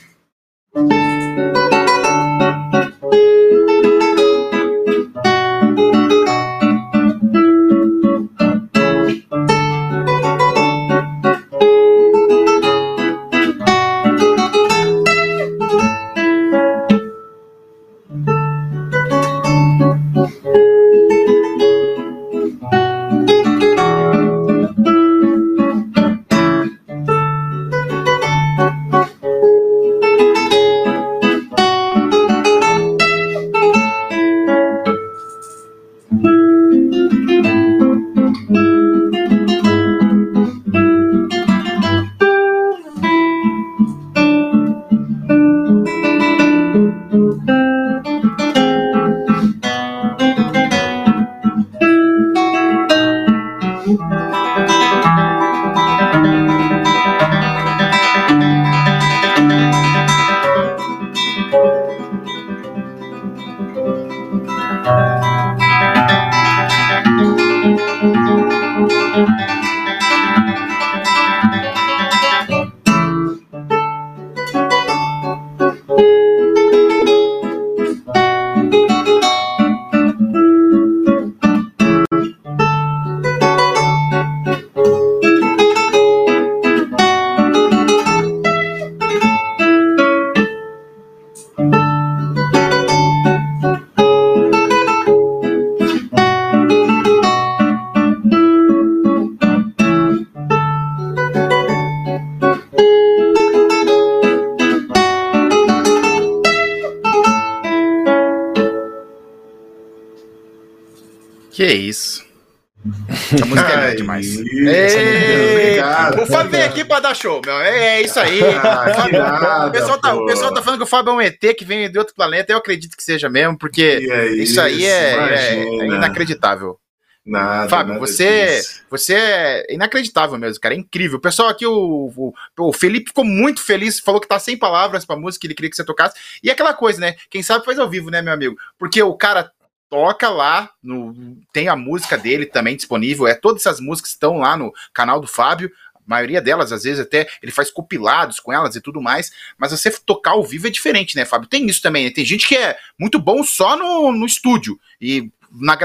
[118.10, 118.40] Isso aí.
[118.42, 121.20] Ah, Fábio, nada, o, pessoal tá, o, pessoal tá, falando que o Fábio é um
[121.20, 122.52] ET que vem de outro planeta.
[122.52, 126.78] Eu acredito que seja mesmo, porque é isso, isso, aí é, é, inacreditável.
[127.24, 128.82] Nada, Fábio, nada você, disso.
[128.90, 130.74] você é inacreditável mesmo, cara.
[130.74, 131.18] É incrível.
[131.18, 135.04] O pessoal aqui, o, o, o, Felipe ficou muito feliz, falou que tá sem palavras
[135.04, 136.16] pra música, ele queria que você tocasse.
[136.42, 137.14] E aquela coisa, né?
[137.30, 138.56] Quem sabe faz ao vivo, né, meu amigo?
[138.78, 139.50] Porque o cara
[139.90, 144.56] toca lá, no, tem a música dele também disponível, é todas essas músicas estão lá
[144.56, 145.70] no canal do Fábio,
[146.10, 149.90] maioria delas, às vezes até ele faz compilados com elas e tudo mais, mas você
[150.04, 151.48] tocar ao vivo é diferente, né, Fábio?
[151.48, 152.10] Tem isso também, né?
[152.10, 155.78] tem gente que é muito bom só no, no estúdio, e na,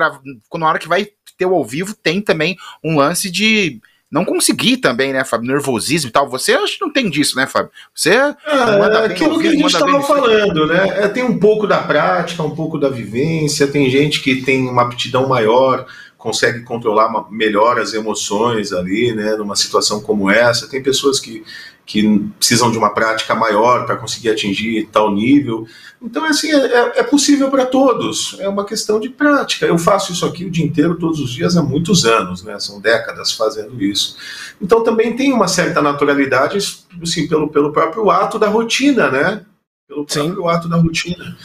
[0.53, 1.07] na hora que vai
[1.37, 3.79] ter o ao vivo, tem também um lance de
[4.11, 5.51] não consegui também, né, Fábio?
[5.51, 6.29] Nervosismo e tal.
[6.29, 7.71] Você acho que não tem disso, né, Fábio?
[7.93, 8.35] Você é,
[8.79, 11.03] manda bem aquilo que a gente estava falando, né?
[11.03, 14.83] É, tem um pouco da prática, um pouco da vivência, tem gente que tem uma
[14.83, 15.85] aptidão maior
[16.25, 20.67] consegue controlar melhor as emoções ali, né, numa situação como essa.
[20.67, 21.43] Tem pessoas que,
[21.85, 25.67] que precisam de uma prática maior para conseguir atingir tal nível.
[26.01, 29.67] Então, assim, é, é, é possível para todos, é uma questão de prática.
[29.67, 32.81] Eu faço isso aqui o dia inteiro, todos os dias, há muitos anos, né, são
[32.81, 34.17] décadas fazendo isso.
[34.59, 36.57] Então, também tem uma certa naturalidade,
[37.03, 39.45] assim, pelo, pelo próprio ato da rotina, né,
[39.87, 40.49] pelo próprio Sim.
[40.49, 41.37] ato da rotina.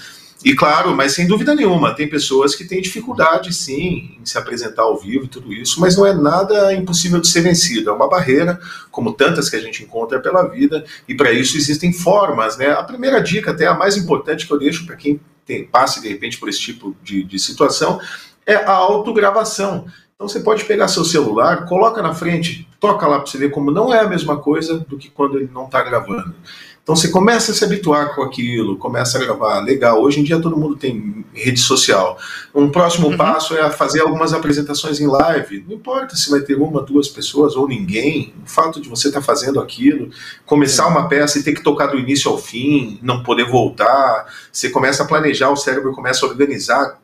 [0.43, 4.83] E claro, mas sem dúvida nenhuma, tem pessoas que têm dificuldade sim em se apresentar
[4.83, 7.91] ao vivo e tudo isso, mas não é nada impossível de ser vencido.
[7.91, 8.59] É uma barreira,
[8.91, 12.57] como tantas que a gente encontra pela vida, e para isso existem formas.
[12.57, 12.71] Né?
[12.71, 16.09] A primeira dica, até a mais importante que eu deixo para quem tem, passe de
[16.09, 18.01] repente por esse tipo de, de situação,
[18.47, 19.87] é a autogravação.
[20.15, 23.71] Então você pode pegar seu celular, coloca na frente, toca lá para você ver como
[23.71, 26.35] não é a mesma coisa do que quando ele não está gravando.
[26.82, 29.61] Então você começa a se habituar com aquilo, começa a gravar.
[29.61, 32.19] Legal, hoje em dia todo mundo tem rede social.
[32.55, 33.16] Um próximo uhum.
[33.16, 35.65] passo é fazer algumas apresentações em live.
[35.69, 38.35] Não importa se vai ter uma, duas pessoas ou ninguém.
[38.44, 40.11] O fato de você estar tá fazendo aquilo,
[40.44, 44.70] começar uma peça e ter que tocar do início ao fim, não poder voltar, você
[44.70, 46.98] começa a planejar, o cérebro começa a organizar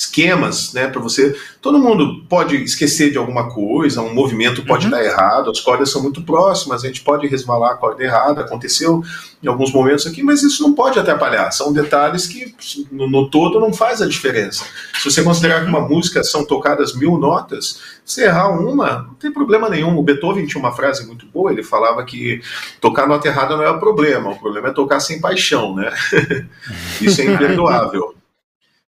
[0.00, 1.38] esquemas, né, para você.
[1.60, 4.92] Todo mundo pode esquecer de alguma coisa, um movimento pode uhum.
[4.92, 9.02] dar errado, as cordas são muito próximas, a gente pode resvalar a corda errada, aconteceu
[9.42, 11.50] em alguns momentos aqui, mas isso não pode atrapalhar.
[11.50, 12.54] São detalhes que
[12.90, 14.64] no, no todo não faz a diferença.
[14.94, 19.30] Se você considerar que uma música são tocadas mil notas, se errar uma, não tem
[19.30, 19.98] problema nenhum.
[19.98, 22.40] O Beethoven tinha uma frase muito boa, ele falava que
[22.80, 25.92] tocar nota errada não é o problema, o problema é tocar sem paixão, né?
[27.02, 28.14] isso é imperdoável.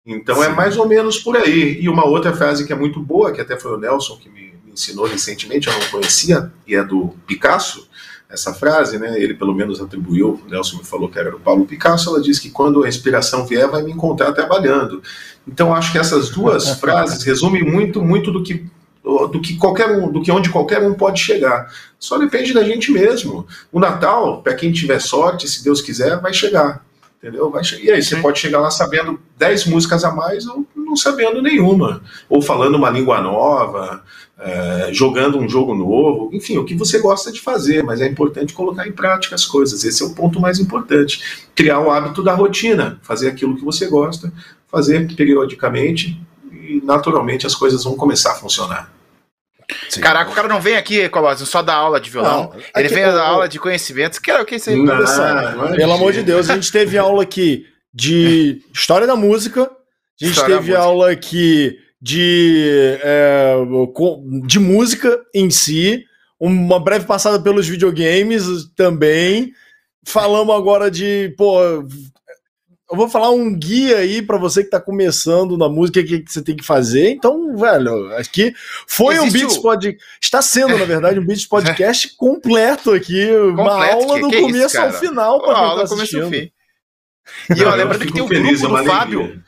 [0.05, 0.51] Então é Sim.
[0.51, 1.79] é mais ou menos por aí.
[1.79, 4.53] E uma outra frase que é muito boa, que até foi o Nelson que me,
[4.65, 7.87] me ensinou recentemente, eu não conhecia, e é do Picasso,
[8.29, 9.21] essa frase, né?
[9.21, 12.39] Ele pelo menos atribuiu, o Nelson me falou que era do Paulo Picasso, ela diz
[12.39, 15.03] que quando a inspiração vier, vai me encontrar trabalhando.
[15.47, 18.65] Então acho que essas duas frases resumem muito, muito do que
[19.03, 21.73] do que qualquer um, do que onde qualquer um pode chegar.
[21.99, 23.47] Só depende da gente mesmo.
[23.71, 26.85] O Natal, para quem tiver sorte, se Deus quiser, vai chegar
[27.21, 27.51] entendeu?
[27.51, 31.41] Vai e aí, você pode chegar lá sabendo 10 músicas a mais ou não sabendo
[31.41, 34.03] nenhuma, ou falando uma língua nova,
[34.39, 38.53] é, jogando um jogo novo, enfim, o que você gosta de fazer, mas é importante
[38.53, 41.47] colocar em prática as coisas, esse é o ponto mais importante.
[41.55, 44.33] Criar o hábito da rotina, fazer aquilo que você gosta,
[44.67, 46.19] fazer periodicamente
[46.51, 48.91] e naturalmente as coisas vão começar a funcionar.
[49.89, 50.01] Sim.
[50.01, 52.51] Caraca, o cara não vem aqui, Colosio, só dar aula de violão.
[52.53, 54.19] Não, ele vem dar aula de conhecimentos.
[54.19, 54.75] Que é o que isso aí?
[54.75, 59.63] Não, não, Pelo amor de Deus, a gente teve aula aqui de história da música.
[59.63, 63.55] A gente história teve aula aqui de, é,
[64.45, 66.05] de música em si.
[66.39, 68.43] Uma breve passada pelos videogames
[68.75, 69.51] também.
[70.03, 71.59] Falamos agora de, pô,
[72.91, 76.19] eu vou falar um guia aí para você que tá começando na música, o que,
[76.19, 77.09] que, você tem que fazer.
[77.09, 78.53] Então, velho, aqui
[78.85, 79.61] foi Existe um Beats o...
[79.61, 79.97] Pod...
[80.21, 83.27] Está sendo, na verdade, um Beats Podcast completo aqui.
[83.27, 86.35] Completo, uma aula que, do que é começo isso, ao final para quem tá assistindo.
[86.35, 86.51] E
[87.61, 89.41] eu lembro que tem o grupo do Fábio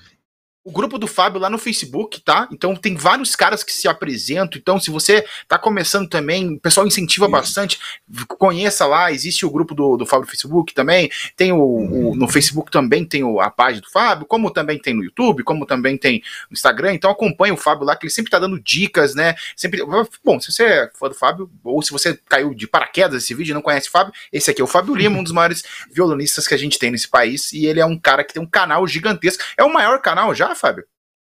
[0.65, 2.47] o grupo do Fábio lá no Facebook, tá?
[2.51, 4.57] Então tem vários caras que se apresentam.
[4.57, 7.31] Então, se você tá começando também, o pessoal incentiva Sim.
[7.31, 7.79] bastante.
[8.27, 11.11] Conheça lá, existe o grupo do, do Fábio no Facebook também.
[11.35, 12.11] Tem o, uhum.
[12.11, 15.43] o, no Facebook também tem o, a página do Fábio, como também tem no YouTube,
[15.43, 16.93] como também tem no Instagram.
[16.93, 19.35] Então acompanhe o Fábio lá, que ele sempre tá dando dicas, né?
[19.57, 19.81] Sempre.
[20.23, 23.51] Bom, se você é fã do Fábio, ou se você caiu de paraquedas esse vídeo
[23.51, 25.61] e não conhece o Fábio, esse aqui é o Fábio Lima, um dos maiores
[25.91, 27.51] violonistas que a gente tem nesse país.
[27.51, 29.43] E ele é um cara que tem um canal gigantesco.
[29.57, 30.83] É o maior canal já Fábio?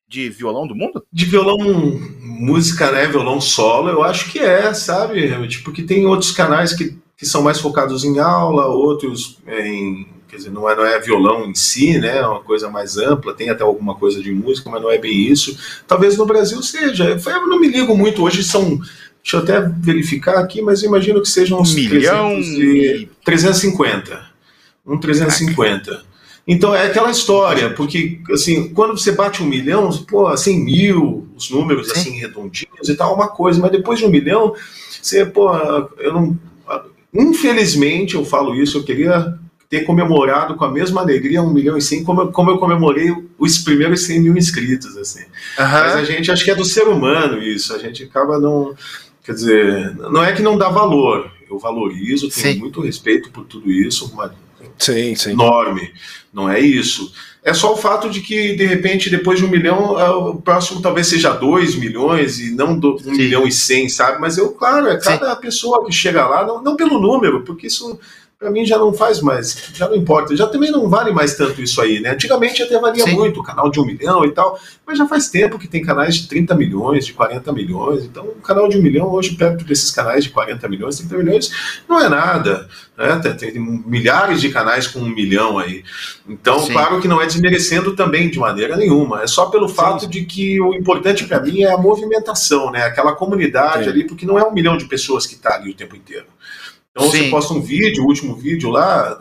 [0.08, 1.04] De violão do mundo?
[1.12, 1.58] De violão,
[2.20, 3.06] música, né?
[3.06, 5.48] Violão solo, eu acho que é, sabe?
[5.48, 10.36] Tipo, que tem outros canais que, que são mais focados em aula, outros em quer
[10.36, 12.18] dizer, não é, não é violão em si, né?
[12.18, 15.30] É uma coisa mais ampla, tem até alguma coisa de música, mas não é bem
[15.30, 15.56] isso.
[15.86, 17.04] Talvez no Brasil seja.
[17.04, 18.78] Eu não me ligo muito, hoje são.
[19.22, 24.26] Deixa eu até verificar aqui, mas imagino que sejam uns Um milhão 300 e, 350.
[24.86, 26.04] Um 350.
[26.47, 31.51] Então é aquela história, porque assim, quando você bate um milhão, pô, 100 mil, os
[31.51, 31.93] números Sim.
[32.01, 34.55] assim redondinhos e tal, uma coisa, mas depois de um milhão,
[35.02, 35.52] você, pô,
[35.98, 36.39] eu não.
[37.12, 41.82] Infelizmente, eu falo isso, eu queria ter comemorado com a mesma alegria um milhão e
[41.82, 45.24] cem, como, eu- como eu comemorei os primeiros 100 mil inscritos, assim.
[45.59, 48.74] Mas a gente acho que é do ser humano isso, a gente acaba não.
[49.24, 52.60] Quer dizer, não é que não dá valor, eu valorizo, tenho Sim.
[52.60, 54.31] muito respeito por tudo isso, mas
[54.78, 55.30] Sim, sim.
[55.30, 55.93] enorme.
[56.32, 57.12] Não é isso.
[57.43, 60.82] É só o fato de que, de repente, depois de um milhão, ah, o próximo
[60.82, 63.12] talvez seja dois milhões e não do, um Sim.
[63.12, 64.20] milhão e cem, sabe?
[64.20, 68.01] Mas eu, claro, é cada pessoa que chega lá, não, não pelo número, porque isso
[68.38, 70.36] para mim já não faz mais, já não importa.
[70.36, 72.10] Já também não vale mais tanto isso aí, né?
[72.10, 73.14] Antigamente até valia Sim.
[73.14, 76.28] muito, canal de um milhão e tal, mas já faz tempo que tem canais de
[76.28, 78.04] 30 milhões, de 40 milhões.
[78.04, 81.50] Então, um canal de um milhão hoje, perto desses canais de 40 milhões, 30 milhões,
[81.88, 82.68] não é nada.
[82.96, 83.18] Né?
[83.22, 85.82] Tem, tem milhares de canais com um milhão aí.
[86.28, 86.72] Então, Sim.
[86.72, 89.22] claro que não é desmerecendo também de maneira nenhuma.
[89.22, 92.82] É só pelo fato de que o importante para mim é a movimentação, né?
[92.82, 93.90] Aquela comunidade Sim.
[93.90, 96.26] ali, porque não é um milhão de pessoas que está ali o tempo inteiro.
[96.97, 97.24] Então Sim.
[97.24, 99.18] você posta um vídeo, o último vídeo lá,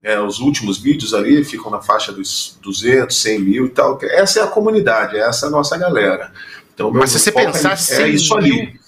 [0.00, 3.98] é, os últimos vídeos ali ficam na faixa dos 200, 100 mil e tal.
[4.02, 6.32] Essa é a comunidade, essa é a nossa galera.
[6.72, 8.80] Então, Mas se você é- pensar é, 100 isso mil, ali.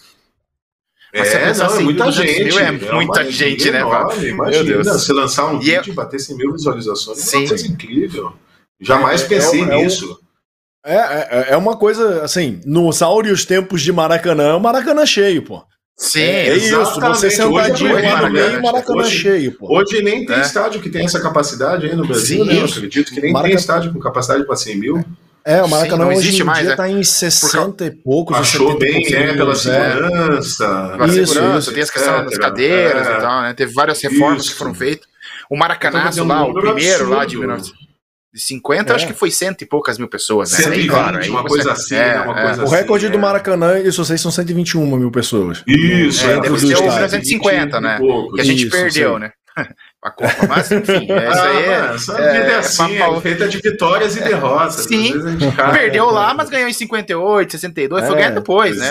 [1.12, 2.44] Mas se É, pensar não, é 100 muita mil, 200 gente.
[2.44, 4.28] mil é uma muita gente, né, enorme, Fábio?
[4.30, 4.86] Imagina, Meu Deus.
[5.02, 8.32] você lançar um é- vídeo e bater 100 mil visualizações é uma coisa incrível.
[8.80, 10.20] Jamais É, pensei é um- é um- nisso.
[10.84, 15.42] É, é, é uma coisa, assim, nos áureos tempos de Maracanã, é o Maracanã cheio,
[15.42, 15.62] pô.
[15.96, 17.18] Sim, É isso, exatamente.
[17.18, 18.62] você sentadinho Hoje é lá no meio, Maracanã.
[18.62, 19.76] Maracanã Hoje- cheio, pô.
[19.78, 20.40] Hoje nem tem É.
[20.40, 22.58] estádio que tem essa capacidade aí no Brasil, Sim, né?
[22.60, 22.76] Eu isso.
[22.78, 25.04] acredito que nem Maracanã- tem estádio com capacidade para 100 mil.
[25.44, 26.76] É, o Maracanã Sim, não hoje existe em mais, dia né?
[26.76, 28.34] tá em 60 e poucos.
[28.36, 30.88] ou Achou 70 bem, poucos é, pela mil, segurança.
[30.96, 32.40] Pela Isso, segurança, isso, tem as questões das etc.
[32.40, 33.10] cadeiras É.
[33.12, 33.54] e tal, né?
[33.54, 34.52] Teve várias reformas Isso.
[34.52, 35.06] que foram feitas.
[35.50, 37.36] O Maracanazo Então, lá, o primeiro lá de
[38.32, 38.62] absurdo.
[38.62, 38.96] 1950, É.
[38.96, 40.58] acho que foi cento e poucas mil pessoas, né?
[40.58, 42.20] 120, Claro, aí uma você- coisa assim, é, né?
[42.22, 42.42] Uma é.
[42.44, 43.20] coisa O recorde assim, do é.
[43.20, 45.62] Maracanã, isso vocês são 121 mil pessoas.
[45.66, 46.84] Isso, É, é, deve ser o estádio.
[46.92, 47.96] 1950, né?
[47.96, 48.34] E pouco.
[48.34, 49.20] Que a gente Isso, perdeu, sim.
[49.20, 49.32] né?
[50.02, 50.46] a Copa.
[50.48, 51.76] Mas, enfim, é, isso aí é.
[51.76, 54.74] Ah, mas essa é- vida é é assim, é feita de vitórias e derrotas.
[54.86, 55.08] Sim.
[55.08, 56.12] Às vezes a gente cai, Perdeu né?
[56.12, 58.88] lá, mas ganhou em 58, 62, foi É, ganhar depois, né?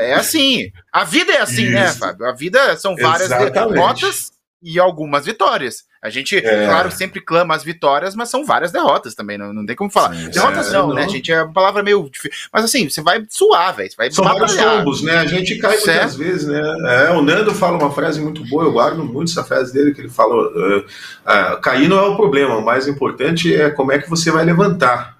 [0.00, 0.70] É, é assim.
[0.92, 1.98] A vida é assim, né, Isso.
[1.98, 2.26] Fábio?
[2.26, 3.52] A vida são várias Exatamente.
[3.74, 4.30] derrotas
[4.62, 5.76] e algumas vitórias.
[6.04, 6.66] A gente, É.
[6.66, 10.14] claro, sempre clama as vitórias, mas são várias derrotas também, não, não tem como falar.
[10.14, 10.94] Sim, derrotas é, não, não.
[10.94, 11.32] né, gente?
[11.32, 12.48] É uma palavra meio difícil.
[12.52, 13.90] Mas assim, você vai suar, velho.
[14.12, 15.16] São vários tombos, né?
[15.16, 15.96] A gente cai Certo.
[15.96, 16.60] muitas vezes, né?
[17.08, 20.02] É, o Nando fala uma frase muito boa, eu guardo muito essa frase dele, que
[20.02, 20.84] ele falou: eh,
[21.24, 24.44] ah, cair não é o problema, o mais importante é como é que você vai
[24.44, 25.13] levantar.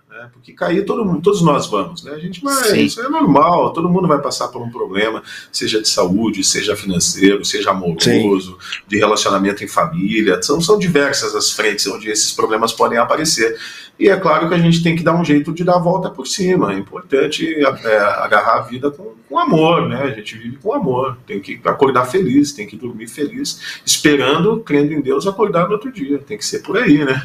[0.45, 2.13] Porque cair todo mundo, todos nós vamos, né?
[2.13, 2.85] A gente vai, Sim.
[2.85, 7.43] isso é normal, todo mundo vai passar por um problema, seja de saúde, seja financeiro,
[7.47, 10.43] seja amoroso, de relacionamento em família.
[10.43, 13.59] São, são diversas as frentes onde esses problemas podem aparecer.
[13.99, 16.11] E é claro que a gente tem que dar um jeito de dar a volta
[16.11, 16.73] por cima.
[16.73, 20.03] É importante é, agarrar a vida com, com amor, né?
[20.03, 21.17] A gente vive com amor.
[21.27, 25.93] Tem que acordar feliz, tem que dormir feliz, esperando, crendo em Deus, acordar no outro
[25.93, 26.19] dia.
[26.19, 27.23] Tem que ser por aí, né?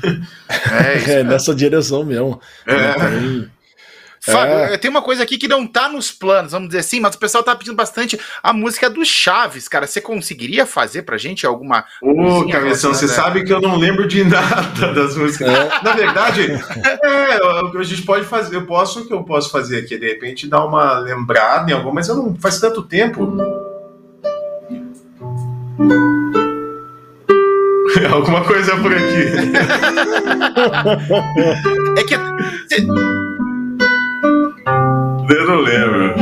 [0.72, 1.10] É isso.
[1.20, 2.40] É, nessa direção mesmo.
[2.68, 3.50] É.
[4.26, 4.74] Tem- Fábio, É.
[4.74, 7.20] eh, tem uma coisa aqui que não tá nos planos, vamos dizer assim, mas o
[7.20, 9.88] pessoal tá pedindo bastante a música do Chaves, cara.
[9.88, 11.86] Você conseguiria fazer pra gente alguma.
[12.02, 15.48] Ô, Cabeção, você sabe que eu não lembro de nada das músicas.
[15.48, 15.70] É.
[15.84, 19.96] Na verdade, é, a gente pode fazer, eu posso, o que eu posso fazer aqui,
[19.96, 23.38] é, de repente, dar uma lembrada em alguma, mas eu não faz tanto tempo.
[28.14, 29.00] Alguma coisa por aqui.
[31.98, 32.16] É que
[35.30, 36.14] Eu não lembro.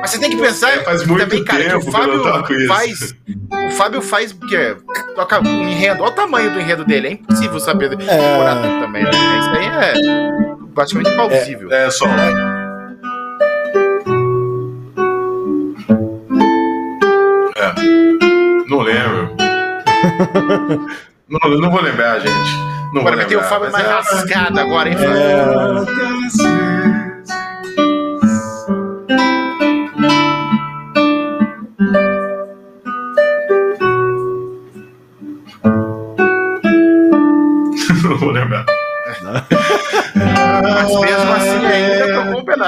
[0.00, 2.06] mas você tem que pensar É, faz muito também, cara, tempo que o que eu
[2.16, 2.68] não Fábio isso.
[2.68, 3.14] faz.
[3.52, 4.32] O Fábio faz.
[4.32, 4.76] Que,
[5.14, 6.02] toca um enredo.
[6.02, 7.08] Olha o tamanho do enredo dele.
[7.08, 9.10] É impossível saber decorar tudo também, né?
[9.10, 9.94] Isso aí é
[10.74, 11.72] praticamente plausível.
[11.72, 12.06] É só.
[17.56, 17.74] É.
[18.68, 19.36] Não lembro.
[21.28, 22.30] não, não vou lembrar, gente.
[22.92, 25.86] Não Agora vai ter o Fábio mais é- rasgado agora, hein, Fábio?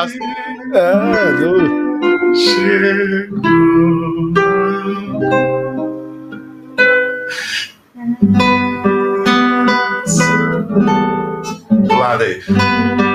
[0.07, 0.21] fácil.
[1.41, 2.37] Do...
[2.37, 3.41] Chegou.
[11.71, 13.06] Do lado aí.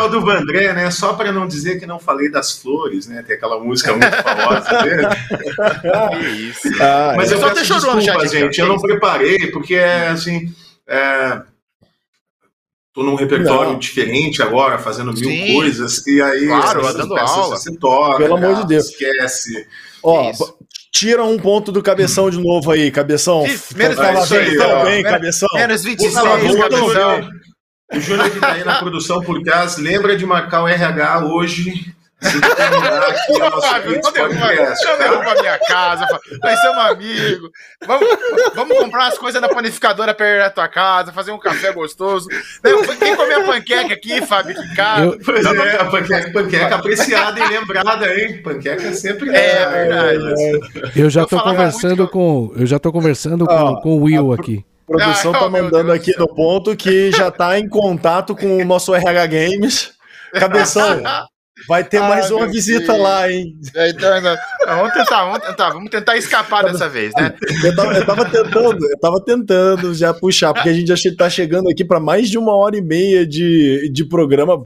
[0.00, 0.20] Não, dizia não.
[0.20, 0.90] o Geraldo Vandré, né?
[0.90, 3.22] Só para não dizer que não falei das flores, né?
[3.26, 5.06] Tem aquela música muito famosa dele.
[6.20, 6.82] que isso.
[6.82, 7.34] Ah, Mas é.
[7.34, 8.60] eu Só peço desculpa, chat, gente.
[8.60, 10.52] Eu não preparei, porque é assim.
[10.86, 11.42] É...
[12.92, 13.78] Tô num repertório Não.
[13.78, 15.54] diferente agora, fazendo mil Sim.
[15.54, 17.56] coisas, e aí Claro, essas dando peças aula.
[17.56, 18.88] você toca, Pelo amor de cara, Deus.
[18.88, 19.66] esquece.
[20.02, 20.56] Ó, Isso.
[20.92, 23.44] tira um ponto do cabeção de novo aí, cabeção.
[23.76, 24.84] Menos Tava isso aí, bem, tão ó.
[24.84, 25.48] bem, Menos- cabeção.
[25.54, 27.30] Menos 26, Por favor, cabeção.
[27.94, 31.94] O Júnior que tá aí na produção por trás, lembra de marcar o RH hoje.
[32.22, 34.12] Que terminar aqui o nosso Fábio, não
[35.22, 35.40] tá?
[35.40, 36.38] minha casa, Fábio.
[36.42, 37.50] nós somos amigos.
[37.86, 38.08] Vamos,
[38.54, 42.28] vamos comprar umas coisas na panificadora perto da tua casa, fazer um café gostoso.
[42.98, 45.16] Quem comer a panqueca aqui, Fábio, que cara.
[45.24, 48.42] Pois Não, é, a panqueca, panqueca apreciada e lembrada, hein?
[48.42, 50.02] Panqueca sempre É lembra.
[50.02, 50.92] verdade.
[50.94, 52.52] Eu já falava conversando muito- com.
[52.54, 54.62] Eu já tô conversando com, Ah, com o Will aqui.
[54.90, 58.64] A produção Ah, tá mandando aqui no ponto que já tá em contato com o
[58.64, 59.92] nosso RH Games.
[60.32, 61.00] Cabeção,
[61.68, 63.54] vai ter Ai, mais uma visita lá, hein?
[63.74, 64.36] É, Então, não,
[64.76, 67.34] vamos tentar, vamos tentar, vamos tentar escapar dessa vez, né?
[67.64, 71.28] Eu tava, eu tava tentando, eu tava tentando já puxar, porque a gente já tá
[71.30, 74.64] chegando aqui para mais de uma hora e meia de, de programa.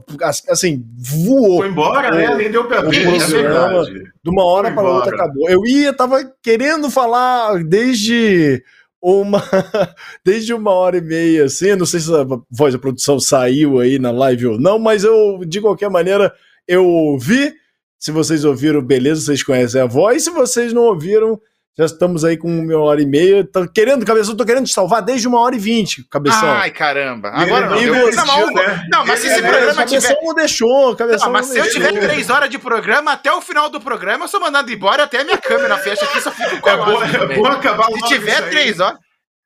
[0.49, 1.57] Assim, voou.
[1.57, 2.35] Foi embora, né?
[2.35, 4.11] Nem deu pra ver, é programa- verdade.
[4.23, 5.49] De uma hora para outra acabou.
[5.49, 8.63] Eu ia, tava querendo falar desde
[9.05, 9.43] uma
[10.25, 11.75] desde uma hora e meia, assim.
[11.75, 15.41] Não sei se a voz da produção saiu aí na live ou não, mas eu,
[15.45, 16.33] de qualquer maneira,
[16.67, 17.53] eu ouvi.
[17.99, 20.23] Se vocês ouviram, beleza, vocês conhecem a voz.
[20.23, 21.39] Se vocês não ouviram,
[21.77, 23.45] já estamos aí com uma hora e meia.
[23.45, 26.49] Tô querendo, cabeção, tô querendo te salvar desde uma hora e vinte, cabeção.
[26.49, 27.29] Ai, caramba.
[27.29, 27.77] Agora não.
[27.77, 28.87] Eu, não não, né?
[28.89, 30.21] não, mas se esse é programa cabeção tiver.
[30.23, 31.81] não deixou, cabeção Não, mas não se eu deixou.
[31.81, 35.19] tiver três horas de programa, até o final do programa, eu sou mandado embora, até
[35.19, 37.87] a minha câmera fecha aqui, só fico com É a bom, voz é bom acabar
[37.91, 38.97] Se tiver três horas.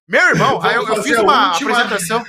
[0.08, 2.24] Meu irmão, aí eu, eu fiz uma apresentação.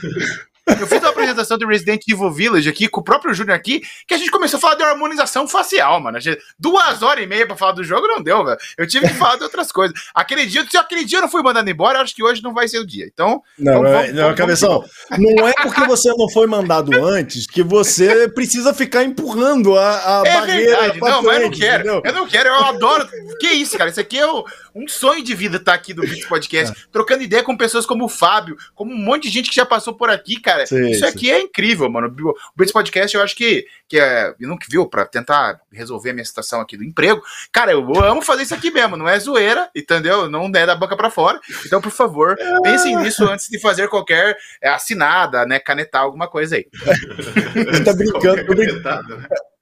[0.79, 4.15] Eu fiz uma apresentação do Resident Evil Village aqui com o próprio Júnior aqui, que
[4.15, 6.21] a gente começou a falar de harmonização facial, mano.
[6.21, 8.59] Gente- duas horas e meia pra falar do jogo não deu, velho.
[8.77, 9.99] Eu tive que falar de outras coisas.
[10.15, 12.53] Aquele dia, se aquele dia eu não fui mandado embora, eu acho que hoje não
[12.55, 13.07] vai ser o dia.
[13.07, 14.85] Então, Não, Vamos, não, vamos, não, vamos, cabeção,
[15.19, 20.27] não é porque você não foi mandado antes que você precisa ficar empurrando a, a
[20.27, 20.71] é barreira.
[20.81, 21.01] verdade.
[21.01, 21.83] Não, mas eu não frente, quero.
[21.83, 22.03] entendeu?
[22.05, 23.09] Eu não quero, eu adoro.
[23.39, 23.91] Que isso, cara?
[23.91, 24.45] Isso aqui é o-
[24.75, 28.09] um sonho de vida estar aqui do Beats Podcast, trocando ideia com pessoas como o
[28.09, 30.67] Fábio, como um monte de gente que já passou por aqui, cara.
[30.67, 31.07] Sim, isso sim.
[31.07, 32.09] aqui é incrível, mano.
[32.09, 34.35] O Beats Podcast, eu acho que, que é.
[34.39, 37.23] Eu nunca viu pra tentar resolver a minha situação aqui do emprego.
[37.53, 40.29] Cara, eu amo fazer isso aqui mesmo, não é zoeira, entendeu?
[40.31, 41.41] Não é da boca pra fora.
[41.67, 45.59] Então, por favor, pensem nisso antes de fazer qualquer é, assinada, né?
[45.59, 46.67] Canetar alguma coisa aí.
[47.85, 48.83] Tá brincando, tô brin-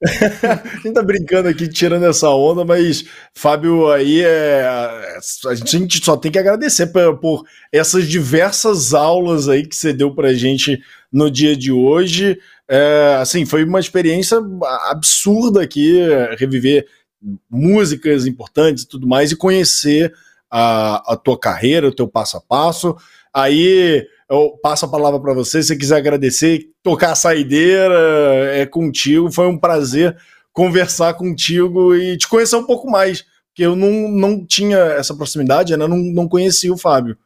[0.03, 3.05] a gente tá brincando aqui, tirando essa onda, mas
[3.35, 4.65] Fábio aí é.
[5.47, 10.15] A gente só tem que agradecer por, por essas diversas aulas aí que você deu
[10.15, 10.81] pra gente
[11.12, 12.39] no dia de hoje.
[12.69, 14.39] É, assim, foi uma experiência
[14.89, 15.99] absurda aqui,
[16.39, 16.87] reviver
[17.51, 20.15] músicas importantes e tudo mais, e conhecer
[20.49, 22.97] a, a tua carreira, o teu passo a passo.
[23.35, 27.94] Aí eu passo a palavra para você, se quiser agradecer, tocar a saideira,
[28.52, 29.32] é contigo.
[29.32, 30.16] Foi um prazer
[30.52, 35.76] conversar contigo e te conhecer um pouco mais, porque eu não, não tinha essa proximidade,
[35.76, 35.86] né?
[35.86, 37.16] não, não conhecia o Fábio.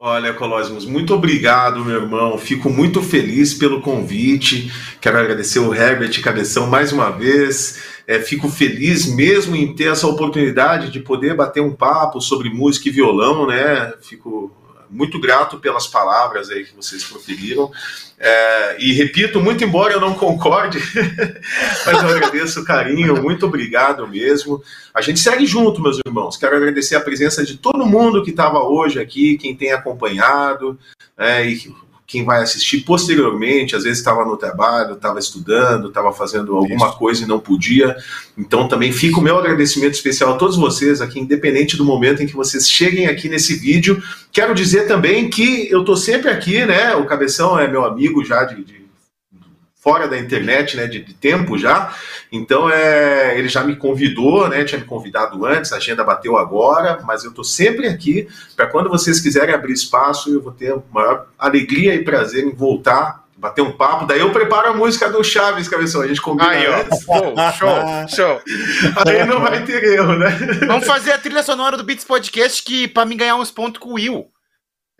[0.00, 2.38] Olha, Colosmos, muito obrigado, meu irmão.
[2.38, 4.70] Fico muito feliz pelo convite.
[5.00, 7.82] Quero agradecer o Herbert Cabeção mais uma vez.
[8.06, 12.88] É, fico feliz mesmo em ter essa oportunidade de poder bater um papo sobre música
[12.88, 13.92] e violão, né?
[14.00, 14.52] Fico
[14.90, 17.70] muito grato pelas palavras aí que vocês proferiram.
[18.18, 20.78] É, e repito, muito embora eu não concorde,
[21.86, 24.62] mas eu agradeço o carinho, muito obrigado mesmo.
[24.92, 26.36] A gente segue junto, meus irmãos.
[26.36, 30.76] Quero agradecer a presença de todo mundo que estava hoje aqui, quem tem acompanhado,
[31.16, 31.72] é, e
[32.08, 36.96] quem vai assistir posteriormente, às vezes estava no trabalho, estava estudando, estava fazendo alguma Isso.
[36.96, 37.94] coisa e não podia.
[38.36, 42.26] Então também fica o meu agradecimento especial a todos vocês aqui, independente do momento em
[42.26, 44.02] que vocês cheguem aqui nesse vídeo.
[44.32, 46.94] Quero dizer também que eu tô sempre aqui, né?
[46.94, 48.77] O Cabeção é meu amigo já de, de
[49.88, 51.94] fora da internet, né, de, de, tempo já.
[52.30, 57.00] Então, é, ele já me convidou, né, tinha me convidado antes, a agenda bateu agora,
[57.06, 60.78] mas eu estou sempre aqui para quando vocês quiserem abrir espaço, eu vou ter a
[60.92, 65.22] maior alegria e prazer em voltar bater um papo, daí eu preparo a música do
[65.22, 67.04] Chaves, cabeção, a gente combina Aí, ó, antes.
[67.56, 68.42] show, show.
[69.06, 70.28] Aí não vai ter erro, né?
[70.66, 73.90] Vamos fazer a trilha sonora do Beats Podcast que para mim ganhar uns pontos com
[73.90, 74.28] o Will.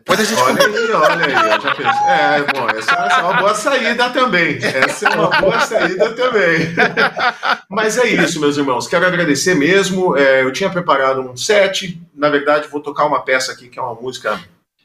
[0.08, 2.02] Depois a gente olha aí, olha aí, eu já pensei.
[2.08, 4.58] É, bom, essa, essa, é uma boa saída também.
[4.62, 6.74] Essa é uma boa saída também.
[7.68, 8.86] Mas é isso, meus irmãos.
[8.86, 10.16] Quero agradecer mesmo.
[10.16, 12.00] É, eu tinha preparado um set.
[12.16, 14.40] Na verdade, vou tocar uma peça aqui que é uma música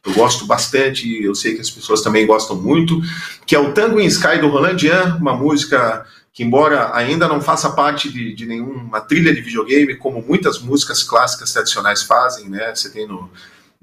[0.06, 3.00] eu gosto bastante e eu sei que as pessoas também gostam muito,
[3.46, 7.40] que é o Tango in Sky do Roland Dian, uma música que, embora ainda não
[7.40, 12.76] faça parte de, de nenhuma trilha de videogame, como muitas músicas clássicas tradicionais fazem, né?
[12.76, 13.30] Você tem no,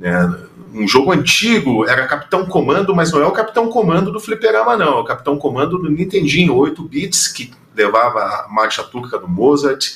[0.01, 0.35] né,
[0.73, 4.99] um jogo antigo, era Capitão Comando, mas não é o Capitão Comando do Fliperama, não,
[4.99, 9.91] é o Capitão Comando do Nintendinho, 8 bits, que levava a marcha turca do Mozart.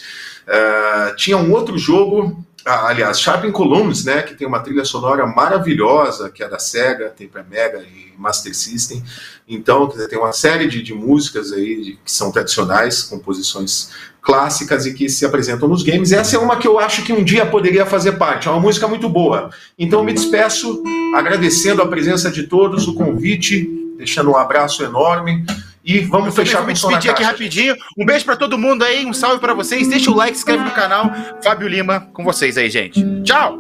[0.47, 5.27] Uh, tinha um outro jogo ah, aliás, Sharp Columns, né, que tem uma trilha sonora
[5.27, 9.03] maravilhosa, que é da Sega, tem para Mega e Master System.
[9.47, 13.91] Então, tem uma série de, de músicas aí de, que são tradicionais, composições
[14.23, 16.11] clássicas e que se apresentam nos games.
[16.11, 18.49] Essa é uma que eu acho que um dia poderia fazer parte.
[18.49, 19.51] É uma música muito boa.
[19.79, 20.83] Então, me despeço
[21.15, 23.69] agradecendo a presença de todos, o convite,
[23.99, 25.45] deixando um abraço enorme.
[25.85, 27.77] E vamos eu fechar com me despedir aqui rapidinho.
[27.99, 29.87] Um beijo para todo mundo aí, um salve para vocês.
[29.87, 31.11] Deixa o like, se inscreve no canal.
[31.43, 33.05] Fábio Lima com vocês aí, gente.
[33.23, 33.59] Tchau!